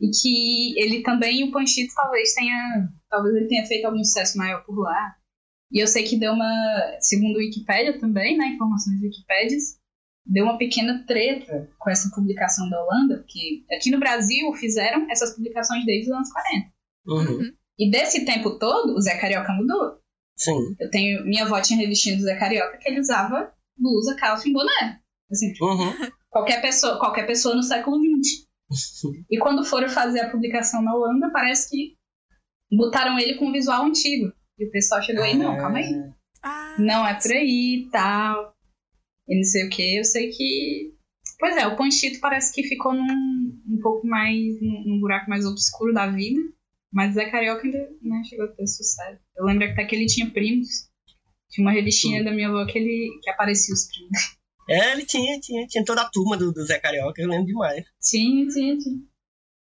[0.00, 2.88] E que ele também, o Panchito talvez tenha.
[3.08, 5.14] Talvez ele tenha feito algum sucesso maior por lá.
[5.70, 9.56] E eu sei que deu uma, segundo o Wikipedia também, né, informações do Wikipedia,
[10.26, 15.34] deu uma pequena treta com essa publicação da Holanda, porque aqui no Brasil fizeram essas
[15.34, 16.70] publicações desde os anos 40.
[17.06, 17.52] Uhum.
[17.78, 19.98] E desse tempo todo, o Zé Carioca mudou.
[20.36, 20.74] Sim.
[20.78, 24.52] Eu tenho, minha avó tinha revistinha do Zé Carioca que ele usava blusa, calça e
[24.52, 25.00] boné.
[25.30, 26.10] Assim, Uhum.
[26.28, 28.46] qualquer pessoa, qualquer pessoa no século XX.
[29.30, 31.96] E quando foram fazer a publicação na Holanda, parece que
[32.70, 34.32] botaram ele com um visual antigo.
[34.58, 35.92] E o pessoal chegou aí, não, calma aí.
[36.42, 38.54] Ah, Não é por aí e tal.
[39.30, 39.98] E não sei o que.
[39.98, 40.92] Eu sei que.
[41.38, 44.60] Pois é, o Panchito parece que ficou num um pouco mais.
[44.60, 46.40] num, num buraco mais obscuro da vida.
[46.92, 49.20] Mas o Zé Carioca ainda né, chegou a ter sucesso.
[49.36, 50.90] Eu lembro até que ele tinha primos.
[51.48, 54.36] Tinha uma revistinha da minha avó que ele que aparecia os primos.
[54.68, 57.84] É, ele tinha, tinha, tinha toda a turma do, do Zé Carioca, eu lembro demais.
[58.00, 59.00] Tinha, tinha, tinha.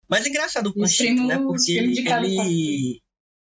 [0.10, 1.38] Mas é engraçado o Panchito, né?
[1.38, 3.02] Porque cada ele.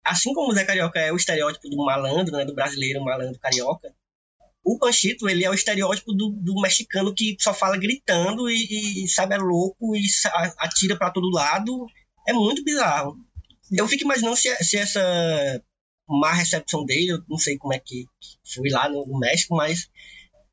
[0.04, 2.46] Assim como o Zé Carioca é o estereótipo do malandro, né?
[2.46, 3.94] Do brasileiro malandro carioca,
[4.64, 9.08] o Panchito, ele é o estereótipo do, do mexicano que só fala gritando e, e,
[9.08, 10.02] sabe, é louco e
[10.58, 11.86] atira pra todo lado.
[12.28, 13.18] É muito bizarro.
[13.72, 15.02] Eu fico imaginando se, se essa
[16.08, 18.06] má recepção dele, eu não sei como é que
[18.54, 19.88] foi lá no, no México, mas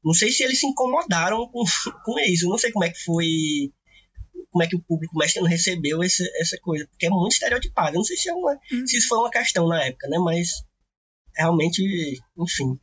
[0.05, 1.65] não sei se eles se incomodaram com,
[2.05, 2.47] com isso.
[2.47, 3.27] Eu não sei como é que foi
[4.51, 7.91] como é que o público mexicano recebeu essa, essa coisa, porque é muito estereotipado.
[7.91, 8.87] Eu não sei se, é uma, Uhum.
[8.87, 10.19] se isso foi uma questão na época, né?
[10.19, 10.49] Mas
[11.37, 11.83] realmente,
[12.39, 12.79] enfim.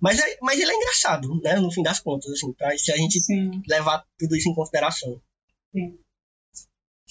[0.00, 1.56] Mas, é, mas ele é engraçado, né?
[1.56, 3.62] No fim das contas, assim, pra, se a gente Sim.
[3.66, 5.20] levar tudo isso em consideração.
[5.74, 5.98] Sim.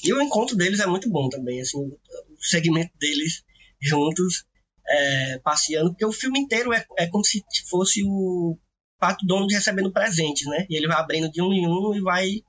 [0.03, 1.97] E o encontro deles é muito bom também, assim, o
[2.39, 3.43] segmento deles
[3.81, 4.45] juntos,
[4.87, 8.57] é, passeando, porque o filme inteiro é, é como se fosse o
[8.99, 10.65] Pato Donald recebendo presentes, né?
[10.69, 12.43] E ele vai abrindo de um em um e vai,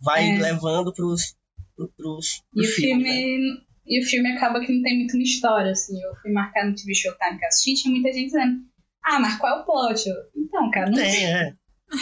[0.00, 0.38] vai É.
[0.38, 1.36] levando pros,
[1.76, 3.12] pros, pros E o filmes, né?
[3.14, 3.66] filme.
[3.86, 6.00] E o filme acaba que não tem muito uma história, assim.
[6.00, 8.62] Eu fui marcar no TV Showtime que assisti, tinha muita gente dizendo,
[9.04, 10.04] ah, mas qual é o plot?
[10.36, 11.54] Então, cara, não Tem, é.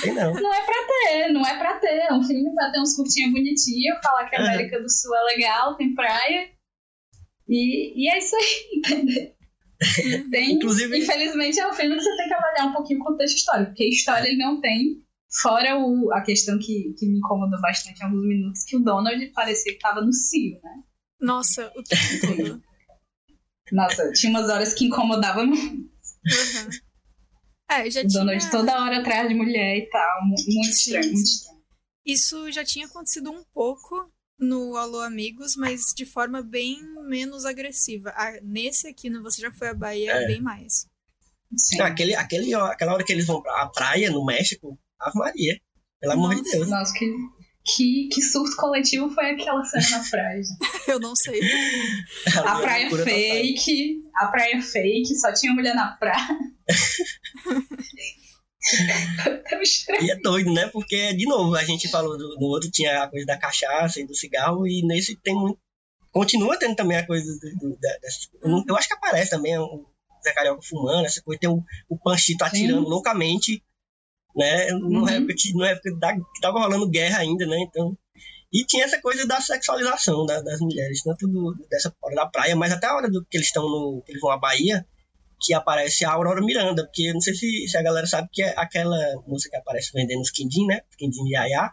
[0.03, 0.35] Tem não.
[0.35, 1.89] Não é pra ter, não é pra ter.
[2.09, 4.49] É um filme pra ter uns curtinhos bonitinhos, falar que a Aham.
[4.49, 6.51] América do Sul é legal, tem praia.
[7.49, 9.35] E, e é isso aí, entendeu?
[10.31, 13.37] Tem, Inclusive- infelizmente, é um filme que você tem que avaliar um pouquinho o contexto
[13.37, 15.03] histórico, porque história ele não tem.
[15.43, 19.25] Fora o, a questão que, que me incomodou bastante em alguns minutos, que o Donald
[19.35, 20.71] parecia que tava no cio, né?
[21.21, 22.63] Nossa, o tempo todo.
[23.73, 25.61] Nossa, tinha umas horas que incomodava muito.
[25.85, 26.71] Uhum.
[27.71, 28.21] É, já O tinha...
[28.25, 30.23] Donald toda hora atrás de mulher e tal.
[30.23, 31.59] mu- Muito Sim, estranho, muito estranho.
[32.07, 38.11] Isso já tinha acontecido um pouco no Alô Amigos, mas de forma bem menos agressiva.
[38.17, 40.27] Ah, nesse aqui, no Você Já Foi à Bahia, É.
[40.27, 40.87] bem mais.
[41.57, 41.81] Sim.
[41.81, 45.61] Aquele, aquele, aquela hora que eles vão pra praia no México, Ave Maria.
[46.01, 46.43] Pelo amor de.
[46.43, 46.69] Deus.
[46.69, 47.05] Nossa, que,
[47.77, 50.43] que, que surto coletivo foi aquela cena na praia.
[50.89, 51.41] Eu não sei.
[52.37, 53.19] A praia Loucura total.
[53.21, 56.39] fake, a praia fake, só tinha mulher na praia.
[60.01, 60.67] E é doido, né?
[60.69, 64.07] Porque, de novo, a gente falou do, no outro tinha a coisa da cachaça e
[64.07, 65.59] do cigarro, e nesse tem muito.
[66.13, 68.29] Continua tendo também a coisa do, do, da- dessas
[68.67, 69.87] eu acho que aparece também o
[70.23, 73.63] Zé Carioca fumando, essa coisa, tem o, o Panchito atirando loucamente,
[74.37, 74.73] né?
[74.73, 75.05] Uhum.
[75.05, 77.57] Na época, que- na época da, que tava rolando guerra ainda, né?
[77.61, 77.97] Então.
[78.53, 82.57] E tinha essa coisa da sexualização da- das mulheres, tanto do- dessa hora da praia,
[82.57, 84.03] mas até a hora do, que eles estão no.
[84.07, 84.87] que eles vão à Bahia,
[85.41, 88.43] que aparece a Aurora Miranda, porque eu não sei se, se a galera sabe que
[88.43, 90.81] é aquela moça que aparece vendendo os quindim, né?
[90.97, 91.71] Quindim de Yaya,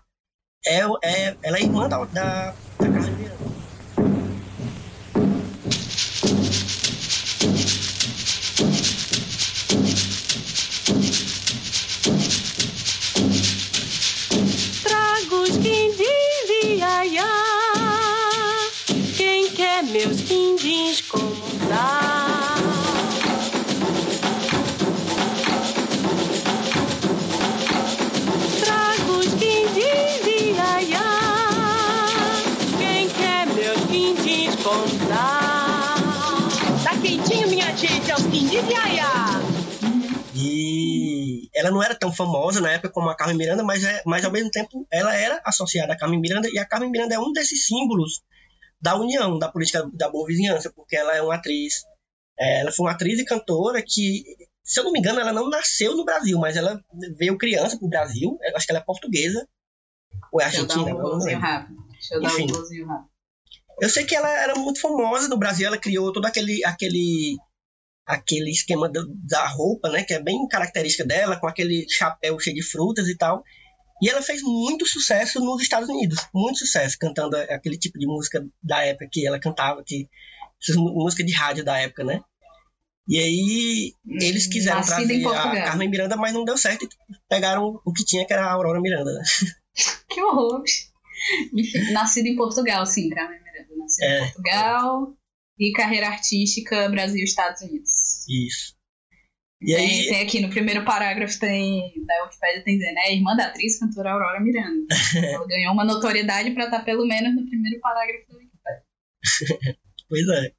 [0.66, 3.12] é, é, ela é irmã da, da, da Carla
[19.95, 21.31] meus quindins como
[21.69, 22.55] dá?
[28.59, 30.99] Trago os quindins de Iaiá.
[32.77, 35.95] Quem quer meus quindins como dá?
[36.83, 39.41] Tá quentinho, minha gente, é os quindins de Iaiá.
[40.35, 44.25] E ela não era tão famosa na época como a Carmen Miranda, mas, é, mas
[44.25, 47.31] ao mesmo tempo ela era associada à Carmen Miranda, e a Carmen Miranda é um
[47.31, 48.25] desses símbolos
[48.86, 51.83] da união, da política da boa vizinhança, porque ela é uma atriz,
[52.39, 54.23] é, ela foi uma atriz e cantora que,
[54.63, 56.79] se eu não me engano, ela não nasceu no Brasil, mas ela
[57.17, 59.47] veio criança pro Brasil, eu acho que ela é portuguesa,
[60.31, 61.88] ou é Deixa eu dar argentina, um não rápido.
[61.89, 62.83] Deixa eu dar Enfim.
[62.83, 63.09] um rápido.
[63.81, 67.38] Eu sei que ela era muito famosa no Brasil, ela criou todo aquele aquele
[68.05, 72.61] aquele esquema da roupa, né, que é bem característica dela, com aquele chapéu cheio de
[72.61, 73.43] frutas e tal.
[74.01, 78.45] E ela fez muito sucesso nos Estados Unidos, muito sucesso cantando aquele tipo de música
[78.61, 80.09] da época que ela cantava, que
[80.77, 82.21] música de rádio da época, né?
[83.07, 85.63] E aí eles Hum, quiseram nascido em trazer a.
[85.65, 86.85] Carmen Miranda, mas não deu certo.
[86.85, 86.89] E
[87.29, 89.13] pegaram o que tinha, que era a Aurora Miranda.
[89.13, 89.23] Né?
[90.09, 90.63] Que horror.
[91.53, 93.75] Enfim, nascido em Portugal, sim, Carmen Miranda.
[93.77, 94.17] Nascido É.
[94.19, 95.13] em Portugal
[95.59, 98.25] e carreira artística Brasil Estados Unidos.
[98.27, 98.74] Isso.
[99.62, 103.36] E Tem, aí, tem aqui no primeiro parágrafo tem da Wikipedia tem dizendo, é irmã
[103.36, 104.86] da atriz cantora Aurora Miranda.
[105.16, 109.78] Ela ganhou uma notoriedade pra estar pelo menos no primeiro parágrafo da Wikipedia.
[110.10, 110.51] pois é.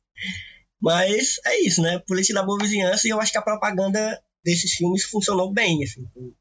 [0.80, 1.98] Mas é isso, né?
[2.06, 6.06] Política da boa vizinhança, e eu acho que a propaganda desses filmes funcionou bem, assim.
[6.14, 6.32] O,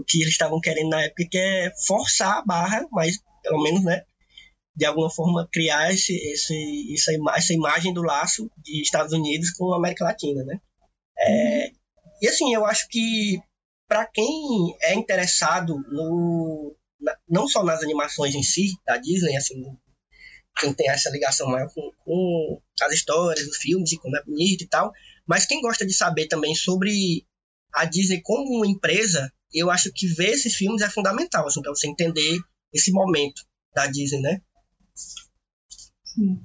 [0.00, 3.84] o que eles estavam querendo na época que é forçar a barra, mas pelo menos,
[3.84, 4.02] né?
[4.76, 9.50] De alguma forma criar esse, esse, essa, ima- essa imagem do laço de Estados Unidos
[9.52, 10.60] com a América Latina, né?
[11.26, 11.72] É,
[12.20, 13.40] e assim, eu acho que
[13.88, 19.62] para quem é interessado no, na- não só nas animações em si da Disney, assim,
[20.58, 24.62] quem tem essa ligação maior com, com as histórias, os filmes e como é bonito
[24.64, 24.92] e tal,
[25.26, 27.26] mas quem gosta de saber também sobre
[27.72, 31.74] a Disney como uma empresa, eu acho que ver esses filmes é fundamental, assim, para
[31.74, 32.38] você entender
[32.72, 33.42] esse momento
[33.74, 34.40] da Disney, né?
[36.04, 36.40] Sim.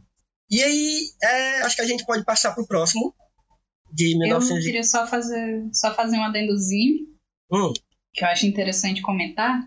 [0.50, 3.14] E aí, é, acho que a gente pode passar pro próximo,
[3.92, 7.08] de Eu 1900 e- queria só fazer, só fazer um adendozinho,
[7.52, 7.74] Hum,
[8.14, 9.62] que eu acho interessante comentar,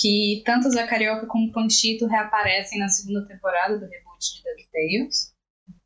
[0.00, 4.42] que tanto o Zé Carioca como o Panchito reaparecem na segunda temporada do reboot de
[4.42, 5.32] DuckTales.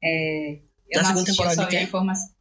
[0.03, 0.53] É,
[0.91, 2.35] eu Na não segunda assisti, eu temporada só de vi a informação.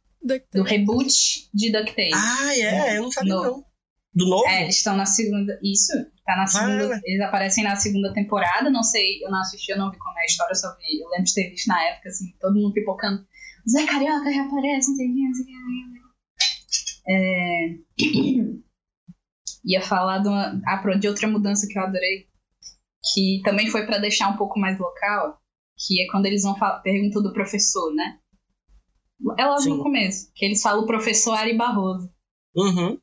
[0.52, 2.12] Do reboot de DuckTales.
[2.14, 3.64] Ah, é, eu não sabia No- não.
[4.16, 4.46] Do novo?
[4.46, 5.58] É, eles estão na segunda.
[5.60, 5.92] Isso,
[6.24, 6.86] tá na segunda.
[6.88, 7.00] Vale.
[7.04, 8.70] Eles aparecem na segunda temporada.
[8.70, 11.00] Não sei, eu não assisti, eu não vi como é a história, eu só vi.
[11.02, 13.26] Eu lembro de ter visto na época, assim, todo mundo pipocando.
[13.68, 17.04] Zé Carioca reaparece, não sei o que, não sei o que, não sei o que.
[17.06, 18.64] É...
[19.66, 20.60] Ia falar de, uma...
[20.66, 22.28] ah, de outra mudança que eu adorei,
[23.12, 25.40] que também foi pra deixar um pouco mais local,
[25.76, 28.18] que é quando eles vão falar, perguntam do professor, né?
[29.38, 29.70] É logo Sim.
[29.70, 32.12] no começo, que eles falam o professor Ari Barroso.
[32.54, 32.98] Uhum.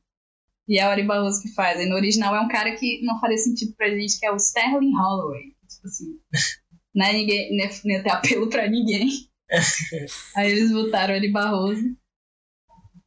[0.67, 1.79] E é o Ari Barroso que faz.
[1.79, 4.37] E no original é um cara que não faria sentido pra gente, que é o
[4.37, 5.55] Sterling Holloway.
[5.67, 6.19] Tipo assim,
[6.93, 9.09] não é ninguém, não é, não é ter apelo pra ninguém.
[10.35, 11.95] Aí eles botaram o Ari Barroso.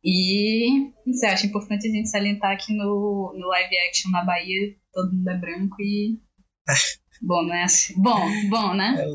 [0.04, 5.12] E você acha importante a gente salientar que no, no live action na Bahia todo
[5.12, 6.20] mundo é branco e.
[7.22, 7.94] Bom, não é assim.
[8.02, 8.20] Bom,
[8.50, 8.96] bom, né?
[8.98, 9.06] É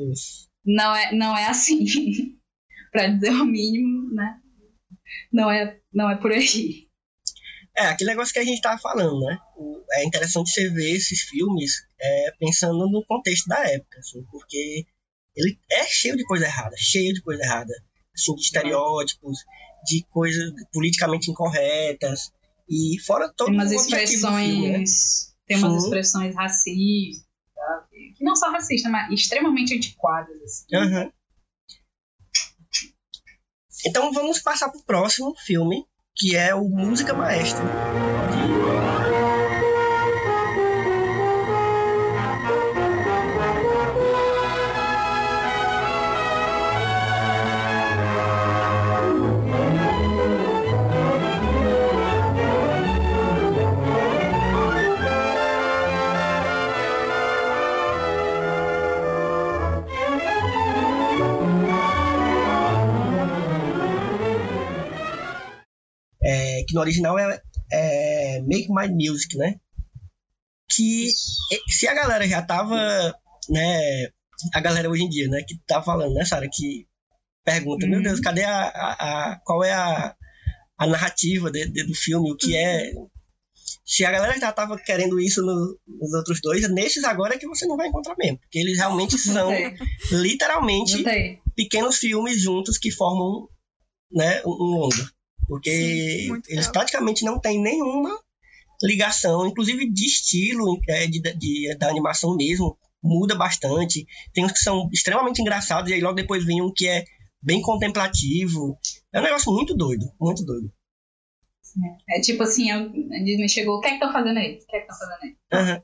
[0.66, 1.86] Não é, não é assim.
[2.92, 4.40] pra dizer o mínimo, né?
[5.32, 6.88] Não é, não é por aí.
[7.78, 9.38] É, aquele negócio que a gente tava falando, né?
[9.94, 14.86] É interessante você ver esses filmes é, pensando no contexto da época, assim, porque
[15.36, 17.74] ele é cheio de coisa errada, cheio de coisa errada.
[18.14, 19.40] Assim, de estereótipos,
[19.86, 22.32] de coisas politicamente incorretas,
[22.70, 24.04] e fora todo Tem umas do filme, né?
[24.04, 25.36] expressões.
[25.48, 25.88] Tem umas Sim.
[25.88, 27.26] expressões racistas,
[27.56, 28.14] sabe?
[28.16, 30.42] Que não só racistas, mas extremamente antiquadas.
[30.44, 30.76] Assim.
[30.76, 31.12] Aham.
[33.86, 37.64] Então vamos passar pro próximo filme, que é o Música Maestra.
[66.80, 69.56] No original é, é Make My Music, né?
[70.72, 71.10] Que
[71.68, 72.76] se a galera já tava,
[73.50, 74.08] né?
[74.54, 75.44] A galera hoje em dia, né?
[75.48, 76.48] Que tá falando, né, Sara?
[76.52, 76.88] Que
[77.44, 78.04] pergunta, meu Uhum.
[78.04, 80.16] Deus, cadê a, a, a- qual é a,
[80.78, 82.32] a narrativa de- de- do filme?
[82.32, 82.92] O que é.
[83.86, 87.48] Se a galera já tava querendo isso no- nos outros dois, nesses agora é que
[87.48, 88.38] você não vai encontrar mesmo.
[88.40, 89.52] Porque eles realmente são,
[90.12, 91.04] literalmente,
[91.56, 93.48] pequenos filmes juntos que formam
[94.12, 95.12] né, um um longa.
[95.50, 96.72] Porque Sim, eles legal.
[96.72, 98.18] praticamente não têm nenhuma
[98.84, 104.06] ligação, inclusive de estilo é, de, de- da animação mesmo, muda bastante.
[104.32, 107.04] Tem uns que são extremamente engraçados, e aí logo depois vem um que é
[107.42, 108.78] bem contemplativo.
[109.12, 110.72] É um negócio muito doido, muito doido.
[112.10, 114.60] É tipo assim, a Disney chegou, o que é que estão fazendo aí?
[114.62, 115.36] O que é que estão fazendo aí?
[115.52, 115.84] Aham.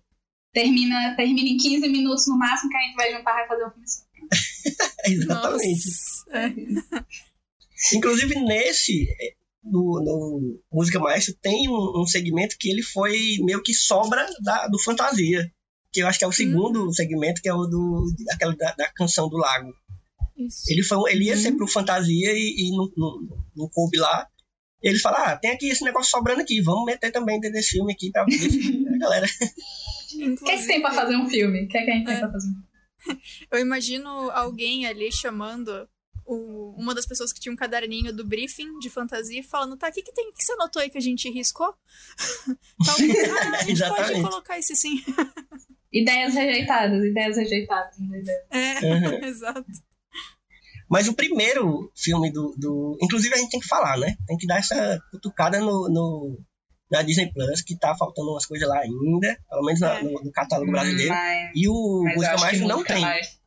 [0.54, 3.64] Termina, termina em 15 minutos no máximo, que a gente vai juntar e vai fazer
[3.66, 4.04] o filme só.
[5.06, 5.86] Exatamente.
[6.28, 6.38] Nossa.
[6.38, 7.06] É.
[7.98, 9.08] Inclusive nesse,
[9.66, 14.68] eh, no, Música Maestro, tem um, um segmento que ele foi meio que sobra da,
[14.68, 15.52] do Fantasia.
[15.92, 18.92] Que eu acho que é o segundo segmento, que é o do, aquela da, da
[18.94, 19.74] canção do lago.
[20.38, 20.64] Isso.
[20.68, 23.20] Ele, foi, ele ia ser pro Fantasia e, e não, não,
[23.56, 24.28] não coube lá.
[24.84, 27.70] E eles falaram, ah, tem aqui esse negócio sobrando aqui, vamos meter também dentro desse
[27.70, 29.28] filme aqui pra ver se a galera...
[30.16, 31.66] O que é que tem pra fazer um filme?
[31.66, 32.20] O que é que a gente tem É.
[32.20, 33.22] pra fazer um filme?
[33.52, 35.90] Eu imagino alguém ali chamando
[36.26, 39.92] o- uma das pessoas que tinha um caderninho do briefing de fantasia falando, tá, o
[39.92, 41.74] que, que tem que você anotou aí que a gente riscou?
[42.86, 43.34] Tal coisa.
[43.40, 45.02] ah, a gente pode colocar esse sim.
[45.94, 47.98] Ideias rejeitadas, ideias rejeitadas.
[48.00, 48.36] entendeu?
[48.52, 49.24] É, Uhum.
[49.24, 49.66] exato.
[50.90, 52.98] Mas o primeiro filme do, do.
[53.02, 54.16] Inclusive a gente tem que falar, né?
[54.28, 56.38] Tem que dar essa cutucada no, no-
[56.92, 60.04] na Disney Plus, que tá faltando umas coisas lá ainda, pelo menos É.
[60.04, 61.12] no, no catálogo brasileiro.
[61.14, 63.02] Mas, E o Música acho que Mágica não tem.
[63.02, 63.40] mais-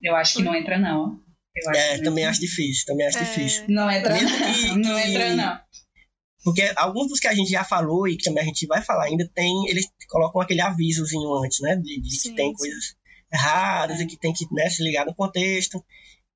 [0.00, 1.20] Eu acho que não entra, não.
[1.54, 3.24] Eu acho É, que também acho difícil, também acho É.
[3.24, 3.64] difícil.
[3.68, 4.52] Não entra, Mesmo não.
[4.54, 5.60] que- Não entra, não.
[6.44, 9.04] Porque alguns dos que a gente já falou e que também a gente vai falar
[9.04, 11.76] ainda, tem, eles colocam aquele avisozinho antes, né?
[11.76, 12.56] De, de Sim, que tem sim.
[12.56, 12.96] coisas
[13.32, 15.82] erradas e que tem que né, se ligar no contexto.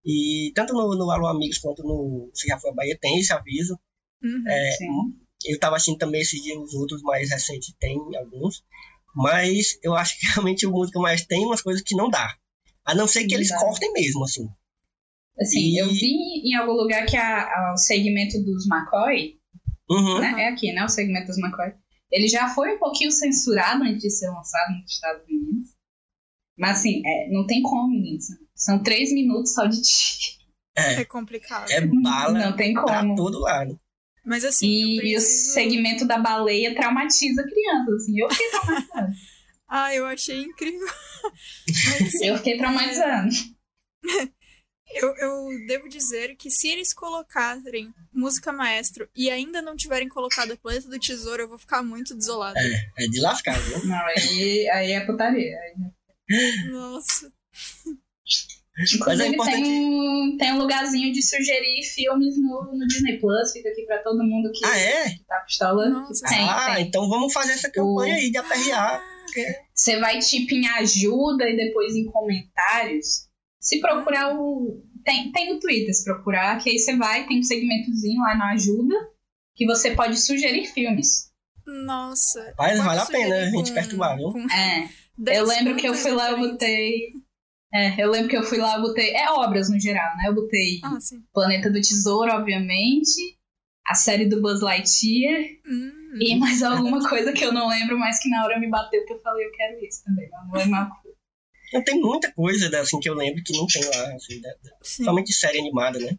[0.04, 3.32] E tanto no, no Alô Amigos quanto no Se Já Foi a Bahia tem esse
[3.32, 3.76] aviso.
[4.22, 4.44] Uhum.
[4.46, 4.70] É.
[5.46, 8.62] Eu tava assistindo também esses dias os outros mais recentes, tem alguns.
[9.14, 12.36] Mas eu acho que realmente o música mais tem umas coisas que não dá.
[12.84, 13.58] A não ser que eles dá.
[13.58, 14.46] cortem mesmo, assim.
[15.40, 19.34] Assim, E- eu vi em algum lugar que a, a- o segmento dos McCoy,
[19.90, 20.18] Uhum.
[20.20, 20.34] né?
[20.44, 20.84] É aqui, né?
[20.84, 21.72] O segmento dos McCoy.
[22.10, 25.68] Ele já foi um pouquinho censurado antes de ser lançado nos Estados Unidos.
[26.58, 28.24] Mas assim, é, não tem como, meninos.
[28.54, 30.36] São três minutos só de tiro.
[30.76, 31.70] É complicado.
[31.70, 33.14] É bala Não tem pra como.
[33.14, 33.78] todo lado.
[34.24, 35.52] Mas assim, E, e o preciso...
[35.54, 38.18] segmento da baleia traumatiza a criança, assim.
[38.20, 39.12] Eu fiquei traumatizada.
[39.68, 40.86] Ah, eu achei incrível.
[41.66, 43.28] Mas, assim, eu fiquei traumatizada.
[45.00, 50.52] Eu, eu devo dizer que se eles colocarem música maestro e ainda não tiverem colocado
[50.52, 52.58] a Planeta do Tesouro, eu vou ficar muito desolada.
[52.98, 53.84] É de lascar, viu?
[53.86, 55.56] Não, aí, aí é putaria.
[55.58, 57.32] Aí- Nossa.
[58.94, 63.52] Inclusive, importante- tem, um, tem um lugarzinho de sugerir filmes no, no Disney Plus.
[63.52, 65.10] Fica aqui pra todo mundo que, Ah, é?
[65.10, 65.88] que tá pistola.
[65.88, 66.26] Nossa.
[66.26, 66.86] Tem, ah, tem.
[66.86, 69.02] então vamos fazer essa campanha aí de aperrear.
[69.74, 73.26] Você vai tipo em ajuda e depois em comentários.
[73.58, 74.84] Se procurar o.
[75.06, 78.50] Tem, tem no Twitter, se procurar, que aí você vai, tem um segmentozinho lá na
[78.54, 78.94] ajuda
[79.54, 81.30] que você pode sugerir filmes.
[81.64, 82.52] Nossa.
[82.58, 84.34] Mas vale a pena a gente perturbar, viu?
[84.50, 84.88] É.
[85.16, 87.12] 10 Eu lembro que eu fui lá, eu botei.
[87.72, 89.14] É, eu lembro que eu fui lá, eu botei.
[89.14, 90.24] É obras no geral, né?
[90.26, 91.22] Eu botei Ah, sim.
[91.32, 93.38] Planeta do Tesouro, obviamente.
[93.86, 95.42] A série do Buzz Lightyear.
[95.66, 96.18] Hum.
[96.20, 99.12] E mais alguma coisa que eu não lembro, mas que na hora me bateu que
[99.12, 100.28] eu falei, eu quero isso também.
[100.30, 100.60] Não vou
[101.84, 105.04] tem muita coisa assim, que eu lembro que não tem lá, assim, da- da- Sim.
[105.04, 106.16] somente série animada, né?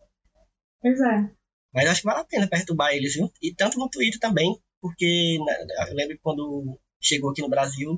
[0.82, 1.30] Pois é.
[1.74, 3.32] Mas acho que vale a pena perturbar eles, viu?
[3.42, 7.98] E tanto no Twitter também, porque né, eu lembro que quando chegou aqui no Brasil,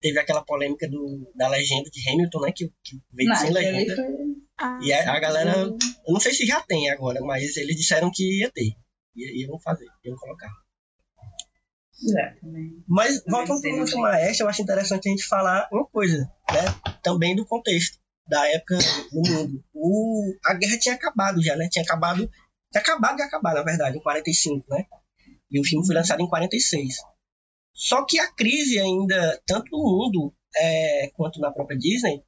[0.00, 2.52] teve aquela polêmica do, da legenda de Hamilton, né?
[2.54, 3.96] Que, que veio Não, sem legenda.
[3.96, 4.06] foi.
[4.60, 8.10] Ah, E a, a galera, eu não sei se já tem agora, mas eles disseram
[8.12, 8.72] que ia ter.
[9.16, 10.50] Ia- Iam fazer, iam colocar.
[12.16, 12.34] É.
[12.86, 16.30] Mas Também voltando para o último maestro, eu acho interessante a gente falar uma coisa,
[16.52, 16.92] né?
[17.02, 18.78] Também do contexto da época
[19.10, 19.64] do mundo.
[19.74, 21.68] O, a guerra tinha acabado já, né?
[21.70, 22.30] Tinha acabado,
[22.70, 24.86] tinha acabado de acabar, na verdade, em 45, né?
[25.50, 26.96] E o filme foi lançado em 46.
[27.72, 32.22] Só que a crise ainda, tanto no mundo é, quanto na própria Disney,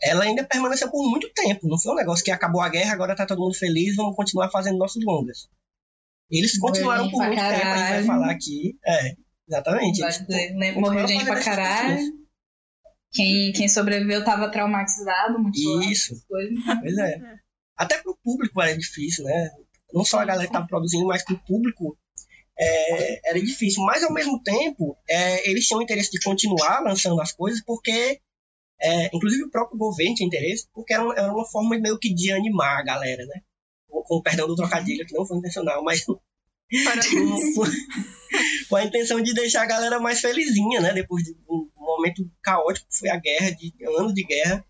[0.00, 1.68] ela ainda permaneceu por muito tempo.
[1.68, 4.50] Não foi um negócio que acabou a guerra, agora tá todo mundo feliz, vamos continuar
[4.50, 5.48] fazendo nossos longas.
[6.30, 8.06] Eles continuaram por muito tempo, a gente vai caralho.
[8.06, 8.78] falar aqui.
[8.84, 9.14] É,
[9.48, 10.02] exatamente.
[10.02, 12.26] Eles dizer, né, Morreu gente pra caralho.
[13.12, 16.22] Quem, quem sobreviveu tava traumatizado, mutilado, Isso.
[16.28, 16.58] coisas.
[16.80, 17.20] Pois é.
[17.76, 19.50] Até pro público era difícil, né?
[19.92, 21.96] Não só a galera que tava produzindo, mas pro público
[22.58, 23.84] é, era difícil.
[23.84, 28.20] Mas ao mesmo tempo, é, eles tinham interesse de continuar lançando as coisas, porque,
[28.80, 32.12] é, inclusive o próprio governo tinha interesse, porque era uma, era uma forma meio que
[32.12, 33.40] de animar a galera, né?
[33.88, 36.16] Com, o perdão do trocadilho, que não foi intencional, mas com,
[38.68, 40.92] com a intenção de deixar a galera mais felizinha, né?
[40.92, 44.64] Depois de um momento caótico que foi a guerra, de anos de guerra,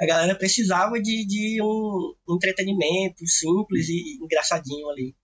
[0.00, 5.14] a galera precisava de, de um entretenimento simples e engraçadinho ali.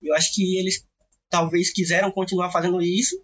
[0.00, 0.86] Eu acho que eles
[1.28, 3.16] talvez quiseram continuar fazendo isso,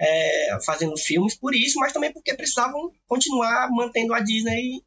[0.00, 4.82] é, fazendo filmes por isso, mas também porque precisavam continuar mantendo a Disney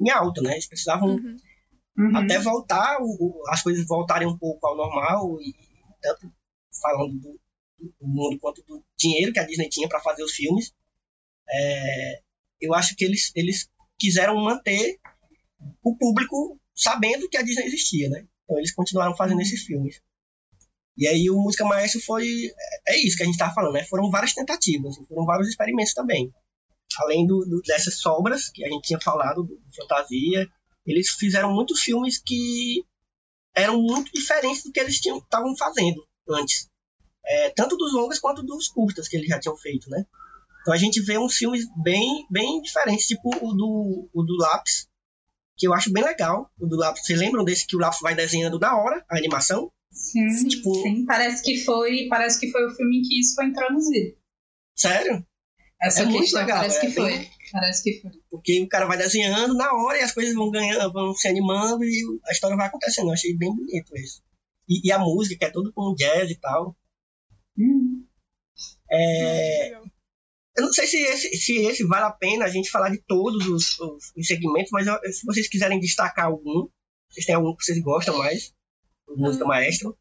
[0.00, 0.52] em alta, né?
[0.52, 1.36] Eles precisavam Uhum.
[1.96, 2.16] Uhum.
[2.16, 5.54] até voltar, o- as coisas voltarem um pouco ao normal, e
[6.00, 6.32] tanto
[6.80, 7.40] falando do,
[7.78, 10.72] do mundo quanto do dinheiro que a Disney tinha para fazer os filmes,
[11.50, 12.20] é,
[12.60, 13.68] eu acho que eles, eles
[13.98, 14.98] quiseram manter
[15.82, 18.26] o público sabendo que a Disney existia, né?
[18.44, 20.00] Então eles continuaram fazendo esses filmes.
[20.96, 22.26] E aí o Música Maestro foi.
[22.86, 23.84] É isso que a gente estava falando, né?
[23.84, 26.32] Foram várias tentativas, foram vários experimentos também.
[26.98, 30.48] Além do, do- dessas sobras que a gente tinha falado, do, do Fantasia,
[30.86, 32.84] eles fizeram muitos filmes que
[33.54, 36.68] eram muito diferentes do que eles estavam fazendo antes.
[37.24, 40.04] É, tanto dos longas quanto dos curtas que eles já tinham feito, né?
[40.62, 44.88] Então a gente vê uns filmes bem, bem diferentes, tipo o do, o do Lápis,
[45.56, 46.50] que eu acho bem legal.
[46.58, 47.04] O do Lapso.
[47.04, 49.70] Vocês lembram desse que o Lapso vai desenhando na hora a animação?
[49.90, 50.48] Sim, Sim.
[50.48, 51.04] Tipo- sim.
[51.04, 54.16] Parece que foi, parece que foi o filme em que isso foi introduzido.
[54.74, 55.24] Sério?
[55.82, 57.30] Essa É muito questão legal, parece é que bem- foi.
[57.50, 58.10] Parece que foi.
[58.30, 61.84] Porque o cara vai desenhando na hora e as coisas vão ganhando, vão se animando
[61.84, 63.08] e a história vai acontecendo.
[63.08, 64.22] Eu achei bem bonito isso.
[64.68, 66.76] E, e a música, que é tudo com jazz e tal.
[67.58, 68.06] Hum.
[68.90, 69.84] É, Legal.
[70.56, 73.46] eu não sei se esse, se esse vale a pena a gente falar de todos
[73.46, 76.68] os, os- os segmentos, mas eu- se vocês quiserem destacar algum,
[77.10, 78.54] vocês têm algum que vocês gostam mais?
[79.08, 79.98] Música maestro?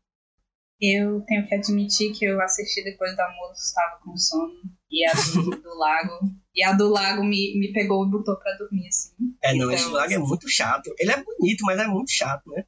[0.82, 4.51] Eu tenho que admitir que eu assisti depois do almoço, estava com sono.
[4.89, 6.19] E a do, do lago.
[6.55, 9.13] E a do lago me, me pegou e botou pra dormir, assim.
[9.43, 10.93] É, não, Então, esse lago é muito chato.
[10.97, 12.65] Ele é bonito, mas é muito chato, né?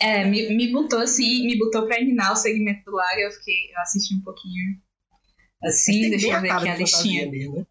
[0.00, 3.18] É, me, me botou assim, me botou pra eliminar o segmento do lago.
[3.18, 4.78] Eu fiquei, eu assisti um pouquinho.
[5.64, 7.30] Assim, deixa eu ver aqui a listinha.
[7.30, 7.66] mesmo, né?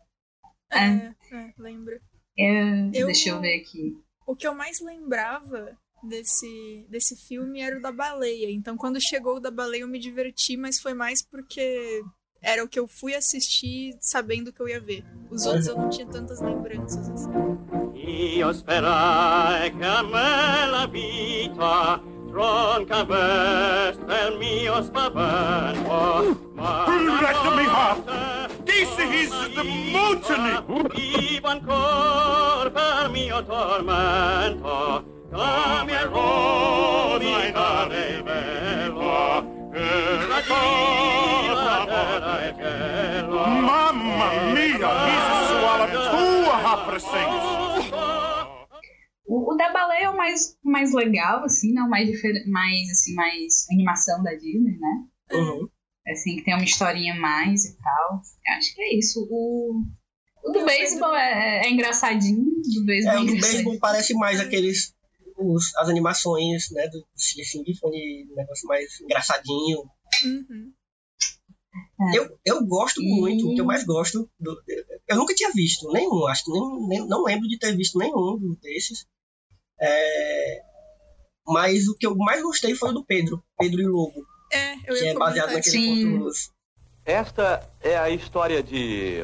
[1.31, 1.99] É, é, lembro.
[2.37, 3.95] É, Eu- Deixa eu ver aqui.
[4.25, 8.49] O que eu mais lembrava desse, desse filme era o da baleia.
[8.51, 12.03] Então, quando chegou o da baleia, eu me diverti, mas foi mais porque
[12.41, 15.03] era o que eu fui assistir sabendo que eu ia ver.
[15.29, 17.09] Os outros eu não tinha tantas lembranças.
[17.09, 17.29] Assim.
[17.95, 26.51] Io sperai che a me la vita tronca veste il mio spavento.
[26.55, 27.97] Ma Let me off.
[28.05, 30.53] notte This is the mutiny.
[30.93, 42.53] Vivo ancor per mio tormento, come a rovina del velo, che la giva terra e
[42.55, 43.45] cielo.
[43.45, 47.91] Mamma mia, he's swallowed two hapressings.
[49.29, 51.81] O, o da baleia é o mais, mais legal, assim, né?
[51.81, 55.03] O mais diferente, mais, assim, mais animação da Disney, né?
[55.33, 55.67] Uhum.
[56.07, 58.21] Assim, que tem uma historinha mais e tal.
[58.57, 59.27] Acho que é isso.
[59.29, 59.83] O,
[60.45, 62.45] o do beisebol é, é engraçadinho.
[62.73, 63.41] Do beisebol É, é o do engraçadinho.
[63.41, 64.95] beisebol parece mais aqueles.
[65.37, 66.87] Os, as animações, né?
[66.87, 69.83] Do Symphony, um negócio mais engraçadinho.
[70.25, 70.73] Uhum.
[72.13, 74.29] Eu, eu gosto E- muito, o que eu mais gosto.
[74.39, 74.61] do-
[75.07, 78.55] eu nunca tinha visto nenhum, acho que nem, nem- não lembro de ter visto nenhum
[78.61, 79.05] desses.
[79.79, 80.61] É,
[81.47, 84.73] mas o que eu mais gostei foi o do Pedro, Pedro e o Lobo, É,
[84.73, 86.11] eu que ia é baseado naquele Sim.
[86.13, 86.51] conto dos-
[87.05, 89.21] Esta é a história de.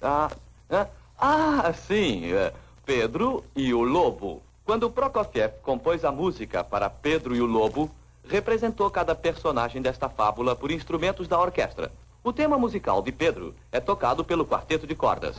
[0.00, 0.30] Ah,
[0.70, 0.88] ah,
[1.18, 2.52] ah, sim, é,
[2.86, 4.42] Pedro e o Lobo.
[4.68, 7.90] Quando Prokofiev compôs a música para Pedro e o Lobo,
[8.28, 11.90] representou cada personagem desta fábula por instrumentos da orquestra.
[12.22, 15.38] O tema musical de Pedro é tocado pelo quarteto de cordas.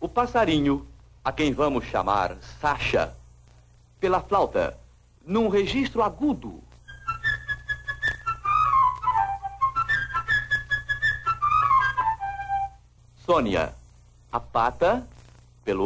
[0.00, 0.84] O passarinho,
[1.24, 3.16] a quem vamos chamar Sasha,
[4.00, 4.76] pela flauta,
[5.24, 6.60] num registro agudo.
[13.32, 13.74] Sônia,
[14.30, 15.08] a pata,
[15.64, 15.84] pelo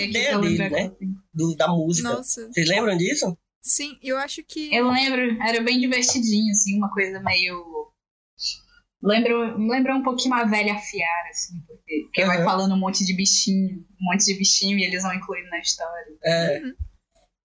[0.00, 0.92] ideia pra dele, lembrar né?
[1.34, 2.08] do- da música.
[2.08, 3.36] Nossa, Vocês lembram disso?
[3.60, 4.72] sim, eu acho que.
[4.72, 7.77] Eu lembro, era bem divertidinho, assim, uma coisa meio.
[9.02, 12.44] Lembra, lembra um pouquinho a velha Fiara, assim, porque, porque vai Aham.
[12.44, 16.18] falando um monte de bichinho, um monte de bichinho e eles vão incluindo na história.
[16.24, 16.60] É,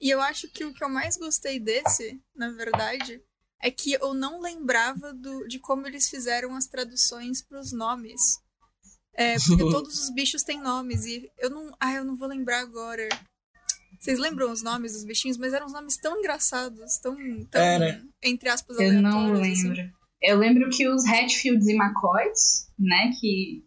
[0.02, 3.22] E eu acho que o que eu mais gostei desse, na verdade,
[3.62, 8.20] é que eu não lembrava do, de como eles fizeram as traduções para os nomes.
[9.16, 11.72] É, porque todos os bichos têm nomes e eu não.
[11.80, 13.08] Ah, eu não vou lembrar agora.
[14.00, 15.38] Vocês lembram os nomes dos bichinhos?
[15.38, 18.04] Mas eram uns nomes tão engraçados, tão, tão Era.
[18.22, 19.60] entre aspas, Eu não aleatórios.
[19.60, 19.94] assim.
[20.24, 23.64] Eu lembro que os Hatfields e McCoys, né, que.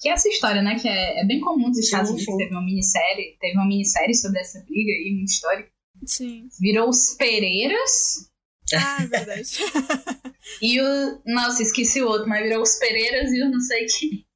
[0.00, 0.78] Que é essa história, né?
[0.78, 2.32] Que é, é bem comum nos Estados Sim, Unidos.
[2.32, 2.38] sim.
[2.38, 5.70] Teve uma minissérie, teve uma minissérie sobre essa briga aí, muito histórica.
[6.04, 6.48] Sim.
[6.60, 8.30] Virou os Pereiras
[8.74, 9.48] Ah, é verdade.
[10.60, 11.22] e o.
[11.26, 14.26] Nossa, esqueci o outro, mas virou os Pereiras e o não sei que.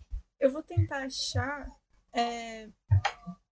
[0.41, 1.67] eu vou tentar achar.
[2.15, 2.69] é,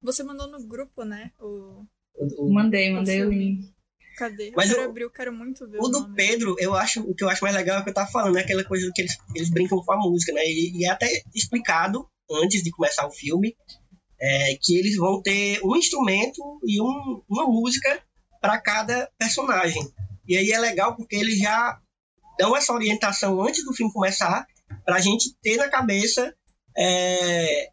[0.01, 1.33] Você mandou no grupo, né?
[1.41, 1.83] O.
[2.15, 3.39] o, o- Mandei, mandei o filme.
[3.57, 3.75] link.
[4.17, 4.53] Cadê?
[4.57, 6.15] Mas eu quero eu- abrir, eu quero muito ver o o do nome.
[6.15, 8.39] Pedro, eu acho, o que eu acho mais legal é o que eu tava falando,
[8.39, 10.43] é aquela coisa que eles, eles brincam com a música, né?
[10.45, 13.55] E, e é até explicado antes de começar o filme
[14.19, 18.03] é, que eles vão ter um instrumento e um- uma música
[18.41, 19.87] para cada personagem.
[20.27, 21.79] E aí é legal porque eles já
[22.39, 24.47] dão essa orientação antes do filme começar
[24.85, 26.35] pra gente ter na cabeça
[26.79, 27.69] é,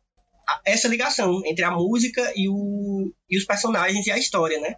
[0.47, 4.75] a- essa ligação entre a música e, o, e os personagens e a história, né?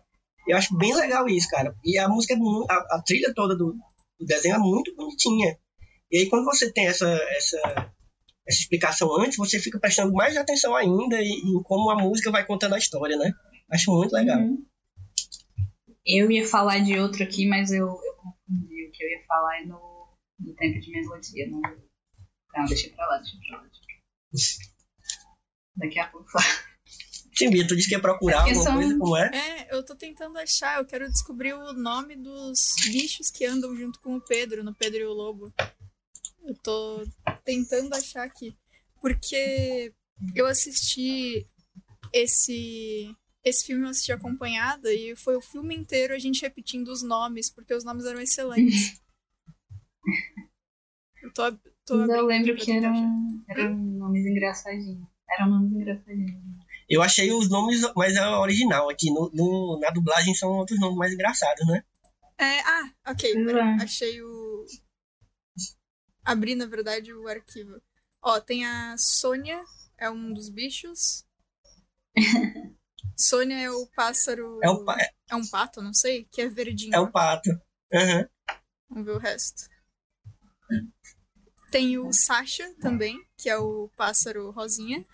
[0.48, 1.76] Eu acho bem legal isso, cara.
[1.84, 3.74] E a música, é a, a trilha toda do,
[4.20, 5.58] do desenho é muito bonitinha.
[6.12, 7.92] E aí quando você tem essa, essa
[8.48, 12.76] essa explicação antes, você fica prestando mais atenção ainda em, como a música vai contando
[12.76, 13.34] a história, né?
[13.72, 14.40] Acho muito legal.
[14.40, 14.64] Uhum.
[16.06, 18.88] Eu ia falar de outro aqui, mas eu, eu confundi.
[18.88, 20.08] O que eu ia falar no,
[20.40, 21.50] no tempo de melodia.
[21.50, 23.64] Não, não, deixa pra lá, deixa pra lá.
[23.64, 23.86] Pra lá.
[25.78, 26.28] Daqui a pouco.
[27.38, 29.32] Sim, tu disse que ia procurar Porque alguma são- coisa, como é?
[29.34, 34.00] É, eu tô tentando achar, eu quero descobrir o nome dos bichos que andam junto
[34.00, 35.54] com o Pedro, no Pedro e o Lobo.
[36.44, 37.04] Eu tô
[37.44, 38.56] tentando achar aqui.
[39.02, 39.94] Porque
[40.34, 41.46] eu assisti
[42.14, 43.14] esse.
[43.44, 47.50] Esse filme eu assisti acompanhada e foi o filme inteiro a gente repetindo os nomes,
[47.50, 49.00] porque os nomes eram excelentes.
[51.22, 51.52] Eu tô,
[51.86, 55.08] tô eu lembro que eram, eram nomes engraçadinhos.
[55.28, 56.65] Eram nomes engraçadinhos.
[56.90, 59.12] Eu achei os nomes, mas é o original aqui.
[59.12, 61.84] No, no- na dublagem são outros nomes mais engraçados, né?
[62.38, 63.34] É, ah, ok.
[63.34, 63.84] É.
[63.84, 64.66] Achei o.
[66.24, 67.82] Abri, na verdade, o arquivo.
[68.22, 69.64] Ó, tem a Sônia,
[69.98, 71.26] é um dos bichos.
[73.18, 74.60] Sônia é o pássaro.
[74.64, 74.98] É o, pa-
[75.30, 76.96] É um pato, não sei, que é verdinho.
[76.96, 77.50] é o pato.
[77.94, 78.28] Aham.
[78.90, 79.70] Vamos ver o resto.
[81.72, 85.06] Tem o Sasha também, que é o pássaro rosinha.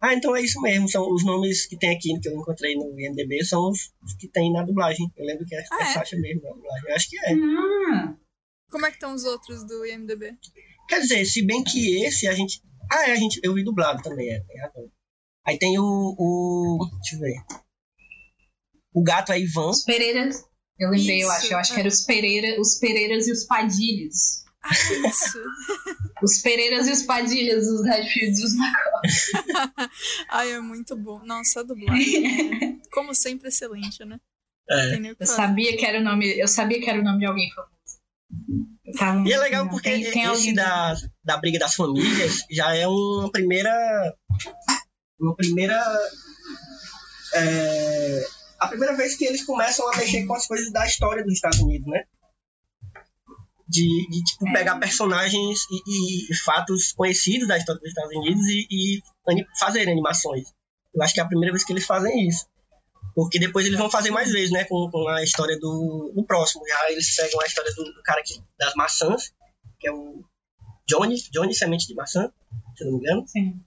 [0.00, 0.88] Ah, então é isso mesmo.
[0.88, 4.52] São os nomes que tem aqui, que eu encontrei no IMDB, são os que tem
[4.52, 5.10] na dublagem.
[5.16, 5.92] Eu lembro que é, Ah, é é?
[5.94, 6.88] Sasha mesmo na dublagem.
[6.88, 7.32] Eu acho que é.
[7.32, 8.16] Ah,
[8.70, 10.36] Como é que estão os outros do IMDB?
[10.88, 12.62] Quer dizer, se bem que esse a gente.
[12.90, 13.40] Ah, é, a gente.
[13.42, 14.90] Eu vi dublado também, é, tem razão.
[15.46, 15.82] Aí tem o.
[15.84, 16.78] o...
[17.00, 17.42] Deixa eu ver.
[18.94, 19.70] O gato é Ivan.
[19.70, 20.44] os Pereiras.
[20.78, 21.52] Eu lembrei, eu Isso, acho.
[21.52, 21.80] Eu acho que é.
[21.80, 24.44] eram os Pereira, os Pereiras e os Padilhas.
[24.62, 25.42] Ah, isso!
[26.22, 29.00] Os Pereiras e os Padilhas, os Redfields e os Macó.
[30.28, 31.24] Ai, é muito bom.
[31.24, 32.26] Nossa, a dublagem.
[32.26, 34.18] é, como sempre, excelente, né?
[34.68, 34.98] É.
[34.98, 36.36] Eu sabia que era o nome.
[36.36, 37.48] Eu sabia que era o nome de alguém
[38.96, 39.28] famoso.
[39.28, 43.30] E é legal porque tem, tem esse da, da briga das famílias já é uma
[43.30, 44.14] primeira.
[45.20, 45.80] Uma primeira.
[47.34, 48.26] é,
[48.58, 51.60] a primeira vez que eles começam a mexer com as coisas da história dos Estados
[51.60, 52.04] Unidos, né?
[53.68, 54.52] De, de tipo, É.
[54.52, 59.02] pegar personagens e, e fatos conhecidos da história dos Estados Unidos e, e
[59.60, 60.48] fazerem animações.
[60.94, 62.46] Eu acho que é a primeira vez que eles fazem isso.
[63.14, 64.64] Porque depois eles vão fazer mais vezes, né?
[64.64, 66.62] Com, com a história do, do próximo.
[66.66, 69.32] Já eles pegam a história do, do cara que, das maçãs,
[69.78, 70.24] que é o
[70.86, 72.32] Johnny, Johnny Semente de Maçã,
[72.76, 73.26] se eu não me engano.
[73.28, 73.60] Sim.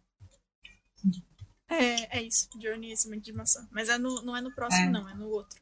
[1.70, 2.50] É, é isso.
[2.58, 3.68] Johnny e Semente de Maçã.
[3.72, 4.90] Mas é no, não é no próximo, É.
[4.90, 5.08] não.
[5.10, 5.60] É no outro.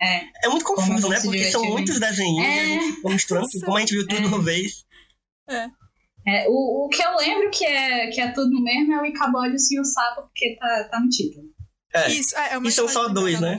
[0.00, 0.24] É.
[0.44, 1.20] É muito confuso, né?
[1.20, 2.56] Porque são muitos desenhos, É.
[2.56, 4.20] e a gente ficou misturando, tudo, como a gente viu tudo É.
[4.20, 4.84] de uma vez.
[6.26, 9.06] É, o, o que eu lembro que é, que é tudo no mesmo é o
[9.06, 11.48] Icabode e o Senhor Sapo, porque tá, tá no título.
[11.94, 12.10] É.
[12.10, 13.58] Isso, é, é E são só dois, né?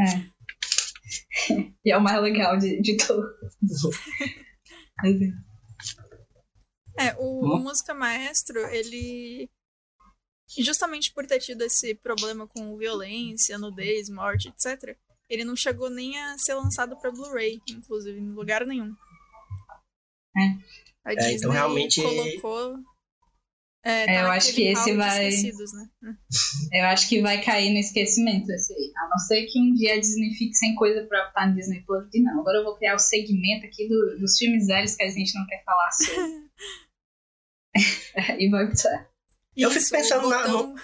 [0.00, 0.32] É.
[1.84, 3.30] e é o mais legal de, de todos.
[5.04, 5.08] É.
[6.98, 9.48] É, o, o Música Maestro, ele.
[10.58, 14.96] Justamente por ter tido esse problema com violência, nudez, morte, etc.,
[15.32, 18.94] ele não chegou nem a ser lançado pra Blu-ray, inclusive, em lugar nenhum.
[20.36, 20.40] É.
[21.04, 22.78] A É, Disney então realmente- colocou.
[23.84, 26.16] É, tá É, eu acho que esse vai- né?
[26.72, 28.92] Eu acho que vai cair no esquecimento esse aí.
[28.96, 31.82] A não ser que um dia a Disney fique sem coisa pra botar no Disney
[31.84, 32.06] Plus.
[32.14, 35.08] E não, agora eu vou criar o segmento aqui do- dos filmes velhos que a
[35.08, 36.42] gente não quer falar sobre.
[38.38, 39.08] e vai botar.
[39.56, 40.74] Eu fico pensando na- botão-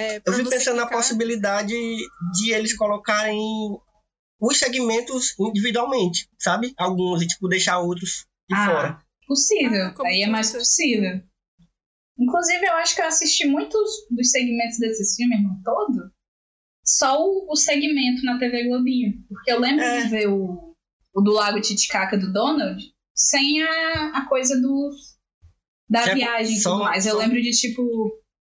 [0.00, 1.74] É, Eu fico pensando na clicar- possibilidade
[2.32, 3.38] de eles colocarem
[4.40, 6.72] os segmentos individualmente, sabe?
[6.78, 9.02] Alguns e, tipo, deixar outros de Ah, fora.
[9.26, 9.86] Possível.
[9.86, 11.20] Ah, aí é mais você- possível.
[12.18, 16.10] Inclusive, eu acho que eu assisti muitos dos segmentos desses filmes no todo.
[16.84, 19.22] Só o, o segmento na TV Globinho.
[19.28, 20.02] Porque eu lembro É.
[20.02, 20.74] de ver o,
[21.14, 22.82] o do Lago Titicaca do Donald
[23.14, 24.96] sem a, a coisa dos
[25.88, 27.06] da Já viagem e só- tudo mais.
[27.06, 27.82] Eu só- lembro de, tipo,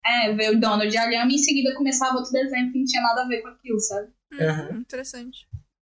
[0.04, 3.22] é, ver o Donald alhama e em seguida começava outro desenho que não tinha nada
[3.24, 4.08] a ver com aquilo, sabe?
[4.32, 4.78] Hum, Aham.
[4.78, 5.46] Interessante.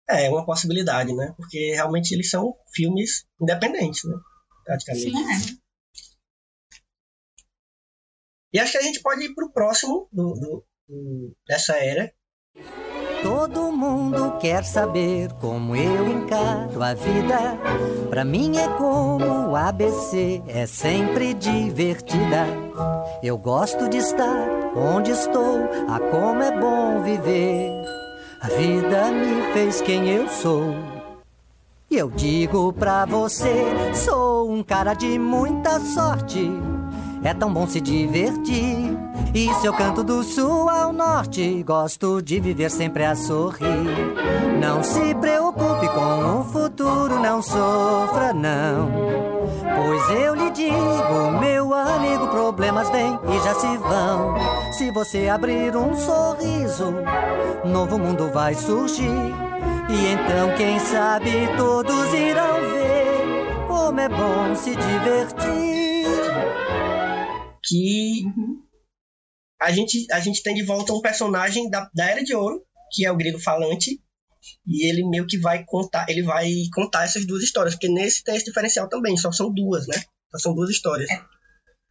[0.09, 1.33] É, é uma possibilidade, né?
[1.37, 4.17] Porque realmente eles são filmes independentes, né?
[4.65, 5.11] Praticamente.
[5.11, 5.17] Sim,
[5.61, 5.65] É.
[8.53, 12.13] E acho que a gente pode ir pro próximo do, do- do- dessa era.
[13.25, 17.59] Todo mundo quer saber como eu encaro a vida.
[18.11, 22.47] Pra mim é como o ABC, é sempre divertida.
[23.23, 24.47] Eu gosto de estar
[24.77, 27.73] onde estou, a como é bom viver.
[28.43, 30.75] A vida me fez quem eu sou.
[31.91, 33.65] E eu digo pra você,
[33.95, 36.53] sou um cara de muita sorte.
[37.25, 38.97] É tão bom se divertir.
[39.35, 44.15] E se eu canto do sul ao norte, gosto de viver sempre a sorrir.
[44.61, 48.91] Não se preocupe com o futuro, não sofra, não.
[49.77, 54.35] Pois eu lhe digo, meu amigo, problemas vêm e já se vão.
[54.73, 56.95] Se você abrir um sorriso,
[57.65, 59.35] novo mundo vai surgir.
[59.89, 65.94] E então, quem sabe, todos irão ver como é bom se divertir.
[67.69, 68.25] Que
[69.61, 73.05] a gente, a gente tem de volta um personagem da, da Era de Ouro, que
[73.07, 74.01] é o grego falante,
[74.67, 78.37] e ele meio que vai contar, ele vai contar essas duas histórias, porque nesse tem
[78.37, 79.97] esse diferencial também, só são duas, né?
[80.33, 81.09] Só são duas histórias.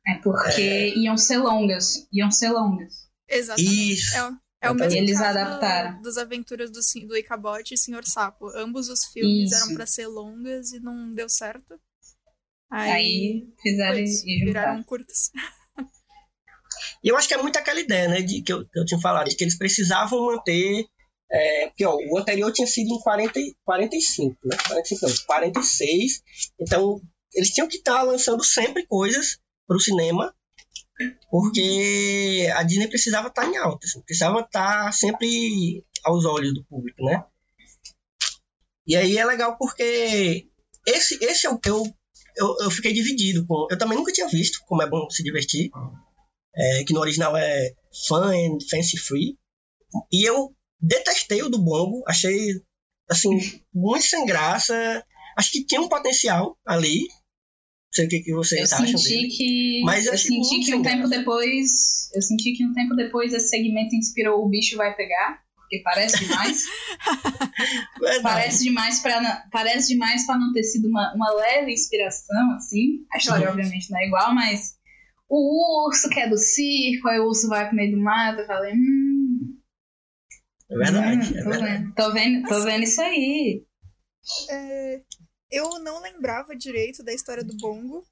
[0.06, 2.08] É porque iam ser longas.
[2.12, 2.94] Iam ser longas.
[3.28, 3.94] Exatamente.
[3.94, 4.16] Isso.
[4.16, 6.02] É, o- é o mesmo Eles caso adaptaram.
[6.02, 8.50] das aventuras do, do Icabote e Senhor Sapo.
[8.56, 9.64] Ambos os filmes Isso.
[9.64, 11.80] eram pra ser longas e não deu certo.
[12.70, 15.32] Aí, Aí, fizeram e viraram curtas.
[17.04, 19.00] E eu acho que é muito aquela ideia, né, de, que, eu, que eu tinha
[19.00, 20.86] falado, de que eles precisavam manter.
[21.32, 24.58] É, porque ó, o anterior tinha sido em 40, e- 45, né?
[24.68, 26.24] 45 não, 46.
[26.60, 27.02] Então,
[27.34, 30.34] eles tinham que estar lançando sempre coisas para o cinema,
[31.32, 37.04] porque a Disney precisava estar em alta, assim, precisava estar sempre aos olhos do público,
[37.04, 37.24] né?
[38.86, 40.48] E aí é legal porque
[40.86, 41.84] esse, esse é o que eu,
[42.36, 43.68] eu, eu fiquei dividido com.
[43.72, 45.72] Eu também nunca tinha visto como é bom se divertir
[46.56, 47.74] é, que no original é
[48.08, 49.38] Fun and Fancy Free.
[50.12, 52.62] E eu detestei o do Bongo, achei
[53.10, 53.30] assim,
[53.74, 55.04] muito sem graça.
[55.38, 57.02] Acho que tinha um potencial ali.
[57.02, 59.28] Não sei o que, que vocês Eu acham senti dele.
[59.30, 59.82] que.
[59.84, 62.12] Mas eu eu senti que um tempo depois.
[62.14, 65.44] Eu senti que um tempo depois esse segmento inspirou o bicho vai pegar.
[65.56, 66.66] Porque parece demais.
[68.22, 73.06] Parece demais para não, parece demais para não ter sido uma, uma leve inspiração, assim.
[73.12, 73.52] A história, Sim.
[73.54, 74.74] obviamente, não é igual, mas
[75.30, 78.48] o urso que é do circo, aí o urso vai pro meio do mato, eu
[78.48, 79.60] falei, hum,
[80.70, 81.84] É verdade, hum, é tô, verdade.
[81.84, 83.66] vendo, tô vendo, tô vendo isso aí.
[84.50, 85.02] É,
[85.52, 88.06] eu não lembrava direito da história do Bongo.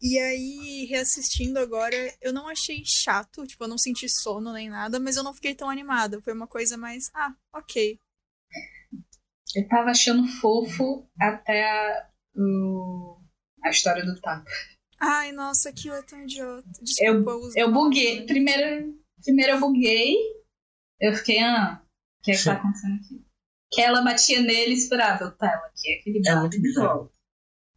[0.00, 4.98] E aí, reassistindo agora, eu não achei chato, tipo, eu não senti sono nem nada,
[4.98, 6.20] mas eu não fiquei tão animada.
[6.22, 7.98] Foi uma coisa mais, ah, ok.
[9.54, 13.20] Eu tava achando fofo até a, o-
[13.62, 14.50] a história do tapa.
[15.02, 16.66] Ai, nossa, aquilo é tão idiota.
[16.78, 18.20] Eu, Desculpa, eu palavras, buguei.
[18.20, 18.26] né?
[18.26, 20.16] Primeiro, primeiro eu buguei.
[21.00, 23.24] Eu fiquei, ah, o que é que tá acontecendo aqui?
[23.72, 26.98] Que ela batia nele e esperava, tá, ela aqui, aquele É muito de bizarro.
[27.00, 27.12] volta.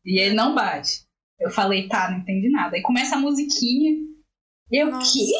[0.05, 1.03] E ele não bate.
[1.39, 2.75] Eu falei, tá, não entendi nada.
[2.75, 3.93] Aí começa a musiquinha.
[4.71, 5.11] Eu, Nossa.
[5.11, 5.31] que?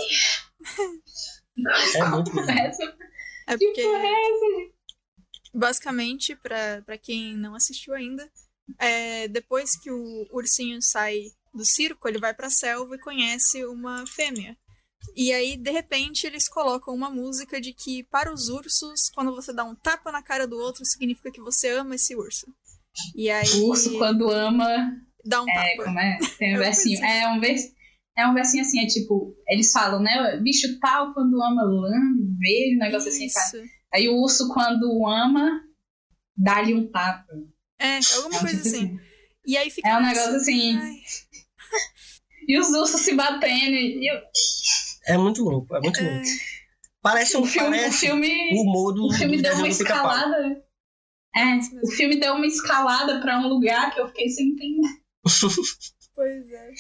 [1.98, 2.32] É muito.
[2.32, 2.84] Começa,
[3.48, 4.76] É que porque, porra é essa, gente?
[5.54, 8.30] basicamente, pra, pra quem não assistiu ainda,
[8.80, 14.06] é, depois que o ursinho sai do circo, ele vai pra selva e conhece uma
[14.08, 14.56] fêmea.
[15.16, 19.54] E aí, de repente, eles colocam uma música de que, para os ursos, quando você
[19.54, 22.48] dá um tapa na cara do outro, significa que você ama esse urso.
[23.16, 24.68] E aí, O urso, quando ama,
[25.24, 25.84] dá um É, tapa.
[25.86, 26.18] como é?
[26.40, 27.06] Tem um versinho.
[27.06, 27.62] É um, vers...
[28.18, 30.38] é um versinho assim, é tipo, eles falam, né?
[30.42, 33.30] Bicho tal quando ama lambe, verde, um negócio assim.
[33.30, 33.54] faz.
[33.54, 33.64] Isso.
[33.94, 35.62] Aí o urso, quando ama,
[36.36, 37.32] dá-lhe um tapa.
[37.80, 39.00] É, alguma É um coisa tipo assim.
[39.46, 39.88] E aí fica.
[39.88, 40.76] É um negócio assim.
[40.78, 40.96] ai,
[42.48, 43.76] E os ursos se batendo.
[43.76, 44.22] E eu-
[45.08, 46.28] É muito louco, é muito é, louco.
[47.02, 49.68] Parece um o filme, o parece filme, o humor do, o filme do deu uma
[49.68, 50.64] escalada.
[51.36, 51.44] É,
[51.84, 54.88] o filme deu uma escalada pra um lugar que eu fiquei sem entender.
[56.16, 56.72] pois é.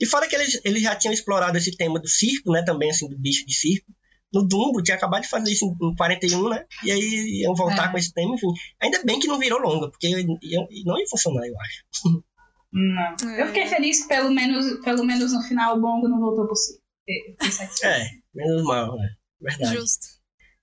[0.00, 2.62] E fora que eles, eles já tinham explorado esse tema do circo, né?
[2.62, 3.90] Também, assim, do bicho de circo.
[4.32, 6.64] No Dumbo, tinha acabado de fazer isso em, em 41, né?
[6.84, 7.92] E aí iam voltar É.
[7.92, 8.46] com esse tema, enfim.
[8.80, 11.84] Ainda bem que não virou longa, porque ia- ia- não ia funcionar, eu acho.
[12.72, 13.30] Não.
[13.30, 13.42] É.
[13.42, 17.50] Eu fiquei feliz que pelo menos, pelo menos no final o Bongo não voltou fiquei
[17.50, 17.96] satisfeita.
[17.96, 19.08] É, menos mal, né?
[19.40, 19.76] Verdade.
[19.76, 20.06] Justo.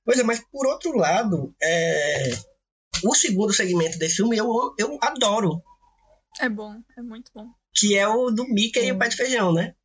[0.05, 2.31] Pois é, mas por outro lado, é,
[3.03, 5.61] o segundo segmento desse filme eu, eu adoro,
[6.39, 7.45] É bom, é muito bom.
[7.75, 9.75] que é o do Mickey e o Pé de Feijão, né?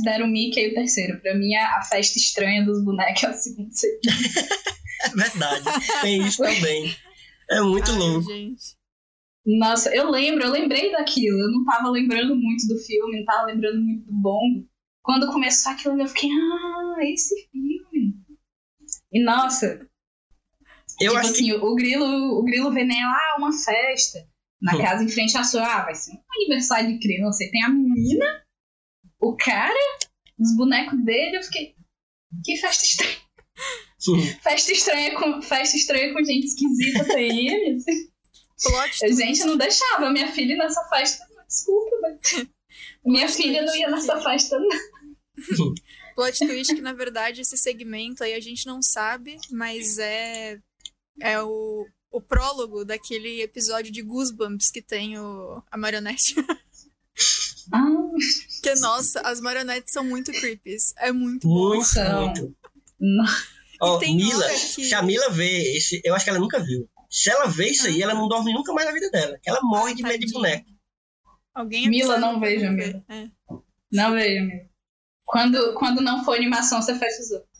[0.00, 1.20] Considero o Mickey o terceiro.
[1.20, 3.70] Pra mim, a a festa estranha dos bonecos é o segundo.
[5.04, 5.64] É verdade.
[6.02, 6.94] Tem isso também.
[7.50, 8.32] É muito Ai, louco.
[8.32, 8.78] gente.
[9.46, 11.38] Nossa, eu lembro, eu lembrei daquilo.
[11.38, 14.68] Eu não tava lembrando muito do filme, não tava lembrando muito do bongo.
[15.02, 18.14] Quando começou aquilo, eu fiquei, ah, esse filme.
[19.12, 19.80] E nossa,
[21.00, 24.18] Eu tipo acho que assim, o grilo, o grilo vê nela, ah, uma festa.
[24.60, 24.82] Na Hum.
[24.82, 27.42] casa em frente à sua, ah, vai ser um aniversário de criança.
[27.42, 28.26] E tem a menina,
[29.20, 29.78] o cara,
[30.38, 31.74] os bonecos dele, eu fiquei.
[32.44, 33.16] Que festa estranha.
[34.42, 37.84] Festa estranha com, festa estranha com gente esquisita tem eles.
[38.62, 41.22] Plot gente não deixava minha filha nessa festa.
[41.46, 42.46] Desculpa, mas.
[43.04, 45.74] Minha filha não ia nessa festa, não.
[46.14, 50.58] Plot twist que, na verdade, esse segmento aí a gente não sabe, mas é,
[51.20, 56.34] é o, o prólogo daquele episódio de Goosebumps que tem o, a marionete.
[57.72, 57.86] Ah,
[58.62, 60.76] que, nossa, as marionetes são muito creepy.
[60.98, 61.68] É muito bom.
[61.68, 62.26] muito, São.
[62.26, 62.56] muito.
[63.80, 64.56] Ó, Mila, que-
[64.86, 66.88] se a Mila vê esse, eu acho que ela nunca viu.
[67.10, 69.38] Se ela vê isso aí, ela não dorme nunca mais na vida dela.
[69.44, 70.66] Ela morre de medo de boneco.
[71.54, 72.70] Alguém Mila, não veja.
[72.70, 73.04] Mila.
[73.08, 73.28] É.
[73.90, 74.68] Não vejo, amigo.
[75.24, 77.50] Quando, quando não for animação, você fecha os outros.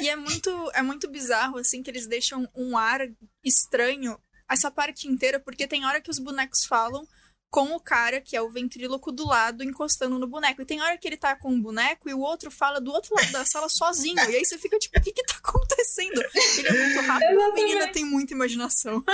[0.00, 3.00] E é muito, é muito bizarro, assim, que eles deixam um ar
[3.44, 4.18] estranho
[4.50, 7.06] essa parte inteira, porque tem hora que os bonecos falam
[7.52, 10.62] com o cara, que é o ventríloco do lado, encostando no boneco.
[10.62, 13.14] E tem hora que ele tá com o boneco e o outro fala do outro
[13.14, 14.16] lado da sala sozinho.
[14.30, 16.22] E aí você fica tipo, o que que tá acontecendo?
[16.58, 19.04] Ele é muito rápido, a menina tem muita imaginação.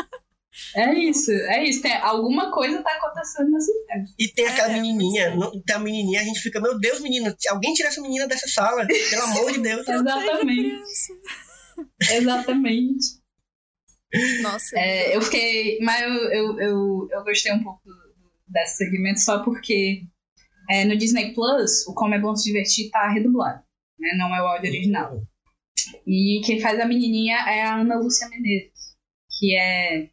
[0.75, 1.83] É isso, é isso.
[1.83, 4.15] Tem, alguma coisa tá acontecendo nessa festa.
[4.19, 7.01] E tem aquela É, é menininha, não- tem a menininha, a gente fica, meu Deus,
[7.01, 9.87] menina, alguém tira essa menina dessa sala, pelo amor de Deus.
[9.89, 10.85] Exatamente.
[12.11, 13.19] Exatamente.
[14.43, 15.79] Nossa, É, eu fiquei.
[15.81, 18.08] Mas eu, eu, eu, eu gostei um pouco do-
[18.49, 20.03] desse segmento só porque
[20.71, 23.63] é, no Disney Plus, o Como é Bom Se Divertir tá redublado.
[23.99, 24.11] Né?
[24.17, 25.23] Não é o áudio original.
[26.07, 28.97] E quem faz a menininha é a Ana Lúcia Menezes,
[29.39, 30.11] que é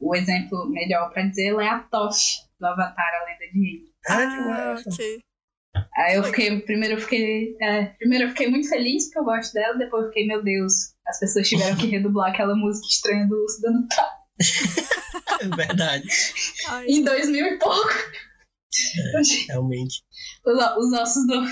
[0.00, 2.18] o exemplo melhor pra dizer, ela é a Toff
[2.58, 4.50] do Avatar, a Lenda de Aang.
[4.50, 5.22] Ah, que ah, ok.
[5.96, 9.52] Aí eu fiquei, primeiro eu fiquei, é, primeiro eu fiquei muito feliz porque eu gosto
[9.52, 13.34] dela, depois eu fiquei, meu Deus, as pessoas tiveram que redublar aquela música estranha do
[13.34, 14.17] Urso dando tapa É
[15.56, 16.08] verdade,
[16.68, 17.88] Ai, em 2000 e pouco.
[19.48, 20.02] realmente.
[20.44, 21.44] Os, os ossos do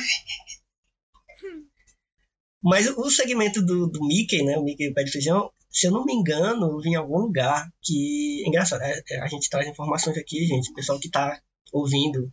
[2.62, 6.04] Mas o segmento do, do Mickey, né, o Mickey Pé de Feijão, se eu não
[6.04, 8.42] me engano, eu vi em algum lugar que...
[8.46, 11.40] Engraçado, é- é, a gente traz informações aqui, gente, o pessoal que tá
[11.72, 12.30] ouvindo.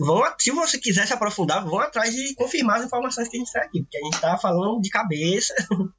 [0.00, 3.52] Vão, se você quiser se aprofundar, vão atrás de confirmar as informações que a gente
[3.52, 5.54] traz aqui, porque a gente tá falando de cabeça.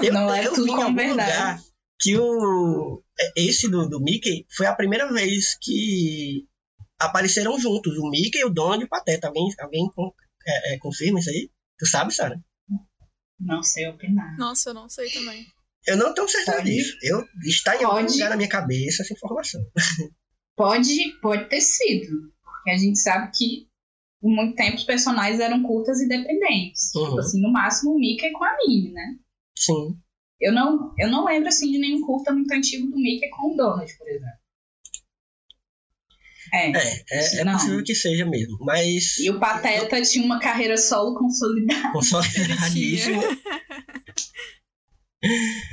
[0.00, 1.10] Eu, Não é eu tudo vi em algum verdade.
[1.32, 1.62] lugar
[1.98, 3.02] que o,
[3.36, 6.46] esse do, do Mickey foi a primeira vez que
[6.98, 9.28] apareceram juntos, o Mickey, o Donald e o Pateta.
[9.28, 10.12] Alguém, alguém con-
[10.46, 11.50] é, é, confirma isso aí?
[11.78, 12.40] Tu sabe, Sara?
[13.38, 14.36] Não sei opinar.
[14.38, 15.46] Nossa, eu não sei também.
[15.86, 16.70] Eu não tenho certeza Pode.
[16.70, 16.96] disso.
[17.02, 19.60] Eu, está em algum lugar na minha cabeça essa informação.
[20.56, 23.68] Pode, pode ter sido, porque a gente sabe que
[24.20, 26.94] por muito tempo os personagens eram curtas e dependentes.
[26.94, 27.04] Uhum.
[27.04, 29.16] Tipo assim, no máximo o Mickey com a Minnie, né?
[29.56, 29.98] Sim.
[30.40, 33.56] Eu não, eu não lembro assim de nenhum curta muito antigo do Mickey com o
[33.56, 34.46] Donald, por exemplo.
[36.52, 36.70] É.
[36.70, 38.58] É, é, é possível que seja mesmo.
[38.60, 39.18] Mas.
[39.18, 41.92] E o Pateta tinha uma carreira solo consolidada.
[41.92, 43.22] Consolidadíssimo.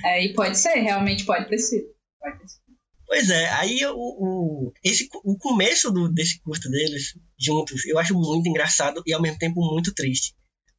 [0.03, 1.85] É, e pode ser, realmente pode ter sido.
[2.19, 2.63] Pode ter sido.
[3.05, 8.15] Pois é, aí o, o, esse, o começo do, desse curto deles, juntos, eu acho
[8.15, 10.33] muito engraçado e ao mesmo tempo muito triste.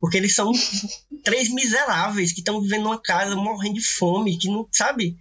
[0.04, 0.52] Porque eles são
[1.24, 5.16] três miseráveis que estão vivendo numa casa morrendo de fome, que não, sabe?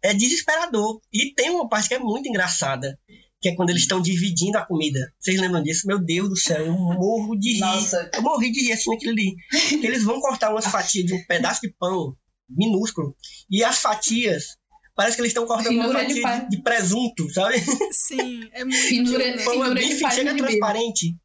[0.00, 1.00] É desesperador.
[1.12, 2.96] E tem uma parte que é muito engraçada,
[3.40, 5.12] que é quando eles estão dividindo a comida.
[5.18, 5.88] Vocês lembram disso?
[5.88, 7.58] Meu Deus do céu, eu morro de rir.
[7.62, 8.08] Nossa.
[8.14, 9.34] Eu morri de rir assim naquilo ali.
[9.50, 12.16] Que eles vão cortar umas fatias de um pedaço de pão
[12.48, 13.16] minúsculo
[13.50, 14.56] e as fatias
[14.94, 17.56] parece que eles estão cortando Finura de de, de presunto, sabe?
[17.90, 18.86] Sim, é muito.
[18.86, 20.46] Finura, pão é finura chega de Bíblia.
[20.46, 21.16] transparente.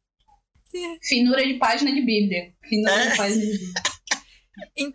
[1.02, 2.52] Finura de página de Bíblia.
[2.68, 3.10] Finura É.
[3.10, 3.72] de página de Bíblia.
[4.76, 4.90] E eu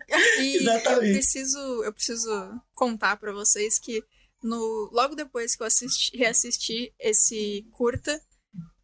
[0.60, 1.12] Exatamente.
[1.14, 2.30] preciso, eu preciso
[2.74, 4.02] contar pra vocês que
[4.42, 8.20] no, logo depois que eu assisti, reassisti esse curta,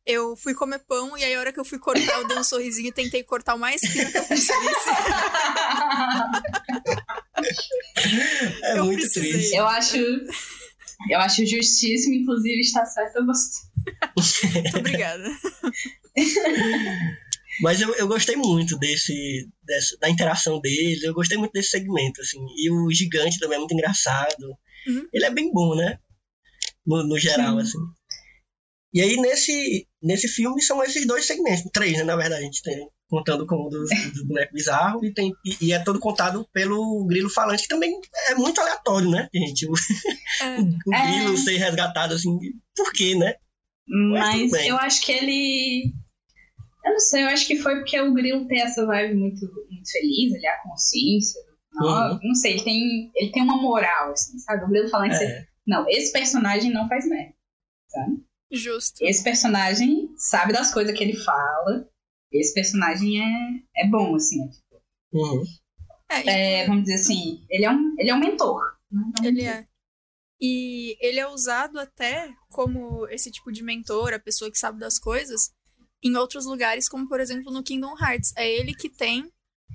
[0.07, 2.43] eu fui comer pão e aí a hora que eu fui cortar, eu dei um
[2.45, 4.51] sorrisinho e tentei cortar o mais fino que eu conseguisse.
[8.63, 9.33] É Eu muito precisei.
[9.33, 9.57] triste.
[9.57, 9.97] Eu acho.
[11.09, 13.63] Eu acho justíssimo, inclusive, está certo você.
[14.61, 15.25] Muito obrigada.
[17.63, 22.21] Mas eu, eu gostei muito desse, dessa, da interação deles, eu gostei muito desse segmento,
[22.21, 22.39] assim.
[22.57, 24.57] E o gigante também é muito engraçado.
[24.87, 25.09] Uhum.
[25.13, 25.99] Ele é bem bom, né?
[26.87, 27.63] No, no geral, Sim.
[27.63, 27.79] assim.
[28.93, 31.71] E aí, nesse, nesse filme, são esses dois segmentos.
[31.73, 32.05] Três, né?
[32.05, 35.73] Na verdade, a gente tem contando como dos, dos bonecos bizarros, e, tem, e, e
[35.73, 37.93] é todo contado pelo grilo falante, que também
[38.29, 39.67] é muito aleatório, né, gente?
[39.67, 39.73] O,
[40.43, 40.61] É.
[40.87, 41.07] o É.
[41.19, 42.39] grilo ser resgatado assim,
[42.77, 43.35] por quê, né?
[43.87, 44.69] Mas bem.
[44.69, 45.93] eu acho que ele.
[46.85, 49.91] Eu não sei, eu acho que foi porque o Grilo tem essa vibe muito, muito
[49.91, 51.41] feliz, ele é a consciência.
[51.75, 52.19] Não, Uhum.
[52.23, 54.65] não sei, ele tem, ele tem uma moral, assim, sabe?
[54.65, 55.25] O Grilo você.
[55.25, 55.45] É.
[55.67, 57.35] Não, esse personagem não faz merda.
[57.89, 58.23] Sabe?
[58.53, 58.97] Justo.
[59.03, 61.87] Esse personagem sabe das coisas que ele fala.
[62.33, 64.43] Esse personagem é, é bom, assim.
[64.45, 64.83] é tipo,
[65.13, 65.45] Uhum.
[66.09, 68.77] É, e É, vamos dizer assim, ele é um, ele é um mentor.
[68.91, 69.03] né?
[69.25, 69.67] Ele é.
[70.41, 74.99] E ele é usado até como esse tipo de mentor, a pessoa que sabe das
[74.99, 75.53] coisas,
[76.03, 78.33] em outros lugares, como por exemplo no Kingdom Hearts.
[78.37, 79.31] É ele que tem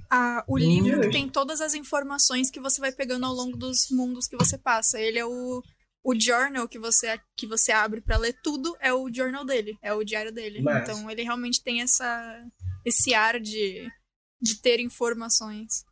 [0.10, 3.90] a, o livro que tem todas as informações que você vai pegando ao longo dos
[3.91, 4.99] mundos que você passa.
[4.99, 5.61] Ele é o,
[6.06, 9.91] o journal que você, que você abre pra ler tudo, é o journal dele, é
[9.91, 10.61] o diário dele.
[10.61, 10.91] Massa.
[10.91, 12.45] Então ele realmente tem essa,
[12.86, 13.91] esse ar de,
[14.40, 15.84] de ter informações.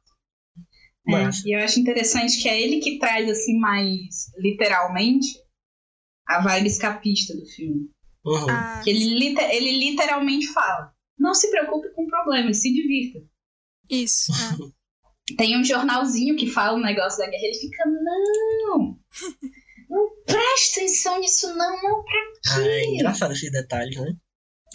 [1.08, 1.42] É, Massa.
[1.44, 5.28] e eu acho interessante que é ele que traz, assim, mais literalmente,
[6.28, 7.90] a vibe escapista do filme.
[8.24, 8.50] Uhum.
[8.52, 13.20] Ah, Que ele, ele literalmente fala: não se preocupe com problemas, se divirta.
[13.90, 14.32] isso.
[14.32, 14.74] é.
[15.38, 19.00] Tem um jornalzinho que fala um negócio da guerra, ele fica: não, não
[20.26, 22.88] presta atenção nisso, não, não pra Ah, é quê?
[22.88, 24.14] engraçado esses detalhes, né?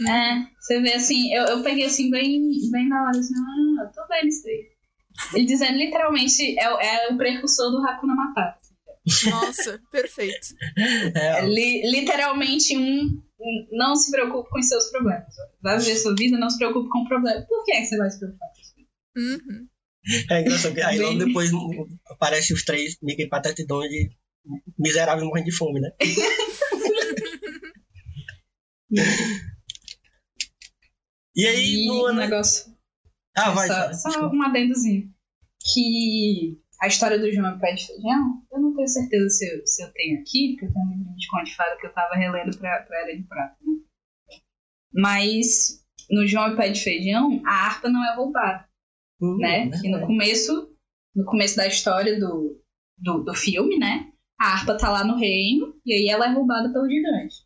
[0.00, 3.92] É, você vê assim, eu, eu peguei assim, bem, bem na hora, assim, ah, eu
[3.92, 4.68] tô vendo isso aí.
[5.34, 8.58] Ele dizendo literalmente, é, o- é o precursor do Hakuna Matata.
[9.30, 10.48] Nossa, perfeito.
[11.14, 13.00] É, li- literalmente um,
[13.40, 15.24] um, não se preocupe com os seus problemas.
[15.60, 17.44] Vai viver sua vida, não se preocupe com o problema.
[17.48, 18.78] Por que, é que você vai se preocupar com isso?
[19.48, 19.66] Uhum.
[20.30, 20.74] É engraçado.
[20.74, 21.50] que Aí logo depois
[22.08, 23.92] aparecem os três Mickey Pateta e Donald
[24.78, 25.90] miseráveis morrendo de fome, né?
[31.34, 32.72] e aí, E no um negócio.
[33.36, 33.94] Ah, vai, só, vai.
[33.94, 34.34] só desculpa.
[34.36, 35.12] um adendozinho.
[35.72, 39.82] Que a história do João Pé de Feijão, eu não tenho certeza se eu, se
[39.82, 42.14] eu tenho aqui, porque eu tenho um livro de conto de fada que eu tava
[42.14, 43.56] relendo pra, pra Era de Prata.
[43.60, 43.74] Né?
[44.92, 48.66] Mas no João Pé de Feijão, a harpa não é roubada.
[49.20, 49.68] Hum, né?
[49.80, 50.72] Que no começo,
[51.14, 52.62] no começo da história do,
[52.96, 54.12] do, do filme, né?
[54.40, 57.36] A harpa tá lá no reino e aí ela é roubada pelo gigante.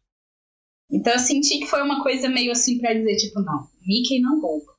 [0.90, 4.40] Então eu senti que foi uma coisa meio assim pra dizer, tipo, não, Mickey não
[4.40, 4.72] rouba.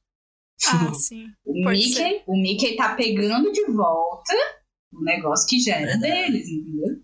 [0.67, 1.25] Ah, sim.
[1.45, 2.23] O Pode Mickey, ser.
[2.27, 4.33] o Mickey tá pegando de volta
[4.93, 7.01] o negócio que já era deles, entendeu?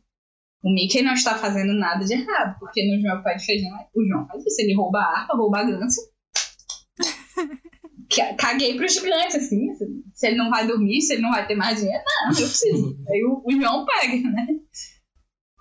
[0.64, 4.06] O Mickey não está fazendo nada de errado, porque no João Pai de Feijão, o
[4.06, 6.00] João faz isso, ele rouba a harpa, rouba a ganso.
[8.16, 9.74] Ca- Caguei pros gigantes, assim.
[9.76, 12.36] se- Se ele não vai dormir, se ele não vai ter mais dinheiro, não, eu
[12.48, 12.98] preciso.
[13.10, 14.48] Aí o, o João pega, né?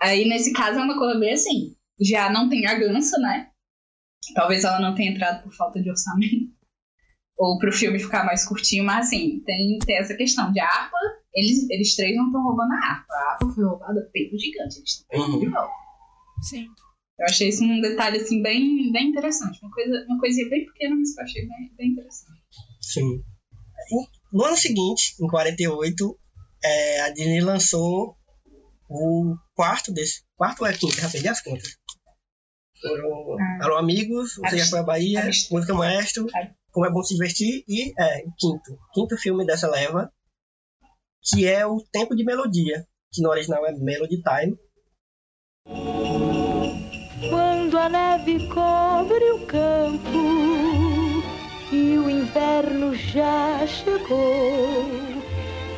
[0.00, 1.76] Aí nesse caso é uma coisa bem assim.
[2.00, 3.50] Já não tem a gança, né?
[4.34, 6.56] Talvez ela não tenha entrado por falta de orçamento.
[7.36, 10.96] Ou pro filme ficar mais curtinho, mas assim, tem, tem essa questão de harpa.
[11.32, 13.14] Eles, eles três não estão roubando a harpa.
[13.14, 14.78] A harpa foi roubada pelo gigante.
[14.78, 15.72] Eles estão pegando de volta.
[16.42, 16.66] Sim.
[17.18, 19.58] Eu achei isso um detalhe assim bem, bem interessante.
[19.62, 22.40] Uma, coisa, uma coisinha bem pequena, mas eu achei bem, bem interessante.
[22.80, 23.22] Sim.
[24.32, 26.18] No ano seguinte, em 48,
[26.62, 28.17] é, a Disney lançou
[28.88, 30.22] o quarto desse.
[30.36, 30.94] Quarto ou é quinto?
[31.00, 31.76] Já perdi as contas.
[32.80, 33.64] Foram Ah.
[33.64, 36.48] Alô Amigos, Você Já Foi à Bahia, Avist- Música Maestro, Ah.
[36.70, 38.78] Como é Bom Se Divertir e é, o quinto.
[38.94, 40.10] Quinto filme dessa leva,
[41.24, 44.56] que é o Tempo de Melodia, que no original é Melody Time.
[47.30, 50.18] Quando a neve cobre o campo
[51.72, 54.86] e o inverno já chegou,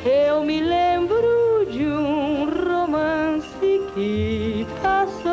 [0.04, 2.39] eu me lembro de um
[4.00, 5.30] que passou.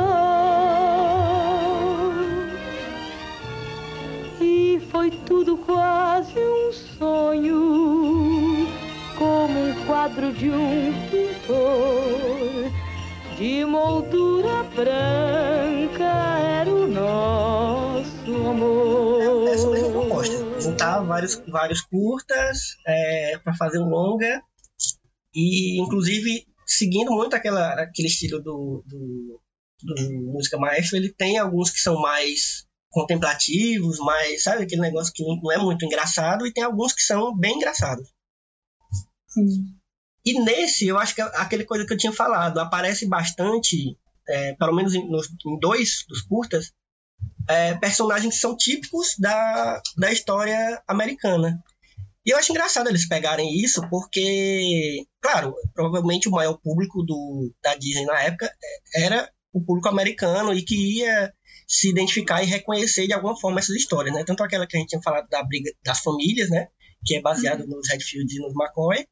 [4.41, 8.68] E foi tudo quase um sonho,
[9.18, 12.72] como um quadro de um pintor
[13.38, 19.48] de moldura branca era o nosso amor.
[19.48, 20.60] É essa proposta.
[20.60, 24.41] Juntar vários, vários curtas é, para fazer um longa.
[25.35, 29.41] E, inclusive, seguindo muito aquela, aquele estilo do, do,
[29.81, 35.23] do Música Maestro, ele tem alguns que são mais contemplativos, mais, sabe, aquele negócio que
[35.23, 38.07] não, é muito engraçado, e tem alguns que são bem engraçados.
[39.27, 39.73] Sim.
[40.26, 44.53] E nesse, eu acho que é aquele coisa que eu tinha falado, aparece bastante, é,
[44.56, 46.73] pelo menos em, nos- em dois dos curtas,
[47.48, 51.64] é, personagens que são típicos da, da história americana.
[52.28, 57.74] E eu acho engraçado eles pegarem isso, porque, claro, provavelmente o maior público do, da
[57.76, 58.52] Disney na época
[58.94, 61.34] era o público americano e que ia
[61.66, 64.26] se identificar e reconhecer de alguma forma essas histórias, né?
[64.26, 66.68] Tanto aquela que a gente tinha falado da briga das famílias, né?
[67.06, 67.78] Que é baseado Uhum.
[67.78, 69.08] nos Redfield e nos McCoy.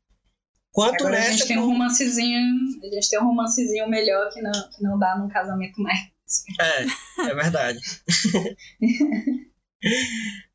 [0.73, 2.37] Quanto Agora a nessa gente tem um romancezinho.
[2.83, 5.99] A gente tem um romancezinho melhor que não, que não dá num casamento mais.
[6.59, 7.79] É, é verdade.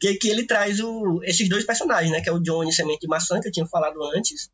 [0.00, 2.20] que, que ele traz o, esses dois personagens, né?
[2.20, 4.50] Que é o Johnny Semente de Maçã, que eu tinha falado antes.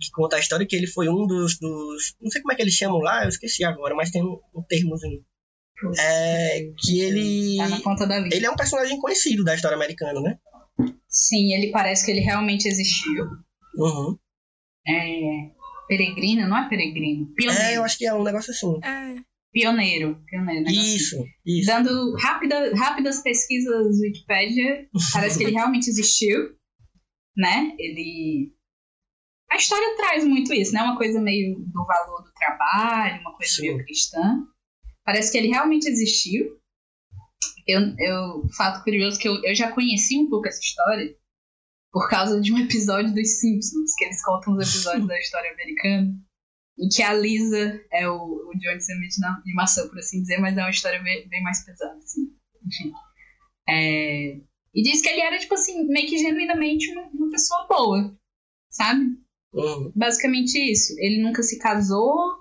[0.00, 2.14] Que conta a história que ele foi um dos, dos.
[2.20, 4.62] Não sei como é que eles chamam lá, eu esqueci agora, mas tem um, um
[4.62, 5.24] termozinho.
[5.98, 7.56] É, que ele.
[7.56, 8.36] Tá na ponta da língua.
[8.36, 10.38] Ele é um personagem conhecido da história americana, né?
[11.08, 13.24] Sim, ele parece que ele realmente existiu.
[13.76, 14.16] Uhum.
[14.86, 15.50] É,
[15.88, 17.26] peregrino, não é peregrino?
[17.34, 17.62] Pioneiro.
[17.62, 18.78] É, eu acho que é um negócio assim.
[18.84, 19.16] É,
[19.52, 20.22] Pioneiro.
[20.26, 20.64] Pioneiro.
[20.64, 20.96] negócio assim.
[20.96, 21.66] Isso, isso.
[21.66, 26.54] Dando rápida, rápidas pesquisas Wikipedia, parece que ele realmente existiu,
[27.36, 27.74] né?
[27.78, 28.52] Ele...
[29.50, 30.82] A história traz muito isso, né?
[30.82, 33.62] Uma coisa meio do valor do trabalho, uma coisa Sim.
[33.62, 34.46] meio cristã.
[35.04, 36.58] Parece que ele realmente existiu.
[37.66, 41.16] Eu, eu, fato curioso que eu, eu já conheci um pouco essa história
[41.90, 46.14] por causa de um episódio dos Simpsons, que eles contam os episódios da história americana,
[46.78, 48.14] em que a Lisa é o,
[48.48, 51.42] o Johnny Semente na- de maçã, por assim dizer, mas é uma história bem, bem
[51.42, 52.32] mais pesada, assim.
[52.66, 52.92] Enfim.
[53.68, 54.40] É,
[54.74, 58.16] e diz que ele era, tipo assim, meio que genuinamente uma, uma pessoa boa,
[58.70, 59.18] sabe?
[59.52, 59.92] Uhum.
[59.94, 60.94] Basicamente isso.
[60.98, 62.36] Ele nunca se casou,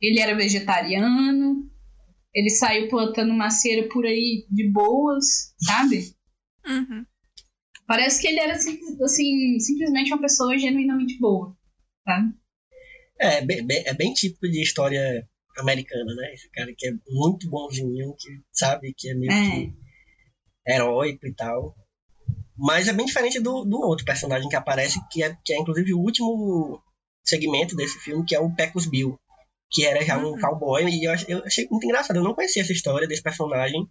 [0.00, 1.68] ele era vegetariano,
[2.34, 6.14] ele saiu plantando macieira por aí de boas, sabe?
[6.66, 7.04] uhum.
[7.86, 11.56] Parece que ele era sim- assim, simplesmente uma pessoa genuinamente boa,
[12.06, 12.34] sabe?
[13.20, 15.26] É, bem, bem- é bem típico de história
[15.58, 16.32] americana, né?
[16.32, 19.50] Esse cara que é muito bonzinho, que sabe que é meio É.
[19.50, 19.72] que
[20.66, 21.74] heróico e tal.
[22.56, 25.92] Mas é bem diferente do, do outro personagem que aparece, que é, que é inclusive
[25.94, 26.80] o último
[27.24, 29.18] segmento desse filme, que é o Pecos Bill,
[29.70, 30.40] que era já um Uhum.
[30.40, 32.16] cowboy, e eu, eu achei muito engraçado.
[32.16, 33.86] Eu não conhecia essa história desse personagem.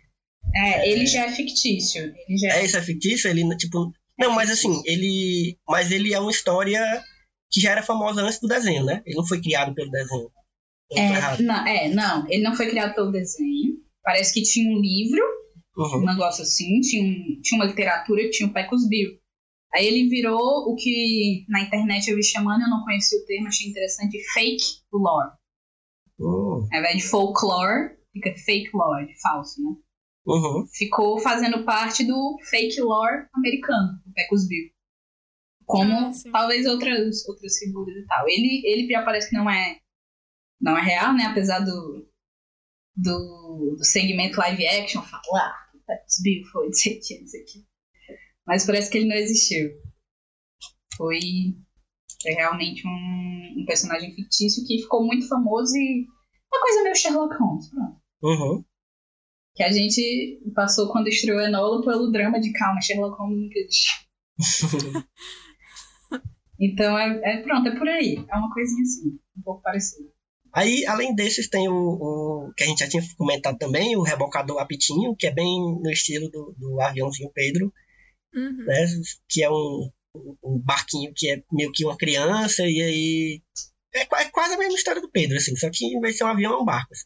[0.56, 2.14] É, ele já é fictício.
[2.40, 3.30] Já É, isso é fictício?
[3.30, 3.92] Ele, tipo...
[4.18, 5.58] Não, mas assim, ele...
[5.68, 6.82] Mas ele é uma história
[7.52, 9.02] que já era famosa antes do desenho, né?
[9.06, 10.30] Ele não foi criado pelo desenho.
[10.92, 13.78] É, não, é, não, ele não foi criado pelo desenho.
[14.04, 15.22] Parece que tinha um livro,
[15.78, 16.06] um Uhum.
[16.06, 19.12] negócio assim, tinha, um- tinha uma literatura que tinha o Pecos Bill.
[19.74, 23.48] Aí ele virou o que na internet eu vi chamando, eu não conhecia o termo,
[23.48, 25.32] achei interessante, fake lore.
[26.20, 26.68] Uhum.
[26.72, 29.76] Ao invés de folklore, fica fake lore, de falso, né?
[30.26, 30.66] Uhum.
[30.74, 34.70] Ficou fazendo parte do fake lore americano, o Pecos Bill.
[35.70, 38.28] Como Ah, talvez outras, outras figuras e tal.
[38.28, 39.78] Ele, ele parece que não é,
[40.60, 41.26] não é real, né?
[41.26, 42.10] Apesar do,
[42.96, 47.20] do, do segmento live action falar que o Pecos Bill foi não sei o que,
[47.20, 47.66] não sei o que.
[48.48, 49.70] Mas parece que ele não existiu.
[50.98, 51.20] Foi,
[52.20, 56.08] foi realmente um, um personagem fictício que ficou muito famoso e
[56.52, 58.02] uma coisa meio Sherlock Holmes, pronto.
[58.24, 58.66] Uhum.
[59.54, 64.00] Que a gente passou quando estreou Enola pelo drama de calma, Sherlock Holmes nunca existiu.
[66.60, 68.24] Então é, é- pronto, é por aí.
[68.30, 70.10] É uma coisinha assim, um pouco parecida.
[70.52, 74.60] Aí, além desses, tem o, o que a gente já tinha comentado também, o rebocador
[74.60, 75.46] Apitinho, que é bem
[75.80, 77.72] no estilo do, do aviãozinho Pedro,
[78.34, 78.66] Uhum.
[78.66, 78.86] né?
[79.28, 79.90] Que é um,
[80.44, 83.42] um barquinho que é meio que uma criança, e aí.
[83.94, 86.26] É, é quase a mesma história do Pedro, assim, só que em vez de ser
[86.26, 86.94] um avião, é um barco.
[86.94, 87.06] assim.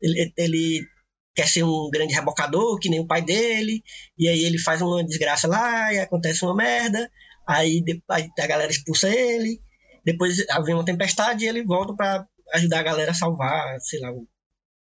[0.00, 0.86] Ele, ele
[1.34, 3.82] quer ser um grande rebocador, que nem o pai dele,
[4.18, 7.10] e aí ele faz uma desgraça lá, e acontece uma merda,
[7.46, 9.60] aí, de- aí a galera expulsa ele,
[10.04, 14.10] depois vem uma tempestade e ele volta pra ajudar a galera a salvar, sei lá.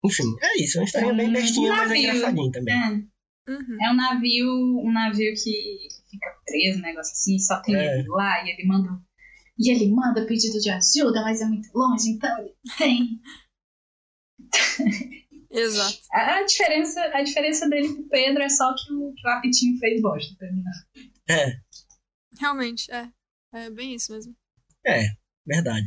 [0.05, 2.02] Enfim, é isso, é uma história bem Um bestinha, mas é navio.
[2.02, 2.74] engraçadinha também.
[2.74, 3.16] É,
[3.48, 3.78] Uhum.
[3.81, 4.51] é um navio,
[4.85, 7.98] um navio que, fica preso, um negócio assim, só tem É.
[8.01, 8.89] ele lá, e ele manda.
[9.59, 13.20] E ele manda pedido de ajuda, mas é muito longe, então ele tem.
[15.51, 15.98] Exato.
[16.12, 19.78] A, a diferença, a diferença dele pro Pedro é só que o, que o Apitinho
[19.78, 20.62] fez bosta pra mim.
[21.28, 21.52] É,
[22.39, 23.09] Realmente, é.
[23.53, 24.35] É bem isso mesmo.
[24.87, 25.09] é,
[25.47, 25.87] verdade.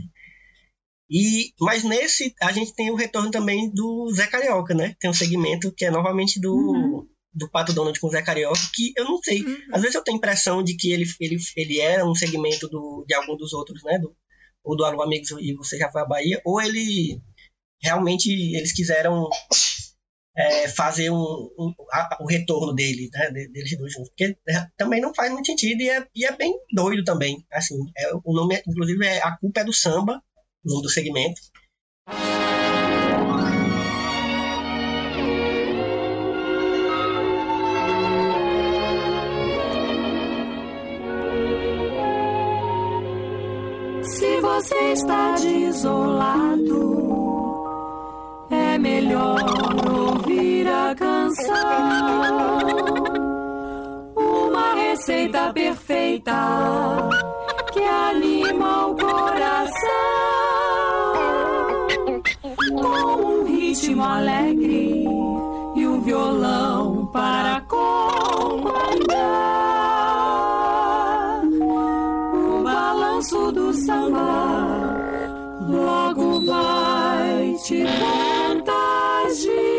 [1.11, 4.95] E, mas nesse, a gente tem o retorno também do Zé Carioca, né?
[4.99, 7.07] Tem um segmento que é novamente do, Uhum.
[7.33, 9.43] do Pato Donald com o Zé Carioca, que eu não sei.
[9.43, 9.57] Uhum.
[9.73, 13.03] Às vezes eu tenho a impressão de que ele, ele, ele era um segmento do,
[13.07, 13.97] de algum dos outros, né?
[13.97, 14.15] Do,
[14.63, 17.19] ou do Alô Amigos e Você Já Foi à Bahia, ou ele
[17.81, 19.27] realmente eles quiseram
[20.39, 23.29] é, fazer um, um, a- o retorno dele, né?
[23.31, 24.09] de- Deles dois juntos.
[24.09, 27.45] Porque é, também não faz muito sentido e é, e é bem doido também.
[27.51, 30.21] Assim, é, o nome, inclusive, é A Culpa é do Samba,
[30.65, 31.41] o nome do segmento.
[44.03, 46.79] Se você está desolado,
[48.49, 49.37] é melhor
[50.95, 51.55] canção,
[54.15, 56.33] uma receita perfeita
[57.71, 59.79] que anima o coração.
[62.81, 65.05] Com um ritmo alegre
[65.75, 68.09] e um violão para acompanhar.
[72.33, 74.97] O balanço do samba
[75.67, 79.78] logo vai te contagiar.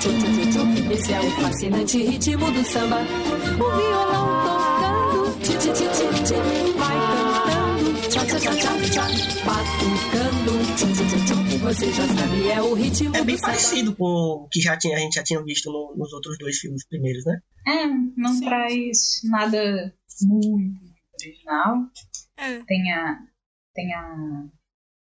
[0.00, 0.92] Tchu tchu tchu tchu.
[0.92, 2.98] Esse é o fascinante ritmo do samba.
[3.00, 6.34] O violão tocando, ti ti ti ti ti,
[6.78, 11.40] vai cantando, tcha tcha tcha tcha tcha, batucando, tchu tchu tchu tchu.
[11.60, 13.52] Você já sabe, é o ritmo É bem do samba.
[13.52, 16.58] parecido com o que já tinha, a gente já tinha visto no- nos outros dois
[16.58, 17.38] filmes primeiros, né?
[17.66, 17.86] É,
[18.16, 18.44] não Sim.
[18.46, 20.80] traz nada muito
[21.22, 21.76] original.
[22.38, 23.18] É, Tem a.
[23.74, 24.44] Tem a.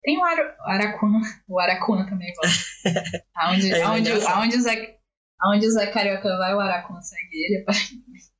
[0.03, 1.21] Tem o Ara- Araquan.
[1.47, 2.63] O Araquan também gosta.
[3.35, 4.97] Aonde, É, aonde, aonde, o Zé,
[5.39, 7.65] aonde o Zé Carioca vai, o Araquan segue ele.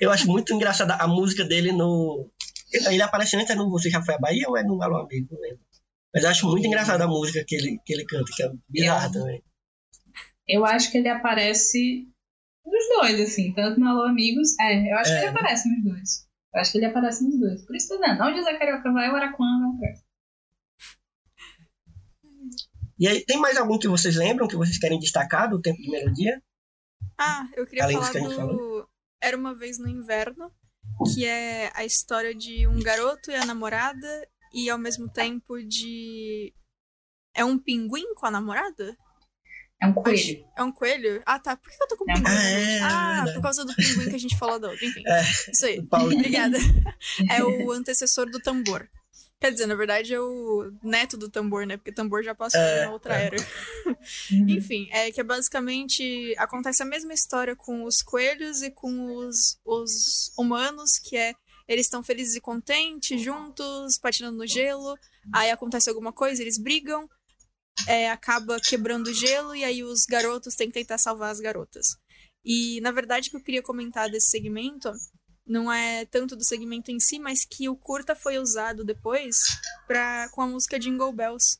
[0.00, 2.30] Eu acho muito engraçada a música dele no.
[2.72, 5.26] Ele aparece antes é no Você Já Foi à Bahia ou é no Alô Amigo?
[5.32, 5.60] Não lembro.
[6.14, 9.10] Mas eu acho muito engraçada a música que ele, que ele canta, que é bizarra
[9.12, 9.42] também.
[10.46, 12.06] Eu acho que ele aparece
[12.64, 14.56] nos dois, assim, tanto no Alô Amigos.
[14.60, 15.14] É, eu acho É.
[15.14, 16.28] que ele aparece nos dois.
[16.54, 17.66] Eu acho que ele aparece nos dois.
[17.66, 20.07] Por isso tô dizendo, onde o Zé Carioca vai, o Araquan vai atrás.
[22.98, 25.90] E aí, tem mais algum que vocês lembram, que vocês querem destacar do tempo de
[25.90, 26.42] melodia?
[27.16, 28.88] Ah, eu queria Além falar que a gente do
[29.22, 30.52] Era uma vez no inverno,
[31.14, 36.52] que é a história de um garoto e a namorada e ao mesmo tempo de
[37.34, 38.96] é um pinguim com a namorada?
[39.80, 40.44] É um coelho.
[40.56, 41.22] É um coelho?
[41.24, 41.56] Ah, tá.
[41.56, 42.34] Por que eu tô com É um pinguim?
[42.34, 42.42] mente?
[42.42, 44.84] É, ah, por causa do pinguim que a gente falou da outra.
[44.84, 45.22] Enfim, É,
[45.52, 45.78] isso aí.
[45.92, 46.58] Obrigada.
[47.30, 48.88] É o antecessor do tambor.
[49.40, 51.76] Quer dizer, na verdade é o neto do tambor, né?
[51.76, 53.26] Porque tambor já passou É, na outra é.
[53.26, 53.36] era.
[54.30, 54.48] Uhum.
[54.50, 59.58] Enfim, é que é basicamente acontece a mesma história com os coelhos e com os,
[59.64, 61.34] os humanos, que é
[61.66, 64.96] eles estão felizes e contentes, juntos, patinando no gelo.
[65.34, 67.08] Aí acontece alguma coisa, eles brigam,
[67.86, 71.96] é, acaba quebrando o gelo, e aí os garotos têm que tentar salvar as garotas.
[72.44, 74.90] E na verdade o que eu queria comentar desse segmento
[75.48, 79.36] não é tanto do segmento em si, mas que o curta foi usado depois
[79.86, 81.58] pra, com a música Jingle Bells.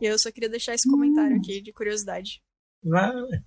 [0.00, 2.42] E eu só queria deixar esse comentário aqui de curiosidade.
[2.82, 3.42] Vale.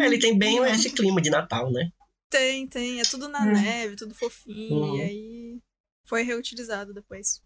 [0.00, 1.90] É, ele tem bem esse clima de Natal, né?
[2.28, 3.00] Tem, tem.
[3.00, 3.52] É tudo na Hum.
[3.52, 4.74] neve, tudo fofinho.
[4.76, 4.96] Uhum.
[4.96, 5.58] E aí
[6.04, 7.40] foi reutilizado depois.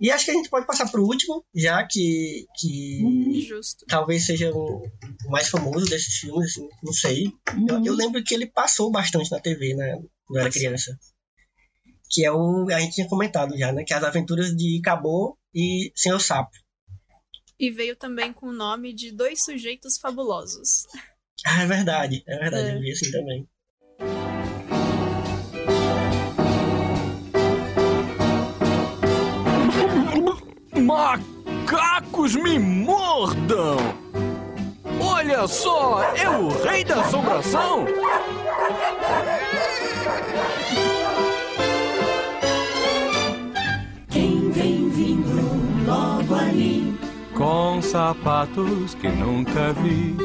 [0.00, 3.86] E acho que a gente pode passar pro último, já que, que Justo.
[3.86, 4.84] talvez seja o
[5.26, 7.32] o mais famoso desses filmes, assim, não sei.
[7.68, 9.94] Eu, eu lembro que ele passou bastante na TV, né?
[10.26, 10.60] Quando eu era Passou.
[10.60, 10.98] criança.
[12.10, 12.66] Que é o.
[12.70, 13.82] A gente tinha comentado já, né?
[13.84, 16.50] Que é as aventuras de Cabô e Senhor Sapo.
[17.58, 20.86] E veio também com o nome de Dois Sujeitos Fabulosos.
[21.44, 22.74] Ah, é verdade, é verdade, É.
[22.76, 23.48] eu vi assim também.
[30.86, 33.76] Macacos me mordam!
[35.00, 37.86] Olha só, é o rei da assombração!
[44.08, 46.96] Quem vem vindo logo ali,
[47.34, 50.16] Com sapatos que nunca vi,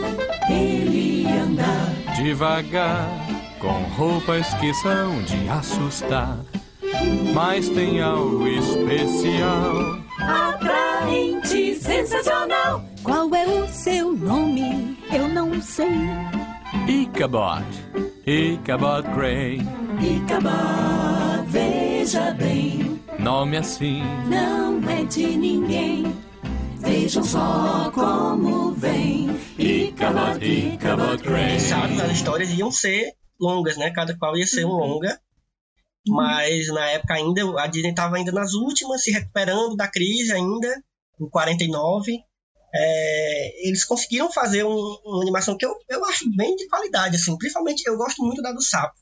[0.47, 3.07] ele anda devagar,
[3.57, 6.37] com roupas que são de assustar.
[7.33, 10.00] Mas tem algo especial.
[10.21, 12.83] Atraente, sensacional.
[13.03, 14.97] Qual é o seu nome?
[15.11, 15.87] Eu não sei.
[16.87, 17.65] Ichabod,
[18.25, 19.61] Ichabod Grey,
[19.99, 24.01] Ichabod, veja bem, nome assim.
[24.27, 26.15] não é de ninguém.
[26.77, 29.29] Vejam só como vem.
[29.59, 31.59] Ichabod, Ichabod Grey.
[31.59, 33.91] Sabe, as histórias iam ser longas, né?
[33.91, 35.19] Cada qual ia ser um longa.
[36.07, 40.67] Mas na época ainda, a Disney estava ainda nas últimas, se recuperando da crise ainda,
[41.19, 42.19] em 49.
[42.73, 47.37] É, eles conseguiram fazer um- uma animação que eu, eu acho bem de qualidade, assim.
[47.37, 48.95] Principalmente, eu gosto muito da do Sapo.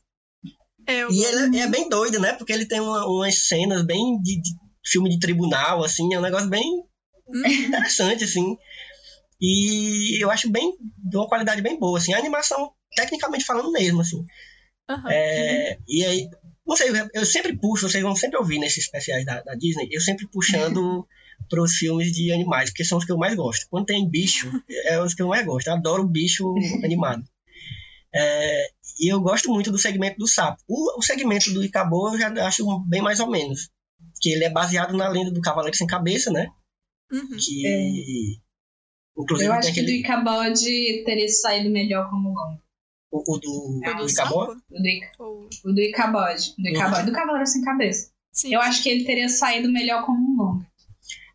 [0.86, 2.32] É, eu E ele é bem doido, né?
[2.34, 4.50] Porque ele tem uma- umas cenas bem de, de
[4.84, 6.12] filme de tribunal, assim.
[6.14, 6.64] É um negócio bem
[7.68, 8.56] interessante, assim.
[9.40, 12.12] E eu acho bem de uma qualidade bem boa, assim.
[12.12, 14.24] A animação, tecnicamente falando mesmo, assim.
[14.88, 15.10] Aham.
[15.10, 16.28] É, e aí,
[16.70, 20.00] não sei, eu sempre puxo, vocês vão sempre ouvir nesses especiais da, da Disney, eu
[20.00, 21.04] sempre puxando
[21.50, 23.66] pros filmes de animais, porque são os que eu mais gosto.
[23.68, 24.48] Quando tem bicho,
[24.84, 25.66] é os que eu mais gosto.
[25.66, 27.24] Eu adoro bicho animado.
[28.14, 28.68] É,
[29.00, 30.62] e eu gosto muito do segmento do sapo.
[30.68, 33.68] O, o segmento do Icabô eu já acho bem mais ou menos.
[34.22, 36.46] Que ele é baseado na lenda do Cavaleiro Sem Cabeça, né?
[37.10, 37.36] Uhum.
[37.36, 38.38] Que.
[39.18, 40.00] Inclusive Eu acho que do aquele.
[40.02, 42.62] Icabode teria saído melhor como longo.
[43.10, 44.52] O, o do, É o do sapo?
[44.52, 46.54] O do, Ica- Ou- o do Icabode.
[46.56, 47.06] Do Icabode.
[47.06, 48.12] Do Cavaleiro Sem Cabeça.
[48.32, 48.54] Sim.
[48.54, 50.66] Eu acho que ele teria saído melhor como um longo.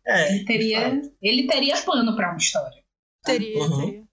[0.06, 2.82] É, Ele teria, ele teria pano pra uma história.
[3.24, 3.80] Teria, Uhum.
[3.86, 4.04] teria.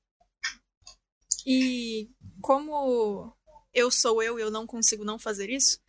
[1.45, 2.09] E
[2.41, 3.33] como
[3.73, 5.79] eu sou eu e eu não consigo não fazer isso,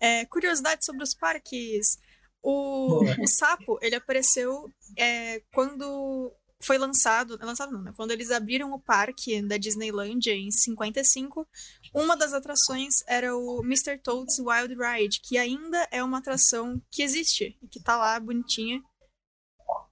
[0.00, 1.98] é, curiosidade sobre os parques.
[2.40, 7.92] O, o sapo, ele apareceu é, quando foi lançado, lançado não, né?
[7.96, 11.46] Quando eles abriram o parque da Disneylandia em 55,
[11.94, 13.98] uma das atrações era o Mr.
[13.98, 18.82] Toad's Wild Ride, que ainda é uma atração que existe e que tá lá bonitinha.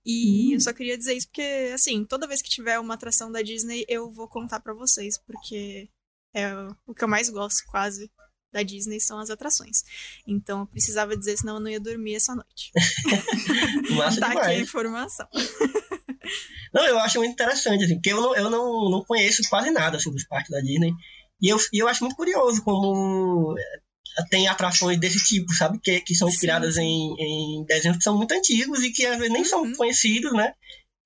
[0.04, 3.42] E eu só queria dizer isso porque, assim, toda vez que tiver uma atração da
[3.42, 5.88] Disney, eu vou contar pra vocês, porque
[6.34, 6.52] é
[6.86, 8.10] o que eu mais gosto, quase,
[8.52, 9.82] da Disney são as atrações.
[10.26, 12.72] Então eu precisava dizer, senão eu não ia dormir essa noite.
[13.96, 14.62] Massa tá aqui a demais.
[14.62, 15.28] informação.
[16.72, 19.96] Não, eu acho muito interessante, assim, porque eu não, eu não, não conheço quase nada
[19.96, 20.92] assim, dos parques da Disney.
[21.40, 25.78] E eu, e eu acho muito curioso como eh, tem atrações desse tipo, sabe?
[25.82, 29.32] Que, que são inspiradas em, em desenhos que são muito antigos e que às vezes
[29.32, 29.74] nem são Uhum.
[29.74, 30.52] conhecidos, né?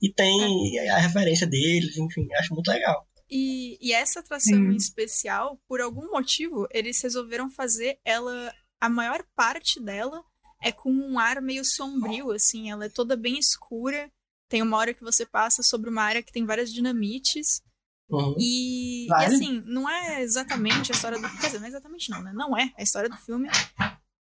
[0.03, 3.07] E tem a referência deles, enfim, acho muito legal.
[3.31, 4.73] E, e essa atração Hum.
[4.73, 8.53] em especial, por algum motivo, eles resolveram fazer ela.
[8.81, 10.23] A maior parte dela
[10.63, 12.71] é com um ar meio sombrio, assim.
[12.71, 14.11] Ela é toda bem escura.
[14.51, 17.63] Tem uma hora que você passa sobre uma área que tem várias dinamites.
[18.11, 18.35] Uhum.
[18.37, 21.31] E, e, assim, não é exatamente a história do.
[21.39, 22.33] Quer dizer, não é exatamente não, né?
[22.35, 23.49] Não é a história do filme.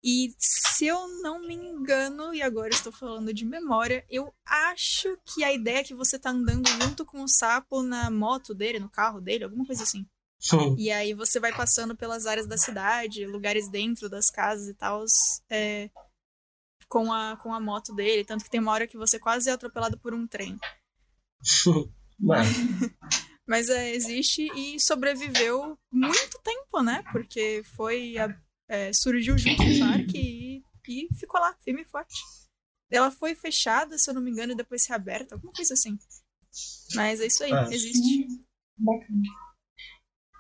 [0.05, 5.43] E se eu não me engano, e agora estou falando de memória, eu acho que
[5.43, 8.89] a ideia é que você tá andando junto com o sapo na moto dele, no
[8.89, 10.07] carro dele, alguma coisa assim.
[10.53, 10.77] Hum.
[10.79, 15.05] E aí você vai passando pelas áreas da cidade, lugares dentro das casas e tal,
[15.51, 15.91] é,
[16.93, 18.23] com, a, com a moto dele.
[18.25, 20.59] Tanto que tem uma hora que você quase é atropelado por um trem.
[22.21, 22.47] Mas,
[23.49, 27.03] Mas é, existe e sobreviveu muito tempo, né?
[27.11, 28.17] Porque foi.
[28.19, 28.39] a-
[28.69, 32.15] é, surgiu junto com o parque e, e ficou lá, firme e forte.
[32.91, 35.99] Ela foi fechada, se eu não me engano, e depois reaberta, alguma coisa assim.
[36.95, 37.69] Mas é isso aí, Ah.
[37.71, 38.29] existe.
[38.79, 39.23] Bacana.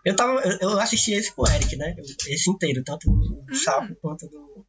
[0.06, 1.94] eu, tava, eu, eu assisti esse com o Eric, né?
[2.28, 3.54] Esse inteiro, tanto do Hum.
[3.54, 4.64] sapo quanto do,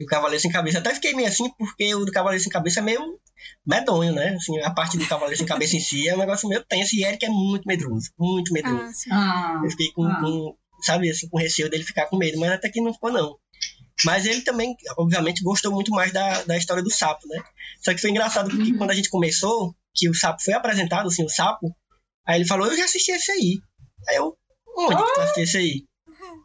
[0.00, 0.78] do Cavaleiro Sem Cabeça.
[0.78, 3.20] Até fiquei meio assim, porque o do Cavaleiro Sem Cabeça é meio
[3.66, 4.34] medonho, né?
[4.34, 6.96] Assim, a parte do Cavaleiro Sem Cabeça em si é um negócio meio tenso.
[6.96, 8.82] E Eric é muito medroso, muito medroso.
[8.82, 9.10] Ah, sim.
[9.12, 10.20] Ah, Eu fiquei com, Ah.
[10.20, 13.36] com, sabe, assim, com receio dele ficar com medo, mas até que não ficou, não.
[14.04, 17.42] Mas ele também, obviamente, gostou muito mais da, da história do sapo, né?
[17.84, 21.22] Só que foi engraçado porque quando a gente começou, que o sapo foi apresentado, assim,
[21.22, 21.74] o sapo,
[22.26, 23.58] aí ele falou, eu já assisti esse aí.
[24.08, 24.34] Aí eu,
[24.78, 25.84] onde que tu assistiu esse aí?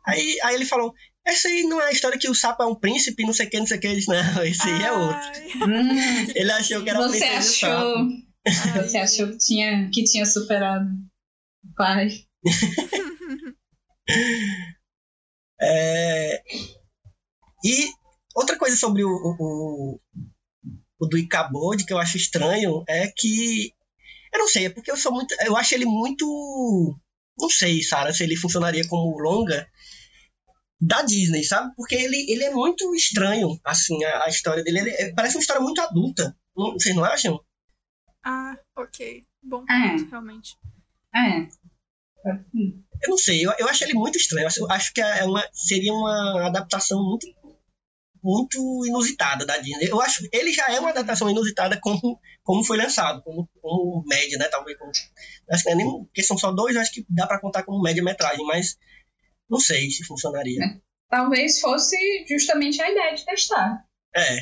[0.06, 0.94] Aí, aí ele falou,
[1.26, 3.50] essa aí não é a história que o sapo é um príncipe, não sei o
[3.50, 3.96] que, não sei o que.
[3.96, 5.28] Disse, não, esse aí é outro.
[5.68, 7.76] Hum, Ele achou que era você princesa e sapo.
[8.48, 10.88] achou, você achou que tinha, que tinha superado
[11.64, 12.10] o pai.
[15.60, 16.44] É,
[17.64, 17.90] E
[18.36, 20.00] outra coisa sobre o, o, o,
[21.00, 23.72] o do Icabod que eu acho estranho é que.
[24.34, 25.34] Eu não sei, é porque eu sou muito.
[25.46, 27.00] Eu acho ele muito.
[27.40, 29.68] Não sei, Sara, se ele funcionaria como longa
[30.80, 31.74] da Disney, sabe?
[31.76, 34.80] Porque ele, ele é muito estranho, assim, a, a história dele.
[34.80, 36.36] Ele é- parece uma história muito adulta.
[36.56, 37.40] Não- Vocês não acham?
[38.24, 39.24] Ah, ok.
[39.44, 39.90] Bom É.
[39.98, 40.58] ponto, realmente.
[41.16, 41.48] É.
[43.04, 44.48] Eu não sei, eu, eu acho ele muito estranho.
[44.58, 47.28] Eu acho, que é uma, seria uma adaptação muito,
[48.24, 49.88] muito inusitada da Disney.
[49.90, 54.38] Eu acho ele já é uma adaptação inusitada como, como foi lançado, como, como média,
[54.40, 54.48] né?
[54.50, 54.92] Talvez como,
[55.52, 57.64] acho que não é nem, porque são só dois, eu acho que dá pra contar
[57.64, 58.78] como média metragem, mas
[59.50, 60.60] não sei se funcionaria.
[61.10, 61.98] Talvez fosse
[62.28, 63.86] justamente a ideia de testar.
[64.16, 64.38] É,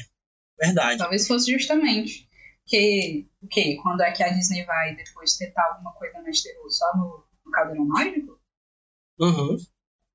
[0.60, 0.98] verdade.
[0.98, 2.28] Talvez fosse justamente.
[2.66, 3.78] Que, o quê?
[3.84, 6.70] Quando é que a Disney vai depois tentar alguma coisa mais terror?
[6.70, 8.40] Só no, no Caldeirão Mágico?
[9.20, 9.58] Uhum,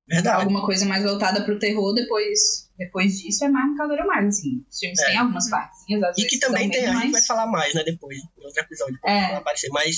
[0.07, 0.41] verdade.
[0.41, 4.65] Alguma coisa mais voltada pro terror, depois, depois disso é mais no Caldeirão Mágico, assim.
[4.67, 5.05] Os filmes É.
[5.05, 7.73] têm algumas partezinhas, às E vezes que também tem, medo, a gente vai falar mais,
[7.75, 9.21] né, depois, em outro episódio, É.
[9.27, 9.97] vai aparecer, mas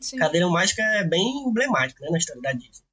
[0.00, 0.16] Sim.
[0.16, 2.86] Cadeira Mágica é bem emblemático, né, na história da Disney.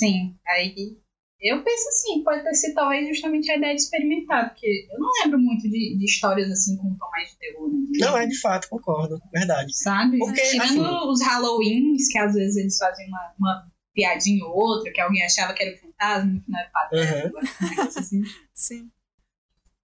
[0.00, 0.96] Sim, aí
[1.40, 5.08] eu penso assim, pode ter sido talvez justamente a ideia de experimentar, porque eu não
[5.22, 7.78] lembro muito de, de histórias assim com tom mais de terror, né?
[7.98, 9.74] Não, é de fato, concordo, verdade.
[9.76, 10.18] Sabe?
[10.18, 14.92] Porque, Tirando assim- os Halloweens, que às vezes eles fazem uma, uma piadinha ou outra,
[14.92, 17.32] que alguém achava que era um fantasma, no final era pateta, Uhum.
[17.64, 18.22] um negócio assim.
[18.54, 18.90] Sim.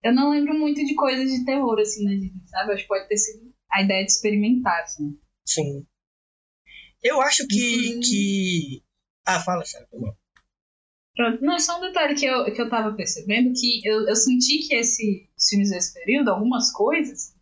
[0.03, 2.73] eu não lembro muito de coisas de terror, assim, na Disney, sabe?
[2.73, 5.19] Acho que pode ter sido a ideia de experimentar, assim.
[5.47, 5.87] Sim.
[7.03, 8.01] Eu acho que.
[8.01, 8.83] que...
[9.27, 9.87] Ah, fala, Sara.
[9.91, 10.17] foi mal.
[11.17, 14.59] Pronto, não, só um detalhe que eu, que eu tava percebendo, que eu, eu senti
[14.69, 17.35] que esse, os filmes desse período, algumas coisas,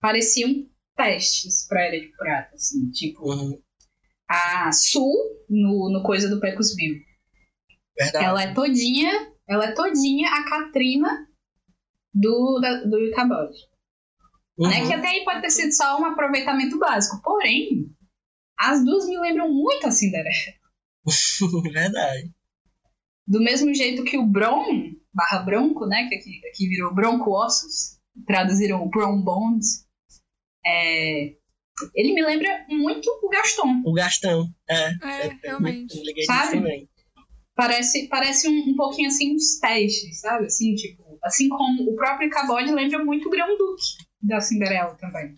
[0.00, 3.62] pareciam testes pra Era de Prata, assim, tipo, Uhum.
[4.28, 5.14] a Sul,
[5.48, 6.96] no, no Coisa do Pecos Bill,
[7.96, 8.24] Verdade.
[8.24, 11.28] ela é todinha, ela é todinha a Katrina
[12.12, 13.52] do, da, do Icabod.
[14.58, 14.68] Uhum.
[14.68, 14.84] Né?
[14.86, 17.20] Que até aí pode ter sido só um aproveitamento básico.
[17.22, 17.94] Porém,
[18.58, 20.28] as duas me lembram muito a Cinderela.
[21.72, 22.30] Verdade.
[23.26, 26.08] Do mesmo jeito que o Bron, barra Bronco, né?
[26.08, 29.86] Que aqui, aqui virou Bronco Ossos, traduziram o Bron Bones.
[30.64, 31.34] É,
[31.94, 33.82] ele me lembra muito o Gaston.
[33.84, 34.48] O Gastão.
[34.68, 34.88] É.
[35.02, 35.94] É, eu realmente.
[36.24, 36.52] Sabe?
[36.52, 36.88] também.
[37.54, 40.46] Parece, parece um, um pouquinho assim uns testes, sabe?
[40.46, 43.82] Assim, tipo, assim como o próprio Cabode lembra muito o Grão Duque
[44.20, 45.34] da Cinderela também.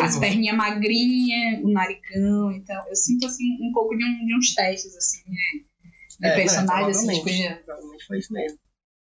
[0.00, 0.20] As Uhum.
[0.20, 4.94] perninhas magrinhas, o naricão, então eu sinto assim um pouco de, um- de uns testes
[4.94, 5.64] assim de,
[6.20, 7.48] de É, personagens assim, de provavelmente.
[7.48, 7.62] coisa.
[7.64, 8.58] Provavelmente foi isso mesmo.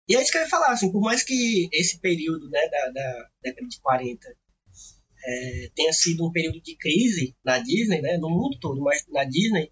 [0.08, 2.90] E é isso que eu ia falar, assim, por mais que esse período, né, da,
[2.92, 4.28] da década de 40
[5.28, 9.24] é, tenha sido um período de crise na Disney, né, no mundo todo, mas na
[9.24, 9.72] Disney,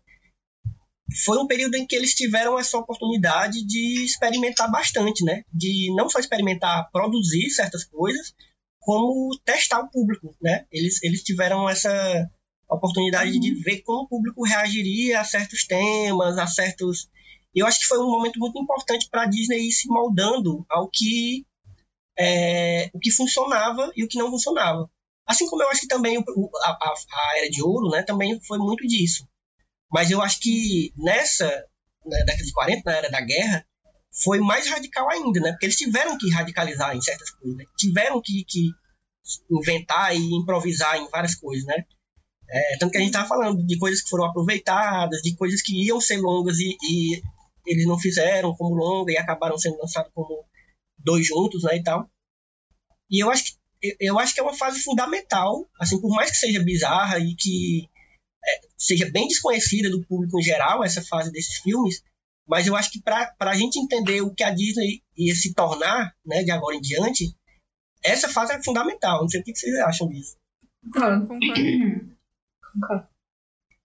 [1.25, 6.09] foi um período em que eles tiveram essa oportunidade de experimentar bastante, né, de não
[6.09, 8.33] só experimentar, produzir certas coisas,
[8.83, 12.29] como testar o público, né, eles, eles tiveram essa
[12.69, 17.09] oportunidade de ver como o público reagiria a certos temas, a certos
[17.55, 20.89] eu acho que foi um momento muito importante para a Disney ir se moldando ao
[20.91, 21.45] que
[22.17, 24.89] é, o que funcionava e o que não funcionava.
[25.25, 26.93] Assim como eu acho que também o- o- a, a-
[27.33, 29.27] a Era de Ouro né, também foi muito disso.
[29.91, 31.45] Mas eu acho que nessa
[32.05, 33.65] na década de 40, na Era da Guerra,
[34.13, 35.51] foi mais radical ainda, né?
[35.51, 37.65] Porque eles tiveram que radicalizar em certas coisas, né?
[37.77, 38.69] tiveram que, que
[39.49, 41.83] inventar e improvisar em várias coisas, né?
[42.49, 45.85] É, tanto que a gente estava falando de coisas que foram aproveitadas, de coisas que
[45.85, 47.21] iam ser longas e, e
[47.65, 50.45] eles não fizeram como longa e acabaram sendo lançados como
[50.99, 52.07] dois juntos, né, e tal.
[53.09, 53.63] E eu acho que
[53.99, 57.89] eu- acho que é uma fase fundamental, assim, por mais que seja bizarra e que
[58.45, 62.01] é, seja bem desconhecida do público em geral essa fase desses filmes,
[62.47, 66.13] mas eu acho que para a gente entender o que a Disney ia se tornar,
[66.25, 67.35] né, de agora em diante,
[68.03, 69.21] essa fase é fundamental.
[69.21, 70.35] Não sei o que vocês acham disso.
[70.83, 71.27] Concordo.
[71.27, 72.17] Concordo.
[72.73, 73.07] Concordo.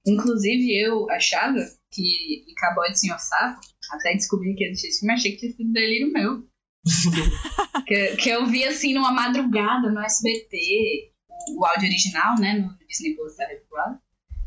[0.07, 1.59] Inclusive, eu achava
[1.91, 3.61] que Cowboy de Senhor Sapo,
[3.93, 6.49] até descobri que existia esse filme, achei que tinha sido delírio meu.
[7.87, 12.87] que, que eu vi assim numa madrugada no SBT, o, o áudio original, né, no
[12.87, 13.47] Disney Plus da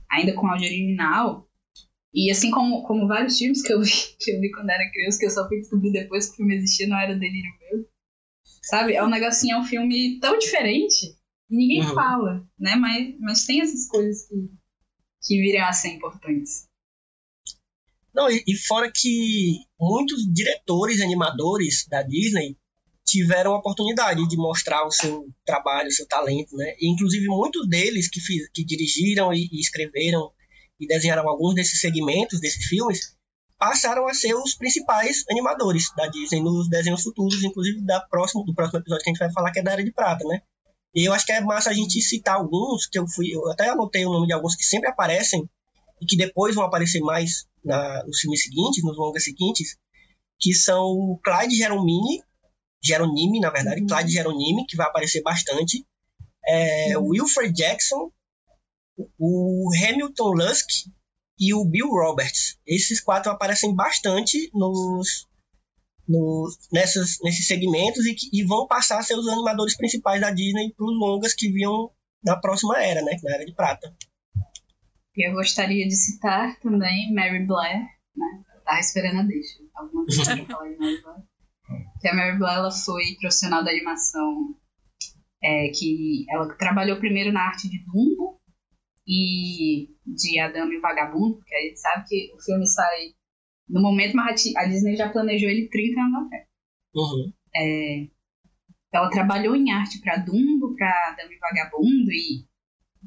[0.09, 1.47] ainda com áudio original.
[2.13, 5.19] E assim como, como vários filmes que eu, vi, que eu vi quando era criança,
[5.19, 7.85] que eu só fui descobrir depois que o filme existia, não era delírio meu.
[8.63, 8.93] Sabe?
[8.93, 11.05] É um negocinho, é um filme tão diferente
[11.49, 11.93] e ninguém Uhum.
[11.93, 12.75] fala, né?
[12.75, 14.35] Mas, mas tem essas coisas que,
[15.23, 16.67] que viram a ser importantes.
[18.13, 22.57] Não, e, e fora que muitos diretores e animadores da Disney
[23.05, 26.75] tiveram a oportunidade de mostrar o seu trabalho, o seu talento, né?
[26.79, 30.31] E, inclusive muitos deles que, fiz, que dirigiram e, e escreveram
[30.81, 33.15] e desenharam alguns desses segmentos desses filmes
[33.61, 38.55] passaram a ser os principais animadores da Disney nos desenhos futuros, inclusive da próximo, do
[38.55, 40.41] próximo episódio que a gente vai falar que é da Era de Prata, né?
[40.95, 43.69] E eu acho que é massa a gente citar alguns, que eu fui, eu até
[43.69, 45.47] anotei o nome de alguns que sempre aparecem
[46.01, 49.77] e que depois vão aparecer mais na, nos filmes seguintes, nos longas seguintes,
[50.39, 52.23] que são o Clyde Geronimi,
[52.83, 55.85] Geronimi, na verdade, Clyde Geronimi, que vai aparecer bastante,
[56.47, 58.11] é, o Wilfred Jackson,
[59.17, 60.67] o Hamilton Lusk
[61.39, 62.57] e o Bill Roberts.
[62.67, 65.27] Esses quatro aparecem bastante nos,
[66.07, 70.73] nos, nessas, nesses segmentos e, e vão passar a ser os animadores principais da Disney
[70.73, 71.91] para os longas que vinham
[72.23, 73.93] na próxima era, né, na Era de Prata.
[75.15, 77.81] Eu gostaria de citar também Mary Blair,
[78.15, 78.43] né?
[78.71, 79.59] Eu esperando a deixa.
[79.75, 81.23] Alguma coisa falar de Mary Blair.
[81.99, 84.55] Que a Mary Blair ela foi profissional da animação
[85.43, 88.40] é, que ela trabalhou primeiro na arte de Dumbo
[89.07, 93.13] e de Adamo e o Vagabundo, porque a gente sabe que o filme sai
[93.67, 96.47] no momento, mas a Disney já planejou ele 30 anos atrás.
[96.93, 97.33] Uhum.
[97.55, 98.07] É,
[98.93, 102.45] ela trabalhou em arte para Dumbo, para Dama e Vagabundo e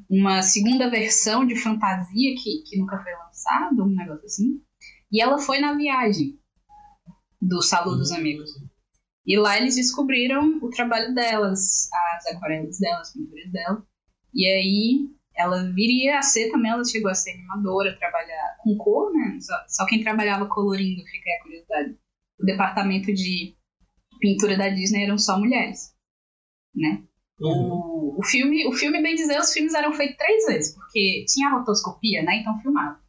[0.09, 4.61] uma segunda versão de fantasia que, que nunca foi lançada, um negócio assim.
[5.11, 6.39] E ela foi na viagem
[7.41, 8.49] do Saludo dos Amigos.
[9.25, 13.87] E lá eles descobriram o trabalho delas, as aquarelas delas, as pinturas dela.
[14.33, 19.11] E aí ela viria a ser também, ela chegou a ser animadora, trabalhar com cor,
[19.11, 19.37] né?
[19.41, 21.97] Só, só quem trabalhava colorindo, fica a curiosidade.
[22.39, 23.55] O departamento de
[24.19, 25.93] pintura da Disney eram só mulheres,
[26.73, 27.03] né?
[27.39, 31.49] O, o filme, o filme, bem dizer, os filmes eram feitos três vezes, porque tinha
[31.49, 32.37] a rotoscopia, né?
[32.37, 32.99] Então filmava.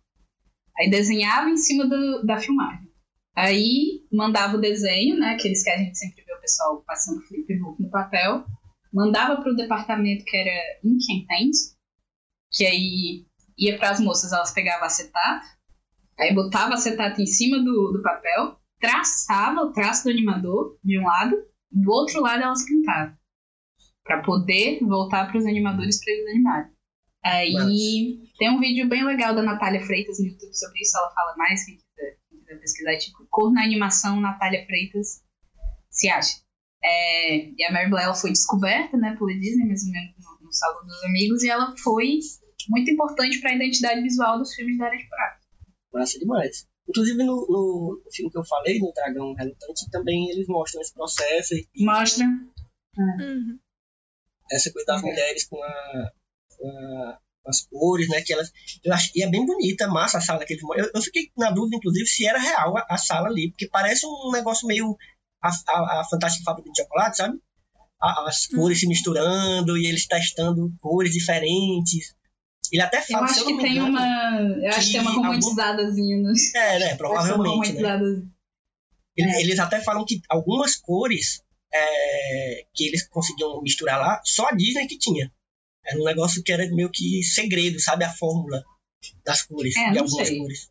[0.79, 2.91] Aí desenhava em cima do, da filmagem.
[3.35, 5.35] Aí mandava o desenho, né?
[5.35, 8.45] Aqueles que a gente sempre vê o pessoal passando flipbook no papel.
[8.93, 10.81] Mandava para o departamento que era
[11.29, 11.55] Paint,
[12.57, 13.27] que aí
[13.57, 15.47] ia para as moças, elas pegavam acetato,
[16.19, 21.05] aí botava acetato em cima do, do papel, traçava o traço do animador de um
[21.05, 21.37] lado,
[21.71, 23.15] do outro lado elas pintavam.
[24.03, 26.71] Para poder voltar para os animadores para eles animarem.
[27.23, 31.37] Aí tem um vídeo bem legal da Natália Freitas no YouTube sobre isso, ela fala
[31.37, 35.23] mais, quem quiser, quem quiser pesquisar, tipo, cor na animação, Natália Freitas
[35.91, 36.41] se acha.
[36.83, 40.47] É, e a Mary Blair ela foi descoberta, né, pela Disney, mais ou menos no,
[40.47, 42.21] no Salão dos Amigos, e ela foi
[42.69, 45.41] muito importante para a identidade visual dos filmes da Era de Prata.
[45.93, 46.67] Massa demais.
[46.89, 51.55] Inclusive no, no filme que eu falei, no Dragão Relutante, também eles mostram esse processo.
[51.55, 52.25] E Mostra.
[52.99, 53.59] Uhum.
[54.51, 56.11] essa coisa das mulheres com, a,
[56.57, 58.23] com, a- com as cores, né?
[58.23, 58.53] Que elas,
[58.85, 61.51] eu acho, e é bem bonita, massa a sala que eles eu, eu fiquei na
[61.51, 64.97] dúvida, inclusive, se era real a, a sala ali, porque parece um negócio meio
[65.43, 67.39] a, a, a Fantástica Fábrica de Chocolate, sabe?
[68.01, 72.15] A- as cores se misturando e eles testando cores diferentes.
[72.73, 74.41] Ele até Eu fala, se acho eu que tem engano, uma.
[74.63, 76.17] Eu acho que tem uma algum- romantizadazinha.
[76.55, 76.95] É, né?
[76.97, 77.43] Provavelmente.
[77.43, 77.49] Né?
[77.51, 78.31] romantizadazinha.
[79.17, 84.53] Ele- Eles até falam que algumas cores é, que eles conseguiam misturar lá, só a
[84.53, 85.31] Disney que tinha.
[85.85, 88.05] Era um negócio que era meio que segredo, sabe?
[88.05, 88.65] A fórmula
[89.25, 90.39] das cores, É, de algumas sei.
[90.39, 90.71] cores.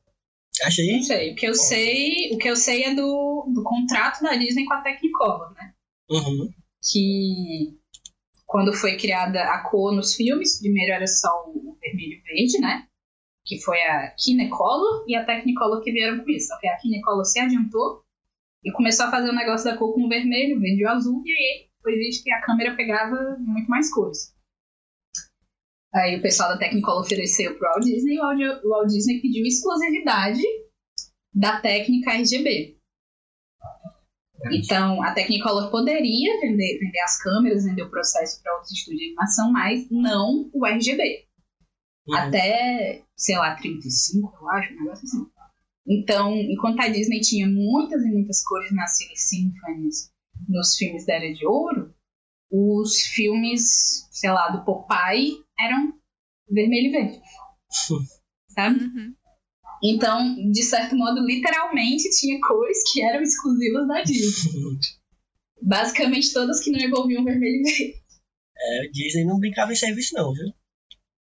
[0.64, 0.96] Achei.
[0.98, 1.32] Não sei.
[1.32, 4.74] O que eu sei, o que eu sei é do, do contrato da Disney com
[4.74, 5.74] a Technicolor, né?
[6.10, 6.50] Uhum.
[6.92, 7.78] Que
[8.46, 12.88] quando foi criada a cor nos filmes, primeiro era só o vermelho e verde, né?
[13.44, 16.48] Que foi a Kinecolor e a Technicolor que vieram com isso.
[16.60, 18.04] Que a Kinecolor se adiantou
[18.64, 20.90] e começou a fazer o negócio da cor com o vermelho, o verde e o
[20.90, 24.34] azul, e aí foi visto que a câmera pegava muito mais cores.
[25.94, 29.46] Aí o pessoal da Technicolor ofereceu pro Walt Disney e o o Walt Disney pediu
[29.46, 30.42] exclusividade
[31.34, 32.75] da técnica RGB.
[34.52, 39.08] Então, a Technicolor poderia vender, vender as câmeras, vender o processo para outros estúdios de
[39.08, 41.26] animação, mas não o RGB.
[42.08, 42.16] Uhum.
[42.16, 45.26] Até, sei lá, 35, eu acho, um negócio assim.
[45.88, 50.12] Então, enquanto a Disney tinha muitas e muitas cores nas Silly Symphonies,
[50.48, 51.94] nos filmes da Era de Ouro,
[52.52, 55.94] os filmes, sei lá, do Popeye eram
[56.50, 57.22] vermelho e verde.
[58.50, 58.84] Sabe?
[58.84, 59.16] Uhum.
[59.84, 64.78] Então, de certo modo, literalmente tinha cores que eram exclusivas da Disney.
[65.62, 68.06] Basicamente todas que não envolviam vermelho e verde.
[68.58, 70.54] É, o Disney não brincava em serviço, não, viu?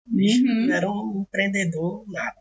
[0.10, 0.72] Uhum.
[0.72, 2.38] era um empreendedor nada.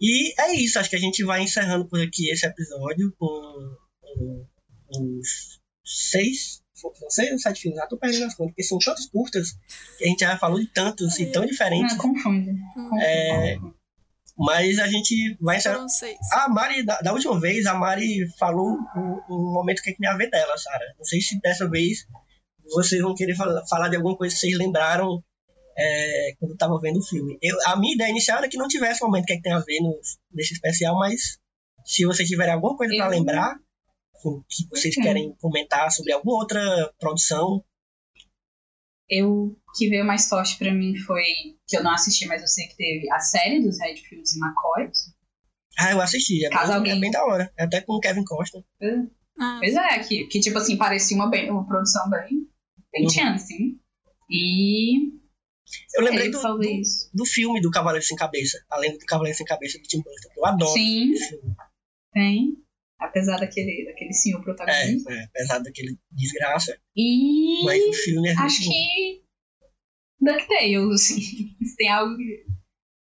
[0.00, 3.76] E é isso, acho que a gente vai encerrando por aqui esse episódio com,
[4.86, 8.78] com os seis, são seis ou sete filmes, já tô perdendo as contas, porque são
[8.78, 9.52] tantos curtas
[9.96, 11.94] que a gente já falou de tantos e tão diferentes.
[11.94, 12.50] Ah, confunde.
[13.00, 13.56] É,
[14.36, 15.76] mas a gente vai encerrar.
[15.76, 16.18] Foram seis.
[16.32, 20.16] A Mari, da, da última vez, a Mari falou um, um momento que eu queria
[20.16, 20.84] ver dela, Sara.
[20.98, 22.06] Não sei se dessa vez
[22.72, 25.22] vocês vão querer falar, falar de alguma coisa que vocês lembraram
[25.76, 27.38] é, quando estavam vendo o filme.
[27.42, 29.52] Eu, a minha ideia inicial era que não tivesse um momento que, é que tem
[29.52, 29.98] a ver no,
[30.32, 31.38] nesse especial, mas
[31.84, 33.56] se vocês tiverem alguma coisa para lembrar,
[34.48, 35.02] que vocês Uhum.
[35.02, 37.62] querem comentar sobre alguma outra produção,
[39.08, 41.22] Eu, o que veio mais forte pra mim foi,
[41.68, 44.98] que eu não assisti, mas eu sei que teve a série dos Redfields e McCoys.
[45.78, 46.44] ah, eu assisti.
[46.44, 47.52] É, Caso bem, alguém- é bem da hora.
[47.58, 48.64] É Até com o Kevin Costa.
[49.38, 52.48] Ah, Pois é, que, que tipo assim, parecia uma, bem- uma produção bem,
[52.92, 53.08] bem Uhum.
[53.08, 53.78] tchan, assim.
[54.30, 55.12] E...
[55.96, 56.82] Eu lembrei sei, do, do,
[57.14, 60.28] do filme do Cavaleiro Sem Cabeça, além do Cavaleiro Sem Cabeça do Tim Burton.
[60.32, 61.12] que Eu adoro Sim.
[61.12, 61.54] esse filme.
[62.12, 62.63] Tem.
[62.98, 65.12] Apesar daquele, daquele senhor protagonista.
[65.12, 66.78] É, é, apesar daquele desgraça.
[66.96, 68.72] E Mas o filme é acho muito bom.
[68.72, 69.24] que
[70.20, 71.56] DuckTales, assim.
[71.76, 72.46] Tem algo que,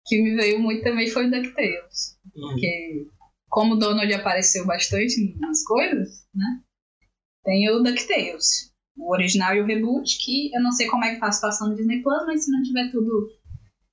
[0.06, 2.18] que me veio muito também foi DuckTales.
[2.34, 2.48] Uhum.
[2.50, 3.06] Porque
[3.48, 6.60] como o Donald apareceu bastante nas coisas, né?
[7.44, 8.74] Tem o DuckTales.
[8.96, 11.68] O original e o reboot, que eu não sei como é que tá a situação
[11.68, 13.30] no Disney Plus, mas se não tiver tudo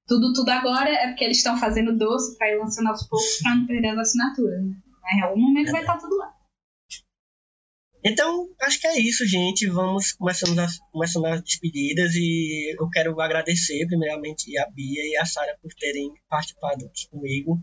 [0.08, 3.56] tudo, tudo agora, é porque eles estão fazendo doce pra ir lançando aos poucos pra
[3.56, 4.76] não perder as assinaturas, né?
[5.06, 6.34] Mas em algum momento vai estar tudo lá.
[8.04, 9.68] Então, acho que é isso, gente.
[9.68, 15.26] Vamos começando as, começando as despedidas e eu quero agradecer primeiramente a Bia e a
[15.26, 17.60] Sara por terem participado aqui comigo.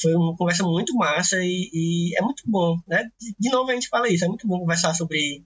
[0.00, 3.10] Foi uma conversa muito massa e, e é muito bom, né?
[3.18, 5.44] De, de novo a gente fala isso, é muito bom conversar sobre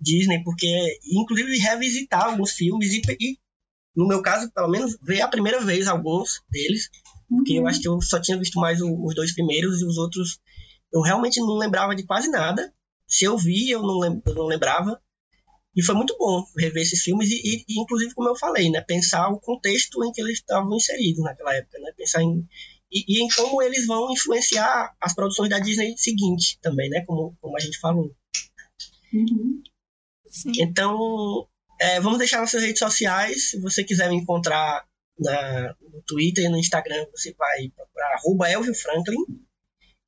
[0.00, 3.38] Disney, porque inclusive revisitar alguns filmes e, e
[3.98, 6.88] no meu caso, pelo menos, ver a primeira vez alguns deles,
[7.28, 9.98] porque eu acho que eu só tinha visto mais o- os dois primeiros e os
[9.98, 10.38] outros
[10.92, 12.72] eu realmente não lembrava de quase nada.
[13.06, 15.00] se eu vi, eu não, lem- eu não lembrava.
[15.74, 18.80] E foi muito bom rever esses filmes e, e- inclusive, como eu falei, né?
[18.82, 21.90] Pensar o contexto em que eles estavam inseridos naquela época, né?
[21.96, 22.46] Pensar em...
[22.92, 27.02] E, e em como eles vão influenciar as produções da Disney seguinte também, né?
[27.06, 28.14] Como, como a gente falou.
[30.60, 31.48] Então,
[31.80, 33.50] é, vamos deixar nossas redes sociais.
[33.50, 34.84] Se você quiser me encontrar
[35.18, 39.18] na- no Twitter e no Instagram, você vai procurar arroba Elvio Franklin.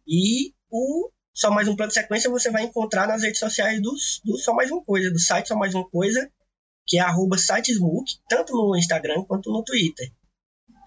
[0.06, 3.94] E o Só Mais Um Plano de Sequência você vai encontrar nas redes sociais do,
[4.24, 6.30] do Só Mais Uma Coisa, do site Só Mais Uma Coisa,
[6.86, 10.10] que é arroba sitesmook, tanto no Instagram quanto no Twitter.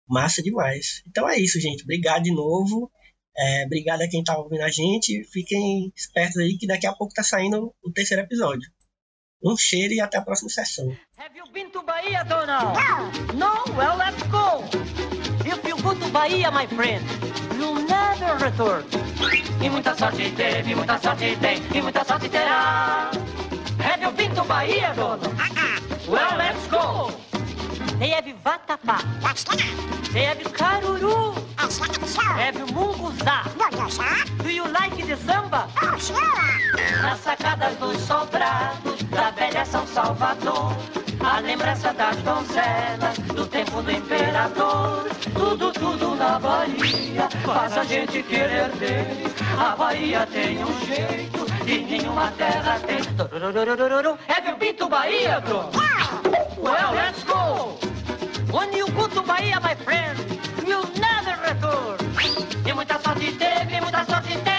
[0.08, 1.04] Massa demais.
[1.08, 1.84] Então é isso, gente.
[1.84, 2.92] Obrigado de novo.
[3.38, 5.24] É, obrigado a quem tá ouvindo a gente.
[5.32, 8.70] Fiquem espertos aí que daqui a pouco tá saindo o terceiro episódio.
[9.44, 10.96] Um cheiro e até a próxima sessão.
[11.18, 12.78] Have you been to Bahia, Donald?
[13.34, 13.64] No?
[13.76, 14.64] Well, let's go.
[15.46, 17.04] If you go to Bahia, my friend,
[17.62, 18.84] you'll never return.
[19.62, 23.12] E muita sorte teve, muita sorte tem, e muita sorte terá.
[23.80, 25.34] Have you been to Bahia, Donald?
[26.08, 27.12] Well, let's go.
[28.00, 28.98] They have vatapá.
[30.12, 31.36] They have caruru.
[31.58, 33.46] Have munguzá.
[34.44, 35.68] Do you like the samba?
[37.02, 40.76] Nas sacadas dos sobrados da velha São Salvador
[41.24, 45.06] a lembrança das donzelas, do tempo do imperador.
[45.34, 49.06] Tudo, tudo na Bahia faz a gente querer ver.
[49.58, 52.98] A Bahia tem um jeito e nenhuma terra tem.
[54.28, 55.70] É meu pinto Bahia, bro?
[56.58, 57.78] Well, let's go.
[58.52, 60.18] When you go to Bahia, my friend,
[60.68, 61.98] you'll never return.
[62.68, 64.51] E muita sorte teve, muita sorte teve.